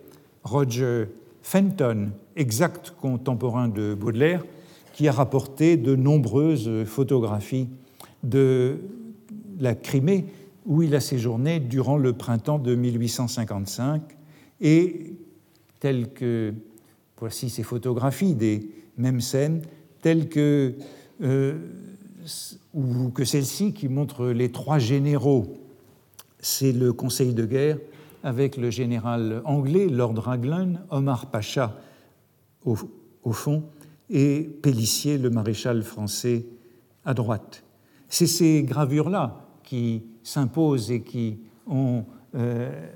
Roger 0.44 1.06
Fenton, 1.44 2.12
exact 2.36 2.94
contemporain 3.00 3.68
de 3.68 3.94
Baudelaire, 3.94 4.44
qui 4.94 5.08
a 5.08 5.12
rapporté 5.12 5.78
de 5.78 5.96
nombreuses 5.96 6.86
photographies 6.86 7.70
de 8.24 8.80
la 9.60 9.76
Crimée 9.76 10.26
où 10.66 10.84
il 10.84 10.94
a 10.96 11.00
séjourné 11.00 11.60
durant 11.60 11.98
le 11.98 12.14
printemps 12.14 12.60
de 12.60 12.76
1855 12.76 14.02
et 14.60 15.14
telles 15.80 16.12
que, 16.14 16.54
voici 17.18 17.50
ces 17.50 17.64
photographies 17.64 18.36
des 18.36 18.70
mêmes 18.98 19.22
scènes, 19.22 19.62
telles 20.02 20.30
que 20.30 20.76
euh, 21.22 21.58
ou 22.74 23.10
que 23.10 23.26
celle-ci 23.26 23.74
qui 23.74 23.88
montre 23.88 24.28
les 24.28 24.52
trois 24.52 24.80
généraux. 24.80 25.58
C'est 26.40 26.72
le 26.72 26.94
conseil 26.94 27.34
de 27.34 27.46
guerre 27.46 27.78
avec 28.24 28.58
le 28.58 28.70
général 28.70 29.42
anglais, 29.46 29.88
Lord 29.88 30.18
Raglan, 30.18 30.74
Omar 30.90 31.28
Pacha 31.28 31.78
au, 32.64 32.76
fond, 33.32 33.64
et 34.10 34.42
Pélissier, 34.62 35.18
le 35.18 35.30
maréchal 35.30 35.84
français, 35.84 36.46
à 37.06 37.14
droite. 37.14 37.64
C'est 38.08 38.28
ces 38.28 38.64
gravures-là 38.64 39.46
qui 39.64 40.04
s'imposent 40.24 40.92
et 40.92 41.04
euh, 41.72 42.88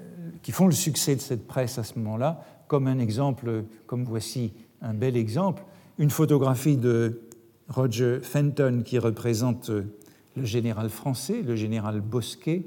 qui 0.41 0.51
font 0.51 0.67
le 0.67 0.73
succès 0.73 1.15
de 1.15 1.21
cette 1.21 1.47
presse 1.47 1.79
à 1.79 1.83
ce 1.83 1.97
moment-là, 1.97 2.43
comme 2.67 2.87
un 2.87 2.99
exemple, 2.99 3.63
comme 3.87 4.03
voici 4.03 4.53
un 4.81 4.93
bel 4.93 5.17
exemple, 5.17 5.63
une 5.97 6.09
photographie 6.09 6.77
de 6.77 7.21
Roger 7.69 8.19
Fenton 8.21 8.81
qui 8.85 8.99
représente 8.99 9.69
le 9.69 10.45
général 10.45 10.89
français, 10.89 11.41
le 11.41 11.55
général 11.55 12.01
Bosquet, 12.01 12.63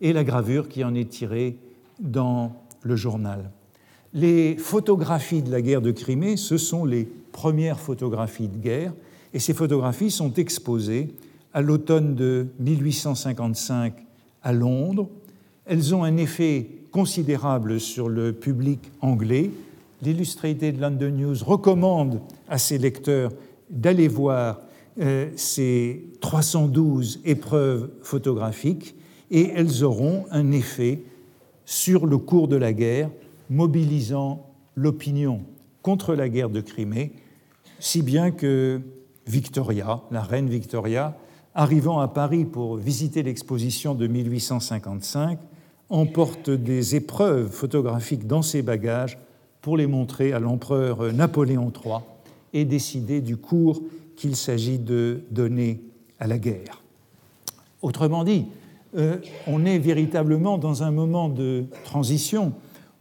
et 0.00 0.12
la 0.12 0.24
gravure 0.24 0.68
qui 0.68 0.84
en 0.84 0.94
est 0.94 1.08
tirée 1.08 1.56
dans 2.00 2.52
le 2.82 2.96
journal. 2.96 3.50
Les 4.12 4.56
photographies 4.56 5.42
de 5.42 5.50
la 5.50 5.62
guerre 5.62 5.80
de 5.80 5.90
Crimée, 5.90 6.36
ce 6.36 6.56
sont 6.56 6.84
les 6.84 7.04
premières 7.32 7.80
photographies 7.80 8.48
de 8.48 8.58
guerre, 8.58 8.92
et 9.32 9.38
ces 9.38 9.54
photographies 9.54 10.10
sont 10.10 10.32
exposées 10.34 11.08
à 11.52 11.60
l'automne 11.60 12.14
de 12.14 12.46
1855 12.60 13.94
à 14.42 14.52
Londres. 14.52 15.08
Elles 15.66 15.94
ont 15.94 16.04
un 16.04 16.16
effet 16.16 16.68
considérable 16.92 17.80
sur 17.80 18.08
le 18.08 18.32
public 18.32 18.80
anglais. 19.00 19.50
L'Illustrated 20.02 20.78
London 20.78 21.10
News 21.10 21.36
recommande 21.44 22.20
à 22.48 22.58
ses 22.58 22.78
lecteurs 22.78 23.32
d'aller 23.74 24.08
voir 24.08 24.60
euh, 25.00 25.28
ces 25.36 26.06
312 26.20 27.20
épreuves 27.24 27.90
photographiques 28.02 28.94
et 29.30 29.50
elles 29.54 29.82
auront 29.82 30.24
un 30.30 30.52
effet 30.52 31.02
sur 31.64 32.06
le 32.06 32.16
cours 32.18 32.46
de 32.46 32.56
la 32.56 32.72
guerre, 32.72 33.10
mobilisant 33.50 34.46
l'opinion 34.76 35.42
contre 35.82 36.14
la 36.14 36.28
guerre 36.28 36.50
de 36.50 36.60
Crimée, 36.60 37.12
si 37.80 38.02
bien 38.02 38.30
que 38.30 38.80
Victoria, 39.26 40.02
la 40.10 40.22
reine 40.22 40.48
Victoria, 40.48 41.16
arrivant 41.54 41.98
à 41.98 42.08
Paris 42.08 42.44
pour 42.44 42.76
visiter 42.76 43.22
l'exposition 43.22 43.94
de 43.94 44.06
1855, 44.06 45.38
emporte 45.88 46.50
des 46.50 46.94
épreuves 46.94 47.50
photographiques 47.50 48.26
dans 48.26 48.42
ses 48.42 48.62
bagages 48.62 49.18
pour 49.60 49.76
les 49.76 49.86
montrer 49.86 50.32
à 50.32 50.38
l'empereur 50.38 51.12
Napoléon 51.12 51.72
III 51.84 52.00
et 52.54 52.64
décider 52.64 53.20
du 53.20 53.36
cours 53.36 53.82
qu'il 54.16 54.36
s'agit 54.36 54.78
de 54.78 55.20
donner 55.30 55.82
à 56.18 56.26
la 56.26 56.38
guerre. 56.38 56.82
Autrement 57.82 58.24
dit, 58.24 58.46
euh, 58.96 59.18
on 59.46 59.64
est 59.66 59.78
véritablement 59.78 60.56
dans 60.56 60.82
un 60.84 60.92
moment 60.92 61.28
de 61.28 61.64
transition 61.84 62.52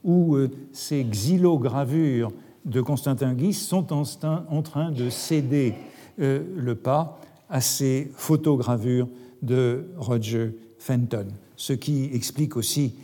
où 0.03 0.35
euh, 0.35 0.49
ces 0.73 1.03
xylogravures 1.03 2.31
de 2.65 2.81
Constantin 2.81 3.33
Guis 3.33 3.53
sont 3.53 3.93
en, 3.93 4.61
train 4.61 4.91
de 4.91 5.09
céder 5.09 5.75
euh, 6.19 6.43
le 6.55 6.75
pas 6.75 7.19
à 7.49 7.61
ces 7.61 8.11
photogravures 8.15 9.07
de 9.43 9.85
Roger 9.97 10.55
Fenton, 10.79 11.27
ce 11.55 11.73
qui 11.73 12.09
explique 12.13 12.57
aussi 12.57 12.95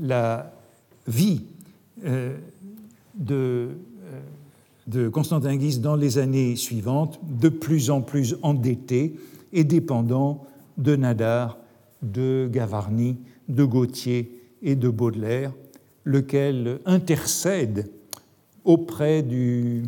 la 0.00 0.52
vie 1.06 1.42
de, 3.14 3.68
de 4.86 5.08
Constantin 5.08 5.56
Guis 5.56 5.78
dans 5.78 5.96
les 5.96 6.18
années 6.18 6.56
suivantes, 6.56 7.18
de 7.22 7.48
plus 7.48 7.90
en 7.90 8.00
plus 8.02 8.36
endetté 8.42 9.14
et 9.52 9.64
dépendant 9.64 10.44
de 10.76 10.96
Nadar 10.96 11.58
de 12.02 12.48
Gavarni, 12.52 13.16
de 13.48 13.64
Gautier 13.64 14.40
et 14.62 14.76
de 14.76 14.88
Baudelaire, 14.88 15.52
lequel 16.04 16.80
intercède 16.84 17.90
auprès 18.64 19.22
du 19.22 19.82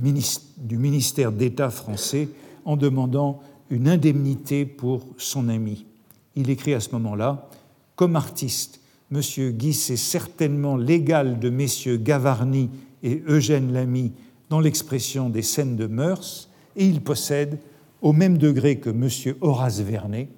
ministère 0.70 1.32
d'État 1.32 1.70
français 1.70 2.28
en 2.64 2.76
demandant 2.76 3.40
une 3.70 3.88
indemnité 3.88 4.64
pour 4.64 5.06
son 5.18 5.48
ami. 5.48 5.86
Il 6.34 6.50
écrit 6.50 6.74
à 6.74 6.80
ce 6.80 6.90
moment-là 6.92 7.48
Comme 7.96 8.16
artiste, 8.16 8.80
M. 9.12 9.20
Guis 9.52 9.88
est 9.90 9.96
certainement 9.96 10.76
l'égal 10.76 11.38
de 11.38 11.50
messieurs 11.50 11.96
Gavarni 11.96 12.70
et 13.02 13.22
Eugène 13.26 13.72
Lamy 13.72 14.12
dans 14.50 14.60
l'expression 14.60 15.28
des 15.28 15.42
scènes 15.42 15.76
de 15.76 15.86
mœurs, 15.86 16.50
et 16.76 16.86
il 16.86 17.00
possède, 17.00 17.58
au 18.02 18.12
même 18.12 18.38
degré 18.38 18.78
que 18.78 18.90
M. 18.90 19.08
Horace 19.40 19.80
Vernet, 19.80 20.28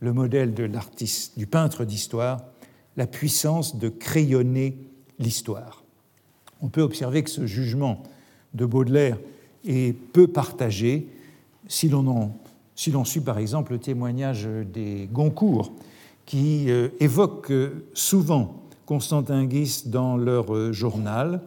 le 0.00 0.12
modèle 0.12 0.54
de 0.54 0.64
l'artiste, 0.64 1.38
du 1.38 1.46
peintre 1.46 1.84
d'histoire, 1.84 2.42
la 2.96 3.06
puissance 3.06 3.76
de 3.76 3.88
crayonner 3.88 4.78
l'histoire. 5.18 5.84
On 6.60 6.68
peut 6.68 6.82
observer 6.82 7.22
que 7.22 7.30
ce 7.30 7.46
jugement 7.46 8.02
de 8.54 8.66
Baudelaire 8.66 9.18
est 9.66 9.92
peu 9.92 10.26
partagé 10.26 11.08
si 11.68 11.88
l'on 11.88 13.04
suit 13.04 13.20
par 13.20 13.38
exemple 13.38 13.72
le 13.72 13.78
témoignage 13.78 14.48
des 14.72 15.08
Goncourt 15.12 15.72
qui 16.26 16.70
euh, 16.70 16.88
évoquent 17.00 17.52
souvent 17.94 18.62
Constantin 18.86 19.44
Guis 19.44 19.84
dans 19.86 20.16
leur 20.16 20.54
euh, 20.54 20.72
journal. 20.72 21.40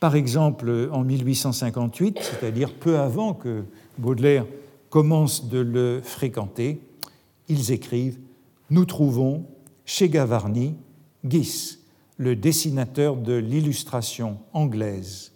Par 0.00 0.16
exemple, 0.16 0.90
en 0.92 1.02
1858, 1.02 2.18
c'est-à-dire 2.20 2.74
peu 2.74 2.98
avant 2.98 3.34
que 3.34 3.64
Baudelaire 3.98 4.46
commence 4.90 5.48
de 5.48 5.58
le 5.58 6.00
fréquenter, 6.02 6.80
ils 7.48 7.72
écrivent 7.72 8.18
Nous 8.70 8.84
trouvons 8.84 9.44
chez 9.84 10.08
Gavarni 10.08 10.74
Guis, 11.24 11.78
le 12.16 12.36
dessinateur 12.36 13.16
de 13.16 13.34
l'illustration 13.34 14.38
anglaise. 14.52 15.32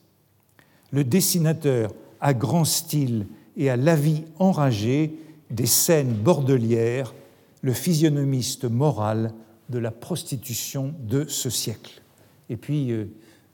Le 0.91 1.05
dessinateur 1.05 1.93
à 2.21 2.35
grand 2.35 2.65
style 2.65 3.27
et 3.57 3.71
à 3.71 3.77
l'avis 3.77 4.25
enragé 4.39 5.15
des 5.51 5.67
scènes 5.67 6.13
bordelières, 6.13 7.15
le 7.63 7.73
physionomiste 7.73 8.65
moral 8.65 9.33
de 9.69 9.79
la 9.79 9.91
prostitution 9.91 10.95
de 11.01 11.27
ce 11.27 11.51
siècle. 11.51 12.03
Euh, 12.51 13.05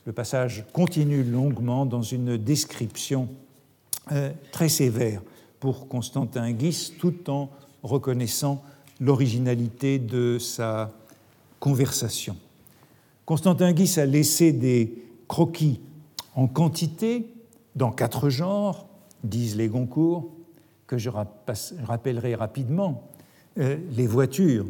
le 0.04 0.12
passage 0.12 0.64
continue 0.72 1.22
longuement 1.22 1.86
dans 1.86 2.02
une 2.02 2.36
description 2.36 3.28
euh, 4.12 4.30
très 4.52 4.68
sévère 4.68 5.22
pour 5.60 5.88
Constantin 5.88 6.52
Guis, 6.52 6.92
tout 6.98 7.30
en 7.30 7.50
reconnaissant 7.82 8.62
l'originalité 9.00 9.98
de 9.98 10.38
sa 10.38 10.92
conversation. 11.58 12.36
Constantin 13.24 13.72
Guis 13.72 13.98
a 13.98 14.04
laissé 14.04 14.52
des 14.52 15.02
croquis 15.26 15.80
en 16.34 16.46
quantité 16.46 17.32
dans 17.74 17.90
quatre 17.90 18.28
genres, 18.28 18.86
disent 19.22 19.56
les 19.56 19.68
Goncourt, 19.68 20.30
que 20.86 20.98
je 20.98 21.08
rappellerai 21.08 22.34
rapidement, 22.34 23.08
euh, 23.58 23.78
les 23.96 24.06
voitures 24.06 24.66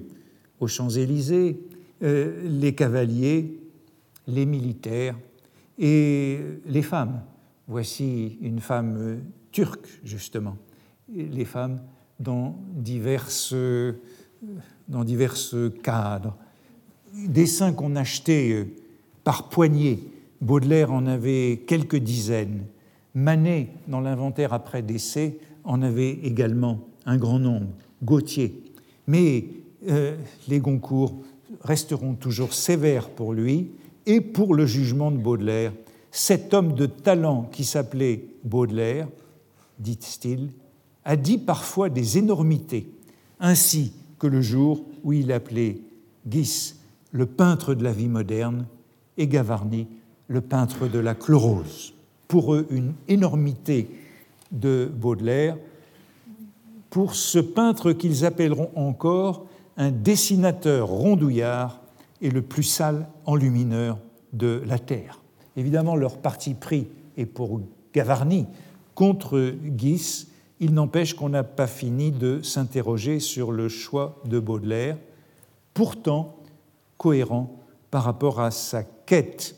aux 0.61 0.69
Champs-Élysées, 0.69 1.59
euh, 2.03 2.49
les 2.49 2.75
cavaliers, 2.75 3.59
les 4.27 4.47
militaires 4.47 5.17
et 5.79 6.39
les 6.67 6.83
femmes. 6.83 7.23
Voici 7.67 8.39
une 8.41 8.61
femme 8.61 9.21
turque, 9.53 9.87
justement, 10.05 10.57
les 11.13 11.45
femmes 11.45 11.81
dans, 12.21 12.57
diverses, 12.75 13.55
dans 14.89 15.05
divers 15.05 15.37
cadres. 15.83 16.37
Dessins 17.15 17.73
qu'on 17.73 17.97
achetait 17.97 18.67
par 19.23 19.49
poignée. 19.49 20.01
Baudelaire 20.41 20.93
en 20.93 21.07
avait 21.07 21.63
quelques 21.67 21.97
dizaines. 21.97 22.67
Manet, 23.15 23.69
dans 23.89 24.01
l'inventaire 24.01 24.53
après 24.53 24.83
décès, 24.83 25.39
en 25.63 25.81
avait 25.81 26.11
également 26.11 26.81
un 27.07 27.17
grand 27.17 27.39
nombre. 27.39 27.69
Gautier. 28.03 28.63
Mais 29.07 29.47
euh, 29.89 30.17
les 30.49 30.59
Goncourt 30.59 31.15
resteront 31.63 32.15
toujours 32.15 32.53
sévères 32.53 33.09
pour 33.09 33.33
lui 33.33 33.71
et 34.07 34.21
pour 34.21 34.55
le 34.55 34.67
jugement 34.67 35.11
de 35.11 35.17
Baudelaire. 35.17 35.73
Cet 36.11 36.55
homme 36.55 36.75
de 36.75 36.87
talent 36.87 37.49
qui 37.51 37.65
s'appelait 37.65 38.25
Baudelaire, 38.45 39.09
dit-il, 39.79 40.51
a 41.05 41.17
dit 41.17 41.39
parfois 41.39 41.89
des 41.89 42.19
énormités, 42.19 42.89
ainsi 43.41 43.93
que 44.19 44.27
le 44.27 44.41
jour 44.41 44.85
où 45.03 45.13
il 45.13 45.33
appelait 45.33 45.79
Guis 46.27 46.75
le 47.13 47.27
peintre 47.27 47.75
de 47.75 47.85
la 47.85 47.93
vie 47.93 48.09
moderne 48.09 48.67
et 49.17 49.29
Gavarni 49.29 49.87
le 50.29 50.41
peintre 50.41 50.89
de 50.89 50.99
la 50.99 51.15
chlorose. 51.15 51.95
Pour 52.29 52.55
eux, 52.55 52.67
une 52.71 52.95
énormité 53.09 53.89
de 54.51 54.91
Baudelaire, 54.93 55.57
pour 56.91 57.15
ce 57.15 57.39
peintre 57.39 57.93
qu'ils 57.93 58.25
appelleront 58.25 58.71
encore 58.77 59.47
un 59.77 59.91
dessinateur 59.91 60.89
rondouillard 60.89 61.81
et 62.25 62.31
le 62.31 62.43
plus 62.43 62.65
sale 62.65 63.07
enlumineur 63.27 63.99
de 64.33 64.63
la 64.67 64.81
terre. 64.81 65.21
Évidemment, 65.57 65.95
leur 65.95 66.17
parti 66.17 66.55
pris 66.55 66.89
est 67.19 67.27
pour 67.27 67.61
Gavarni 67.93 68.47
contre 68.95 69.55
Guis. 69.63 70.29
Il 70.59 70.73
n'empêche 70.73 71.13
qu'on 71.15 71.29
n'a 71.29 71.45
pas 71.45 71.67
fini 71.67 72.11
de 72.11 72.41
s'interroger 72.43 73.21
sur 73.21 73.53
le 73.53 73.69
choix 73.69 74.23
de 74.25 74.41
Baudelaire, 74.41 74.97
pourtant 75.75 76.37
cohérent 76.97 77.61
par 77.91 78.05
rapport 78.05 78.41
à 78.41 78.51
sa 78.51 78.83
quête 78.83 79.57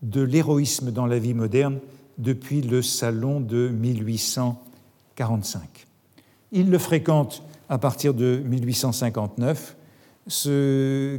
de 0.00 0.22
l'héroïsme 0.22 0.92
dans 0.92 1.06
la 1.06 1.18
vie 1.18 1.34
moderne 1.34 1.78
depuis 2.16 2.62
le 2.62 2.80
salon 2.80 3.40
de 3.40 3.68
1845. 3.68 5.86
Il 6.52 6.70
le 6.70 6.78
fréquente 6.78 7.42
à 7.68 7.76
partir 7.76 8.14
de 8.14 8.42
1859, 8.46 9.76
ce 10.26 11.18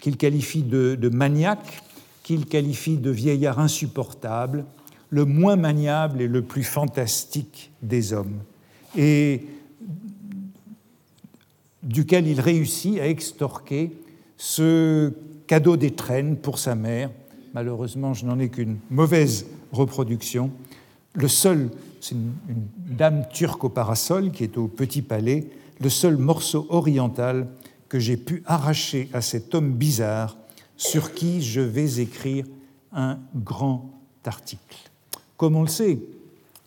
qu'il 0.00 0.16
qualifie 0.16 0.62
de, 0.62 1.08
maniaque, 1.08 1.82
qu'il 2.22 2.46
qualifie 2.46 2.96
de 2.96 3.10
vieillard 3.10 3.58
insupportable, 3.58 4.64
le 5.10 5.24
moins 5.24 5.56
maniable 5.56 6.20
et 6.20 6.28
le 6.28 6.42
plus 6.42 6.64
fantastique 6.64 7.70
des 7.82 8.12
hommes, 8.12 8.40
et 8.96 9.46
duquel 11.82 12.26
il 12.26 12.40
réussit 12.40 12.98
à 12.98 13.06
extorquer 13.06 13.92
ce 14.36 15.12
cadeau 15.46 15.76
d'étrenne 15.76 16.36
pour 16.36 16.58
sa 16.58 16.74
mère. 16.74 17.10
Malheureusement, 17.54 18.12
je 18.12 18.26
n'en 18.26 18.38
ai 18.38 18.48
qu'une 18.48 18.78
mauvaise 18.90 19.46
reproduction. 19.72 20.50
Le 21.14 21.28
seul 21.28 21.70
c'est 22.06 22.14
une, 22.14 22.32
dame 22.96 23.24
turque 23.32 23.64
au 23.64 23.68
parasol 23.68 24.30
qui 24.30 24.44
est 24.44 24.56
au 24.58 24.68
Petit 24.68 25.02
Palais, 25.02 25.48
le 25.80 25.88
seul 25.88 26.16
morceau 26.16 26.66
oriental 26.70 27.48
que 27.88 27.98
j'ai 27.98 28.16
pu 28.16 28.42
arracher 28.46 29.08
à 29.12 29.20
cet 29.20 29.54
homme 29.54 29.72
bizarre 29.72 30.36
sur 30.76 31.14
qui 31.14 31.42
je 31.42 31.60
vais 31.60 32.00
écrire 32.00 32.46
un 32.92 33.18
grand 33.34 33.90
article. 34.24 34.90
Comme 35.36 35.56
on 35.56 35.62
le 35.62 35.68
sait, 35.68 35.98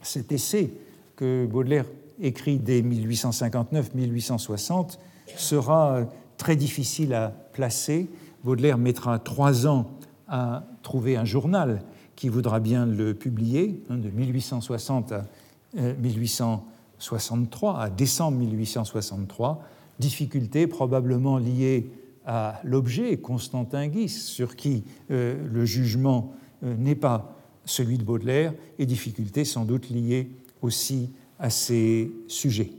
cet 0.01 0.31
essai 0.31 0.71
que 1.15 1.45
Baudelaire 1.45 1.85
écrit 2.21 2.57
dès 2.57 2.81
1859-1860 2.81 4.97
sera 5.35 6.01
très 6.37 6.55
difficile 6.55 7.13
à 7.13 7.29
placer. 7.29 8.07
Baudelaire 8.43 8.77
mettra 8.77 9.19
trois 9.19 9.67
ans 9.67 9.91
à 10.27 10.63
trouver 10.83 11.17
un 11.17 11.25
journal 11.25 11.81
qui 12.15 12.29
voudra 12.29 12.59
bien 12.59 12.85
le 12.85 13.13
publier, 13.13 13.83
hein, 13.89 13.97
de 13.97 14.09
1860 14.09 15.13
à 15.13 15.25
1863, 15.73 17.73
euh, 17.73 17.79
à 17.79 17.89
décembre 17.89 18.37
1863, 18.37 19.63
difficulté 19.99 20.67
probablement 20.67 21.37
liée 21.37 21.89
à 22.25 22.61
l'objet 22.63 23.17
Constantin 23.17 23.87
Guis, 23.87 24.09
sur 24.09 24.55
qui 24.55 24.83
euh, 25.11 25.35
le 25.51 25.65
jugement 25.65 26.33
euh, 26.63 26.75
n'est 26.75 26.95
pas 26.95 27.35
celui 27.65 27.97
de 27.97 28.03
Baudelaire, 28.03 28.53
et 28.77 28.85
difficulté 28.85 29.45
sans 29.45 29.65
doute 29.65 29.89
liée 29.89 30.29
aussi 30.61 31.09
à 31.39 31.49
ses 31.49 32.11
sujets. 32.27 32.71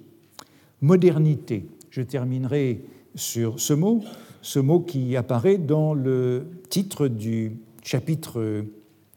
Modernité, 0.81 1.67
je 1.91 2.03
terminerai 2.03 2.83
sur 3.15 3.61
ce 3.61 3.73
mot, 3.73 4.03
ce 4.43 4.59
mot 4.59 4.81
qui 4.81 5.17
apparaît 5.17 5.59
dans 5.59 5.95
le 5.95 6.47
titre 6.69 7.09
du 7.09 7.57
chapitre 7.83 8.65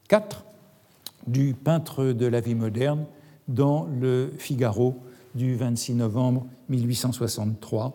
4 0.09 0.45
du 1.27 1.53
peintre 1.53 2.05
de 2.11 2.25
la 2.25 2.41
vie 2.41 2.55
moderne 2.55 3.05
dans 3.47 3.87
le 3.99 4.31
Figaro 4.37 4.97
du 5.35 5.55
26 5.55 5.95
novembre 5.95 6.45
1863 6.69 7.93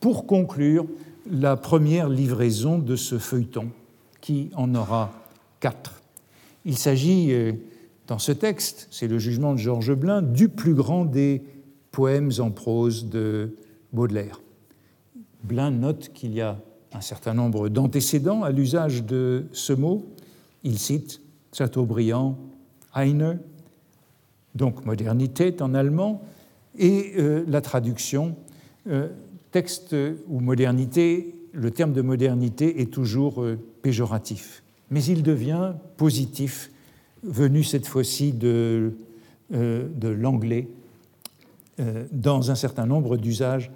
pour 0.00 0.26
conclure 0.26 0.86
la 1.30 1.56
première 1.56 2.08
livraison 2.08 2.78
de 2.78 2.96
ce 2.96 3.18
feuilleton 3.18 3.68
qui 4.20 4.50
en 4.54 4.74
aura 4.74 5.12
quatre. 5.60 6.02
Il 6.64 6.76
s'agit 6.76 7.32
euh, 7.32 7.52
dans 8.06 8.18
ce 8.18 8.32
texte, 8.32 8.88
c'est 8.90 9.08
le 9.08 9.18
jugement 9.18 9.52
de 9.52 9.58
Georges 9.58 9.94
Blin, 9.94 10.22
du 10.22 10.48
plus 10.48 10.74
grand 10.74 11.04
des 11.04 11.42
poèmes 11.92 12.30
en 12.38 12.50
prose 12.50 13.08
de 13.08 13.56
Baudelaire. 13.92 14.40
Blin 15.42 15.70
note 15.70 16.10
qu'il 16.12 16.34
y 16.34 16.40
a 16.40 16.58
un 16.92 17.00
certain 17.00 17.34
nombre 17.34 17.68
d'antécédents 17.68 18.42
à 18.42 18.50
l'usage 18.50 19.04
de 19.04 19.46
ce 19.52 19.72
mot. 19.72 20.04
Il 20.64 20.78
cite 20.78 21.20
Chateaubriand, 21.52 22.36
Heine, 22.94 23.38
donc 24.54 24.84
modernité 24.84 25.54
en 25.60 25.74
allemand, 25.74 26.22
et 26.80 27.12
euh, 27.18 27.44
la 27.46 27.60
traduction, 27.60 28.34
euh, 28.88 29.08
texte 29.52 29.94
ou 30.28 30.40
modernité, 30.40 31.36
le 31.52 31.70
terme 31.70 31.92
de 31.92 32.00
modernité 32.00 32.80
est 32.80 32.90
toujours 32.90 33.42
euh, 33.42 33.58
péjoratif, 33.82 34.62
mais 34.90 35.04
il 35.04 35.22
devient 35.22 35.74
positif, 35.98 36.72
venu 37.22 37.62
cette 37.62 37.86
fois-ci 37.86 38.32
de, 38.32 38.94
de 39.50 40.08
l'anglais, 40.08 40.68
dans 42.12 42.50
un 42.50 42.54
certain 42.54 42.86
nombre 42.86 43.18
d'usages 43.18 43.70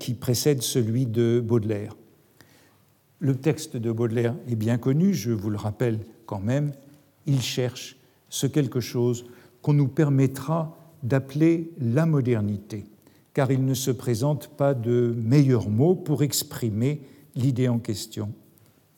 qui 0.00 0.14
précèdent 0.14 0.62
celui 0.62 1.06
de 1.06 1.40
Baudelaire. 1.44 1.96
Le 3.20 3.36
texte 3.36 3.76
de 3.76 3.92
Baudelaire 3.92 4.34
est 4.48 4.56
bien 4.56 4.78
connu, 4.78 5.14
je 5.14 5.30
vous 5.30 5.48
le 5.48 5.56
rappelle 5.56 6.00
quand 6.26 6.40
même, 6.40 6.72
il 7.26 7.40
cherche 7.40 7.96
ce 8.28 8.48
quelque 8.48 8.80
chose 8.80 9.26
qu'on 9.62 9.74
nous 9.74 9.88
permettra 9.88 10.81
d'appeler 11.02 11.70
la 11.80 12.06
modernité, 12.06 12.84
car 13.34 13.50
il 13.50 13.64
ne 13.64 13.74
se 13.74 13.90
présente 13.90 14.48
pas 14.48 14.74
de 14.74 15.14
meilleurs 15.18 15.68
mots 15.68 15.94
pour 15.94 16.22
exprimer 16.22 17.00
l'idée 17.34 17.68
en 17.68 17.78
question. 17.78 18.32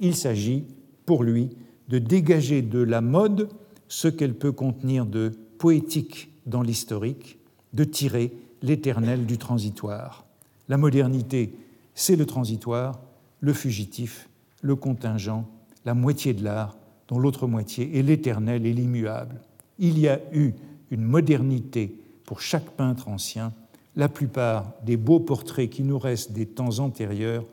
Il 0.01 0.15
s'agit, 0.15 0.65
pour 1.07 1.23
lui, 1.23 1.51
de 1.89 1.99
dégager 1.99 2.63
de 2.63 2.81
la 2.81 3.01
mode 3.01 3.49
ce 3.89 4.09
qu'elle 4.09 4.35
peut 4.35 4.53
contenir 4.53 5.07
de 5.07 5.33
poétique 5.59 6.31
dans 6.47 6.63
l'historique, 6.63 7.39
de 7.73 7.85
tirer 7.85 8.33
l'éternel 8.63 9.27
du 9.27 9.39
transitoire. 9.39 10.27
La 10.69 10.77
modernité, 10.77 11.55
c'est 11.95 12.17
le 12.17 12.27
transitoire, 12.27 13.01
le 13.41 13.53
fugitif, 13.53 14.29
le 14.63 14.77
contingent, 14.77 15.47
la 15.85 15.95
moitié 15.95 16.33
de 16.33 16.43
l'art, 16.43 16.77
dont 17.09 17.19
l'autre 17.19 17.47
moitié 17.47 17.99
est 17.99 18.03
l'éternel 18.03 18.67
et 18.67 18.73
l'immuable 18.73 19.41
il 19.79 19.99
y 19.99 20.09
a 20.09 20.21
eu 20.33 20.53
une 20.95 21.03
modernité 21.03 22.01
pour 22.25 22.41
chaque 22.41 22.71
peintre 22.71 23.09
ancien. 23.09 23.53
La 23.97 24.09
plupart 24.09 24.73
des 24.87 24.97
beaux 24.97 25.19
portraits 25.19 25.69
qui 25.69 25.83
nous 25.83 25.99
restent 25.99 26.33
des 26.33 26.47
temps 26.47 26.79
antérieurs 26.79 27.45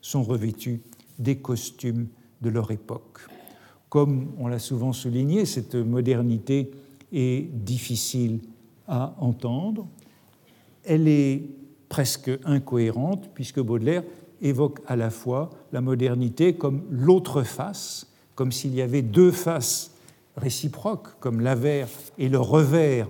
sont 0.00 0.22
revêtus 0.22 0.80
des 1.18 1.36
costumes 1.36 2.06
de 2.40 2.50
leur 2.50 2.70
époque. 2.70 3.18
Comme 3.88 4.28
on 4.38 4.46
l'a 4.46 4.60
souvent 4.60 4.92
souligné, 4.92 5.44
cette 5.44 5.74
modernité 5.74 6.70
est 7.12 7.48
difficile 7.52 8.38
à 8.86 9.14
entendre. 9.18 9.88
Elle 10.84 11.08
est 11.08 11.42
presque 11.88 12.30
incohérente, 12.44 13.30
puisque 13.34 13.60
Baudelaire 13.60 14.04
évoque 14.40 14.80
à 14.86 14.94
la 14.94 15.10
fois 15.10 15.50
la 15.72 15.80
modernité 15.80 16.54
comme 16.54 16.82
l'autre 16.90 17.42
face, 17.42 18.06
comme 18.36 18.52
s'il 18.52 18.74
y 18.74 18.82
avait 18.82 19.02
deux 19.02 19.32
faces 19.32 19.93
réciproques, 20.36 21.18
comme 21.20 21.40
l'avers 21.40 21.88
et 22.18 22.28
le 22.28 22.38
revers 22.38 23.08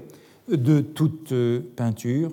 de 0.49 0.81
toute 0.81 1.33
peinture, 1.77 2.33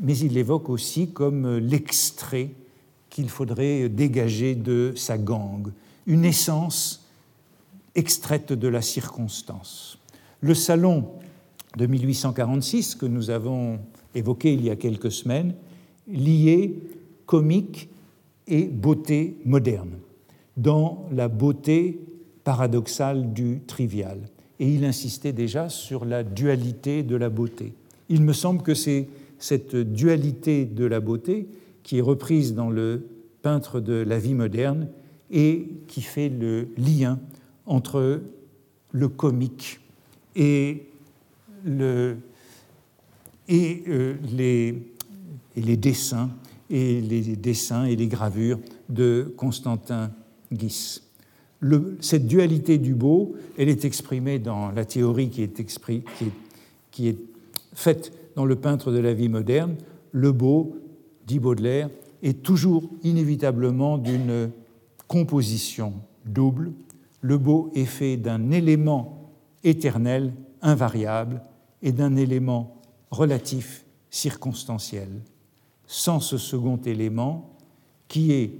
mais 0.00 0.16
il 0.16 0.34
l'évoque 0.34 0.68
aussi 0.68 1.10
comme 1.10 1.58
l'extrait 1.58 2.50
qu'il 3.10 3.28
faudrait 3.28 3.88
dégager 3.88 4.54
de 4.54 4.92
sa 4.96 5.18
gangue, 5.18 5.72
une 6.06 6.24
essence 6.24 7.06
extraite 7.94 8.52
de 8.52 8.68
la 8.68 8.80
circonstance. 8.80 9.98
Le 10.40 10.54
salon 10.54 11.08
de 11.76 11.86
1846 11.86 12.94
que 12.94 13.06
nous 13.06 13.30
avons 13.30 13.80
évoqué 14.14 14.52
il 14.52 14.64
y 14.64 14.70
a 14.70 14.76
quelques 14.76 15.10
semaines 15.10 15.54
liait 16.06 16.74
comique 17.26 17.88
et 18.46 18.64
beauté 18.64 19.36
moderne 19.44 19.98
dans 20.56 21.06
la 21.12 21.28
beauté 21.28 22.00
paradoxale 22.48 23.34
du 23.34 23.60
trivial. 23.66 24.22
Et 24.58 24.72
il 24.72 24.86
insistait 24.86 25.34
déjà 25.34 25.68
sur 25.68 26.06
la 26.06 26.24
dualité 26.24 27.02
de 27.02 27.14
la 27.14 27.28
beauté. 27.28 27.74
Il 28.08 28.22
me 28.22 28.32
semble 28.32 28.62
que 28.62 28.72
c'est 28.72 29.06
cette 29.38 29.76
dualité 29.76 30.64
de 30.64 30.86
la 30.86 31.00
beauté 31.00 31.46
qui 31.82 31.98
est 31.98 32.00
reprise 32.00 32.54
dans 32.54 32.70
le 32.70 33.06
peintre 33.42 33.80
de 33.80 33.92
la 33.92 34.18
vie 34.18 34.32
moderne 34.32 34.88
et 35.30 35.68
qui 35.88 36.00
fait 36.00 36.30
le 36.30 36.68
lien 36.78 37.20
entre 37.66 38.22
le 38.92 39.08
comique 39.08 39.80
et, 40.34 40.86
le, 41.66 42.16
et, 43.46 43.82
euh, 43.88 44.14
les, 44.34 44.68
et 45.54 45.60
les 45.60 45.76
dessins 45.76 46.30
et 46.70 47.02
les 47.02 47.36
dessins 47.36 47.84
et 47.84 47.94
les 47.94 48.08
gravures 48.08 48.58
de 48.88 49.34
Constantin 49.36 50.10
Cette 52.00 52.26
dualité 52.26 52.78
du 52.78 52.94
beau, 52.94 53.34
elle 53.56 53.68
est 53.68 53.84
exprimée 53.84 54.38
dans 54.38 54.70
la 54.70 54.84
théorie 54.84 55.28
qui, 55.28 55.42
est, 55.42 56.04
qui 56.90 57.08
est, 57.08 57.16
faite 57.74 58.12
dans 58.36 58.44
le 58.44 58.56
peintre 58.56 58.92
de 58.92 58.98
la 58.98 59.12
vie 59.12 59.28
moderne. 59.28 59.76
Le 60.12 60.32
beau, 60.32 60.76
dit 61.26 61.38
Baudelaire, 61.38 61.90
est 62.22 62.42
toujours 62.42 62.84
inévitablement 63.02 63.98
d'une 63.98 64.50
composition 65.06 65.94
double. 66.24 66.72
Le 67.20 67.38
beau 67.38 67.70
est 67.74 67.84
fait 67.84 68.16
d'un 68.16 68.50
élément 68.50 69.32
éternel, 69.64 70.32
invariable, 70.62 71.42
et 71.82 71.92
d'un 71.92 72.16
élément 72.16 72.76
relatif, 73.10 73.84
circonstanciel. 74.10 75.08
Sans 75.86 76.20
ce 76.20 76.38
second 76.38 76.76
élément, 76.84 77.56
qui 78.08 78.32
est, 78.32 78.52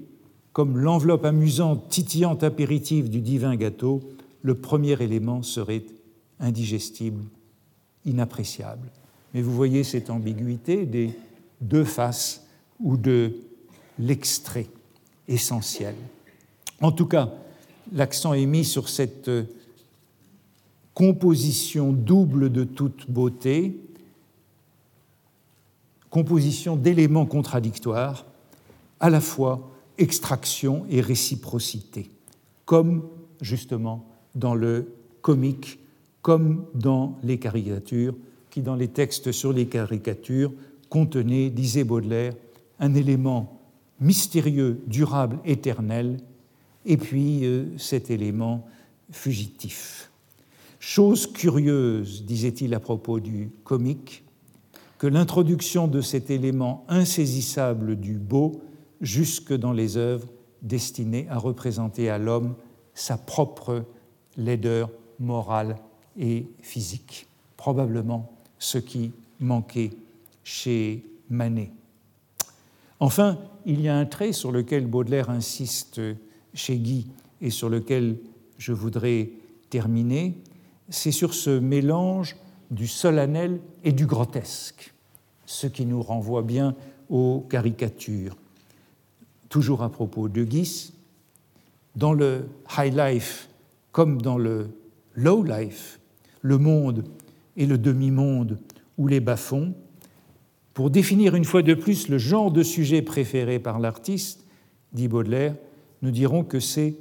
comme 0.52 0.78
l'enveloppe 0.78 1.24
amusante, 1.24 1.88
titillante 1.88 2.42
apéritive 2.42 3.10
du 3.10 3.20
divin 3.20 3.56
gâteau, 3.56 4.00
le 4.42 4.54
premier 4.54 5.00
élément 5.02 5.42
serait 5.42 5.84
indigestible, 6.40 7.22
inappréciable. 8.04 8.88
Mais 9.34 9.42
vous 9.42 9.52
voyez 9.52 9.84
cette 9.84 10.10
ambiguïté 10.10 10.86
des 10.86 11.10
deux 11.60 11.84
faces 11.84 12.46
ou 12.80 12.96
de 12.96 13.34
l'extrait 13.98 14.66
essentiel. 15.26 15.94
En 16.80 16.92
tout 16.92 17.06
cas, 17.06 17.32
l'accent 17.92 18.32
est 18.32 18.46
mis 18.46 18.64
sur 18.64 18.88
cette 18.88 19.30
composition 20.94 21.92
double 21.92 22.50
de 22.50 22.64
toute 22.64 23.10
beauté, 23.10 23.80
composition 26.10 26.76
d'éléments 26.76 27.26
contradictoires, 27.26 28.24
à 29.00 29.10
la 29.10 29.20
fois 29.20 29.70
extraction 29.98 30.86
et 30.88 31.00
réciprocité, 31.00 32.10
comme 32.64 33.08
justement 33.40 34.06
dans 34.34 34.54
le 34.54 34.92
comique, 35.20 35.78
comme 36.22 36.66
dans 36.74 37.18
les 37.22 37.38
caricatures, 37.38 38.14
qui 38.50 38.62
dans 38.62 38.76
les 38.76 38.88
textes 38.88 39.32
sur 39.32 39.52
les 39.52 39.66
caricatures 39.66 40.52
contenaient, 40.88 41.50
disait 41.50 41.84
Baudelaire, 41.84 42.34
un 42.80 42.94
élément 42.94 43.60
mystérieux, 44.00 44.80
durable, 44.86 45.38
éternel, 45.44 46.18
et 46.86 46.96
puis 46.96 47.44
euh, 47.44 47.66
cet 47.76 48.10
élément 48.10 48.66
fugitif. 49.10 50.10
Chose 50.78 51.26
curieuse, 51.26 52.24
disait-il 52.24 52.72
à 52.74 52.80
propos 52.80 53.20
du 53.20 53.50
comique, 53.64 54.24
que 54.98 55.06
l'introduction 55.06 55.88
de 55.88 56.00
cet 56.00 56.30
élément 56.30 56.84
insaisissable 56.88 57.96
du 57.96 58.14
beau 58.14 58.62
jusque 59.00 59.52
dans 59.52 59.72
les 59.72 59.96
œuvres 59.96 60.28
destinées 60.62 61.26
à 61.30 61.38
représenter 61.38 62.10
à 62.10 62.18
l'homme 62.18 62.54
sa 62.94 63.16
propre 63.16 63.84
laideur 64.36 64.90
morale 65.18 65.76
et 66.18 66.46
physique. 66.60 67.26
Probablement 67.56 68.32
ce 68.58 68.78
qui 68.78 69.12
manquait 69.40 69.90
chez 70.42 71.04
Manet. 71.30 71.70
Enfin, 73.00 73.38
il 73.64 73.80
y 73.80 73.88
a 73.88 73.96
un 73.96 74.06
trait 74.06 74.32
sur 74.32 74.50
lequel 74.50 74.86
Baudelaire 74.86 75.30
insiste 75.30 76.00
chez 76.54 76.78
Guy 76.78 77.06
et 77.40 77.50
sur 77.50 77.68
lequel 77.68 78.18
je 78.56 78.72
voudrais 78.72 79.30
terminer, 79.70 80.34
c'est 80.88 81.12
sur 81.12 81.34
ce 81.34 81.50
mélange 81.50 82.36
du 82.70 82.86
solennel 82.86 83.60
et 83.84 83.92
du 83.92 84.06
grotesque, 84.06 84.94
ce 85.46 85.66
qui 85.66 85.86
nous 85.86 86.02
renvoie 86.02 86.42
bien 86.42 86.74
aux 87.08 87.46
caricatures. 87.48 88.36
Toujours 89.48 89.82
à 89.82 89.90
propos 89.90 90.28
de 90.28 90.44
Guy, 90.44 90.92
dans 91.96 92.12
le 92.12 92.46
high 92.76 92.94
life 92.94 93.48
comme 93.92 94.20
dans 94.20 94.38
le 94.38 94.68
low 95.14 95.42
life, 95.42 95.98
le 96.42 96.58
monde 96.58 97.04
et 97.56 97.66
le 97.66 97.78
demi-monde 97.78 98.58
ou 98.96 99.08
les 99.08 99.20
bas-fonds, 99.20 99.74
pour 100.74 100.90
définir 100.90 101.34
une 101.34 101.44
fois 101.44 101.62
de 101.62 101.74
plus 101.74 102.08
le 102.08 102.18
genre 102.18 102.52
de 102.52 102.62
sujet 102.62 103.02
préféré 103.02 103.58
par 103.58 103.80
l'artiste, 103.80 104.46
dit 104.92 105.08
Baudelaire, 105.08 105.56
nous 106.02 106.12
dirons 106.12 106.44
que 106.44 106.60
c'est 106.60 106.94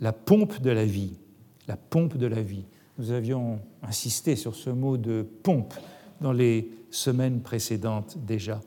la 0.00 0.14
pompe 0.14 0.62
de 0.62 0.70
la 0.70 0.86
vie. 0.86 1.18
La 1.66 1.76
pompe 1.76 2.16
de 2.16 2.26
la 2.26 2.40
vie. 2.40 2.64
Nous 2.96 3.10
avions 3.10 3.60
insisté 3.82 4.34
sur 4.36 4.54
ce 4.54 4.70
mot 4.70 4.96
de 4.96 5.26
pompe 5.42 5.74
dans 6.22 6.32
les 6.32 6.70
semaines 6.90 7.42
précédentes 7.42 8.16
déjà. 8.24 8.60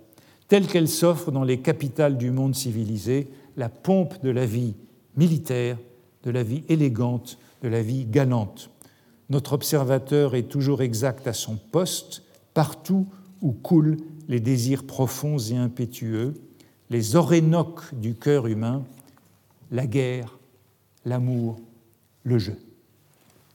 Telle 0.52 0.68
qu'elle 0.68 0.90
s'offre 0.90 1.32
dans 1.32 1.46
les 1.46 1.62
capitales 1.62 2.18
du 2.18 2.30
monde 2.30 2.56
civilisé, 2.56 3.30
la 3.56 3.70
pompe 3.70 4.22
de 4.22 4.30
la 4.30 4.46
vie 4.46 4.76
militaire, 5.16 5.78
de 6.24 6.30
la 6.30 6.44
vie 6.44 6.66
élégante, 6.68 7.38
de 7.64 7.70
la 7.70 7.82
vie 7.82 8.04
galante. 8.04 8.70
Notre 9.30 9.54
observateur 9.54 10.36
est 10.36 10.50
toujours 10.50 10.82
exact 10.82 11.26
à 11.26 11.32
son 11.32 11.56
poste, 11.56 12.24
partout 12.54 13.08
où 13.42 13.54
coulent 13.54 13.96
les 14.28 14.42
désirs 14.42 14.84
profonds 14.84 15.38
et 15.38 15.56
impétueux, 15.56 16.34
les 16.90 17.16
orénoques 17.16 17.96
du 17.96 18.16
cœur 18.16 18.46
humain, 18.46 18.84
la 19.72 19.88
guerre, 19.88 20.38
l'amour, 21.06 21.62
le 22.26 22.38
jeu. 22.40 22.58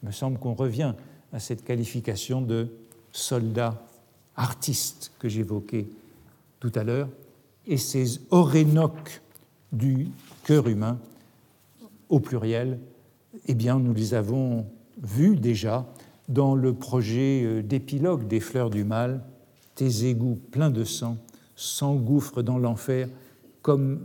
Il 0.03 0.07
me 0.07 0.13
semble 0.13 0.39
qu'on 0.39 0.55
revient 0.55 0.95
à 1.35 1.41
cette 1.41 1.63
qualification 1.63 2.41
de 2.41 2.69
soldat 3.13 3.87
artiste 4.35 5.13
que 5.19 5.29
j'évoquais 5.29 5.89
tout 6.61 6.73
à 6.75 6.85
l'heure, 6.85 7.09
et 7.67 7.77
ces 7.77 8.21
orénoques 8.31 9.23
du 9.73 10.09
cœur 10.45 10.69
humain, 10.69 10.99
au 12.09 12.21
pluriel, 12.21 12.79
eh 13.47 13.55
bien, 13.55 13.79
nous 13.79 13.93
les 13.93 14.15
avons 14.15 14.67
vus 15.03 15.37
déjà 15.37 15.87
dans 16.29 16.55
le 16.55 16.73
projet 16.73 17.43
euh, 17.45 17.63
d'épilogue 17.63 18.27
des 18.27 18.41
Fleurs 18.41 18.71
du 18.71 18.85
Mal 18.85 19.23
tes 19.77 20.07
égouts 20.07 20.39
pleins 20.51 20.71
de 20.71 20.85
sang 20.85 21.19
s'engouffrent 21.55 22.43
dans 22.43 22.59
l'enfer 22.59 23.09
comme 23.63 24.01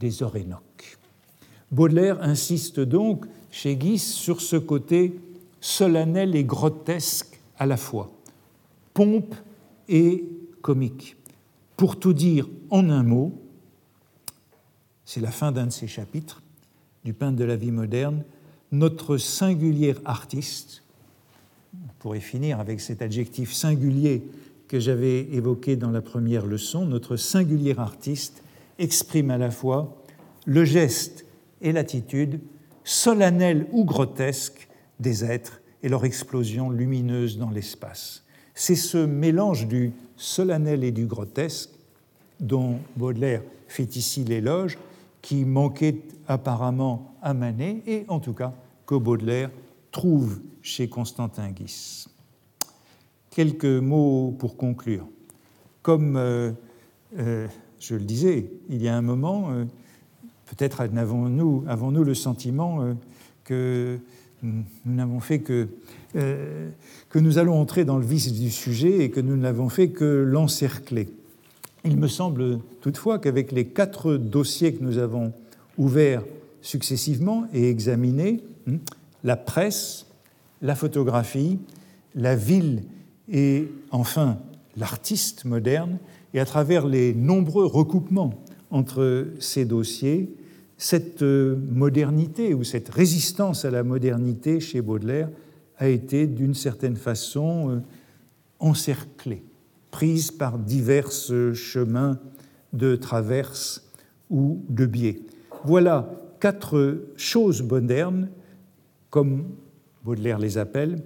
des 0.00 0.22
orénoques. 0.22 0.98
Baudelaire 1.70 2.22
insiste 2.22 2.80
donc 2.80 3.26
chez 3.50 3.76
Guis 3.76 3.98
sur 3.98 4.40
ce 4.40 4.56
côté 4.56 5.20
solennel 5.60 6.34
et 6.34 6.44
grotesque 6.44 7.38
à 7.58 7.66
la 7.66 7.76
fois, 7.76 8.10
pompe 8.94 9.34
et 9.88 10.24
comique. 10.62 11.15
Pour 11.76 11.98
tout 11.98 12.12
dire 12.12 12.48
en 12.70 12.88
un 12.90 13.02
mot, 13.02 13.40
c'est 15.04 15.20
la 15.20 15.30
fin 15.30 15.52
d'un 15.52 15.66
de 15.66 15.72
ces 15.72 15.86
chapitres 15.86 16.42
du 17.04 17.12
peintre 17.12 17.36
de 17.36 17.44
la 17.44 17.56
vie 17.56 17.70
moderne, 17.70 18.24
notre 18.72 19.16
singulier 19.16 19.94
artiste, 20.04 20.82
on 21.74 21.92
pourrait 22.00 22.20
finir 22.20 22.58
avec 22.58 22.80
cet 22.80 23.00
adjectif 23.00 23.52
singulier 23.52 24.26
que 24.66 24.80
j'avais 24.80 25.20
évoqué 25.32 25.76
dans 25.76 25.92
la 25.92 26.02
première 26.02 26.46
leçon, 26.46 26.84
notre 26.84 27.16
singulier 27.16 27.74
artiste 27.78 28.42
exprime 28.80 29.30
à 29.30 29.38
la 29.38 29.52
fois 29.52 30.02
le 30.46 30.64
geste 30.64 31.26
et 31.60 31.70
l'attitude, 31.70 32.40
solennelle 32.82 33.66
ou 33.70 33.84
grotesque, 33.84 34.68
des 34.98 35.24
êtres 35.24 35.60
et 35.82 35.88
leur 35.88 36.04
explosion 36.04 36.70
lumineuse 36.70 37.38
dans 37.38 37.50
l'espace. 37.50 38.24
C'est 38.54 38.74
ce 38.74 38.98
mélange 38.98 39.68
du 39.68 39.92
solennel 40.16 40.84
et 40.84 40.92
du 40.92 41.06
grotesque 41.06 41.70
dont 42.40 42.78
Baudelaire 42.96 43.42
fait 43.68 43.96
ici 43.96 44.24
l'éloge, 44.24 44.78
qui 45.22 45.44
manquait 45.44 46.02
apparemment 46.28 47.16
à 47.22 47.34
Manet, 47.34 47.82
et 47.86 48.04
en 48.08 48.20
tout 48.20 48.32
cas 48.32 48.52
que 48.86 48.94
Baudelaire 48.94 49.50
trouve 49.90 50.40
chez 50.62 50.88
Constantin 50.88 51.50
Guis. 51.50 52.06
Quelques 53.30 53.64
mots 53.64 54.34
pour 54.38 54.56
conclure. 54.56 55.06
Comme 55.82 56.16
euh, 56.16 56.52
euh, 57.18 57.46
je 57.80 57.94
le 57.94 58.04
disais, 58.04 58.50
il 58.68 58.82
y 58.82 58.88
a 58.88 58.96
un 58.96 59.02
moment, 59.02 59.50
euh, 59.50 59.64
peut-être 60.46 60.80
avons-nous 60.80 61.64
avons 61.66 61.92
-nous 61.92 62.04
le 62.04 62.14
sentiment 62.14 62.94
que 63.44 63.98
nous 64.42 64.64
n'avons 64.84 65.20
fait 65.20 65.40
que, 65.40 65.68
que 66.12 67.18
nous 67.18 67.38
allons 67.38 67.58
entrer 67.58 67.84
dans 67.84 67.98
le 67.98 68.04
vif 68.04 68.32
du 68.32 68.50
sujet 68.50 69.04
et 69.04 69.10
que 69.10 69.20
nous 69.20 69.36
n'avons 69.36 69.68
fait 69.68 69.88
que 69.88 70.04
l'encercler. 70.04 71.08
Il 71.84 71.96
me 71.96 72.08
semble 72.08 72.58
toutefois 72.80 73.18
qu'avec 73.18 73.52
les 73.52 73.66
quatre 73.66 74.16
dossiers 74.16 74.74
que 74.74 74.82
nous 74.82 74.98
avons 74.98 75.32
ouverts 75.78 76.24
successivement 76.60 77.46
et 77.54 77.70
examinés, 77.70 78.42
hmm, 78.66 78.76
la 79.22 79.36
presse, 79.36 80.06
la 80.62 80.74
photographie, 80.74 81.58
la 82.14 82.34
ville 82.34 82.82
et 83.30 83.68
enfin 83.90 84.38
l'artiste 84.76 85.44
moderne, 85.44 85.98
et 86.34 86.40
à 86.40 86.44
travers 86.44 86.86
les 86.86 87.14
nombreux 87.14 87.64
recoupements 87.64 88.34
entre 88.70 89.28
ces 89.38 89.64
dossiers, 89.64 90.28
cette 90.78 91.22
modernité 91.22 92.54
ou 92.54 92.64
cette 92.64 92.88
résistance 92.88 93.64
à 93.64 93.70
la 93.70 93.82
modernité 93.82 94.60
chez 94.60 94.82
Baudelaire 94.82 95.30
a 95.78 95.88
été 95.88 96.26
d'une 96.26 96.54
certaine 96.54 96.96
façon 96.96 97.70
euh, 97.70 97.80
encerclée 98.58 99.42
prise 99.90 100.30
par 100.30 100.58
divers 100.58 101.10
chemins 101.54 102.18
de 102.74 102.96
traverse 102.96 103.90
ou 104.28 104.62
de 104.68 104.84
biais. 104.84 105.22
Voilà 105.64 106.10
quatre 106.38 107.06
choses 107.16 107.62
modernes, 107.62 108.28
comme 109.08 109.46
Baudelaire 110.04 110.38
les 110.38 110.58
appelle, 110.58 111.02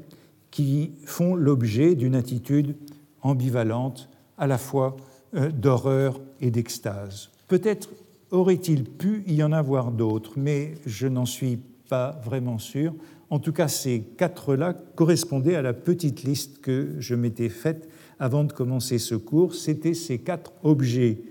qui 0.51 0.93
font 1.05 1.37
l'objet 1.37 1.95
d'une 1.95 2.17
attitude 2.17 2.75
ambivalente, 3.23 4.09
à 4.37 4.47
la 4.47 4.59
fois 4.59 4.97
euh, 5.35 5.51
d'horreur 5.51 6.21
et 6.41 6.51
d'extase. 6.51 7.31
Peut-être 7.47 7.91
aurait-il 8.31 8.85
pu 8.85 9.25
y 9.27 9.43
en 9.43 9.53
avoir 9.53 9.91
d'autres, 9.91 10.33
mais 10.37 10.75
je 10.87 11.07
n'en 11.07 11.27
suis 11.27 11.59
pas 11.89 12.21
vraiment 12.25 12.59
sûr. 12.59 12.95
En 13.31 13.39
tout 13.39 13.53
cas, 13.53 13.69
ces 13.69 14.01
quatre-là 14.01 14.75
correspondaient 14.95 15.57
à 15.57 15.63
la 15.63 15.73
petite 15.73 16.23
liste 16.23 16.61
que 16.61 16.95
je 16.99 17.15
m'étais 17.15 17.49
faite 17.49 17.89
avant 18.19 18.45
de 18.45 18.53
commencer 18.53 18.99
ce 18.99 19.15
cours, 19.15 19.55
c'était 19.55 19.95
ces 19.95 20.19
quatre 20.19 20.53
objets 20.63 21.23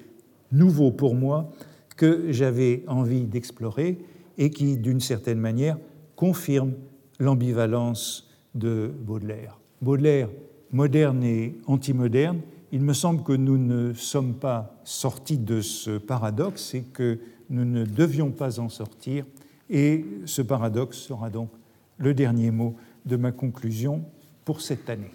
nouveaux 0.51 0.91
pour 0.91 1.13
moi 1.13 1.51
que 1.95 2.31
j'avais 2.31 2.83
envie 2.87 3.25
d'explorer 3.25 3.99
et 4.37 4.49
qui, 4.49 4.77
d'une 4.77 5.01
certaine 5.01 5.39
manière, 5.39 5.77
confirment 6.15 6.73
l'ambivalence 7.19 8.29
de 8.55 8.91
Baudelaire. 9.05 9.59
Baudelaire, 9.81 10.29
moderne 10.71 11.23
et 11.23 11.55
anti-moderne, 11.67 12.39
il 12.71 12.81
me 12.81 12.93
semble 12.93 13.23
que 13.23 13.33
nous 13.33 13.57
ne 13.57 13.93
sommes 13.93 14.35
pas 14.35 14.79
sortis 14.83 15.37
de 15.37 15.61
ce 15.61 15.97
paradoxe 15.97 16.75
et 16.75 16.83
que 16.83 17.19
nous 17.49 17.65
ne 17.65 17.83
devions 17.83 18.31
pas 18.31 18.59
en 18.59 18.69
sortir. 18.69 19.25
Et 19.69 20.05
ce 20.25 20.41
paradoxe 20.41 20.97
sera 20.97 21.29
donc 21.29 21.49
le 21.97 22.13
dernier 22.13 22.51
mot 22.51 22.75
de 23.05 23.15
ma 23.15 23.31
conclusion 23.31 24.03
pour 24.45 24.61
cette 24.61 24.89
année. 24.89 25.11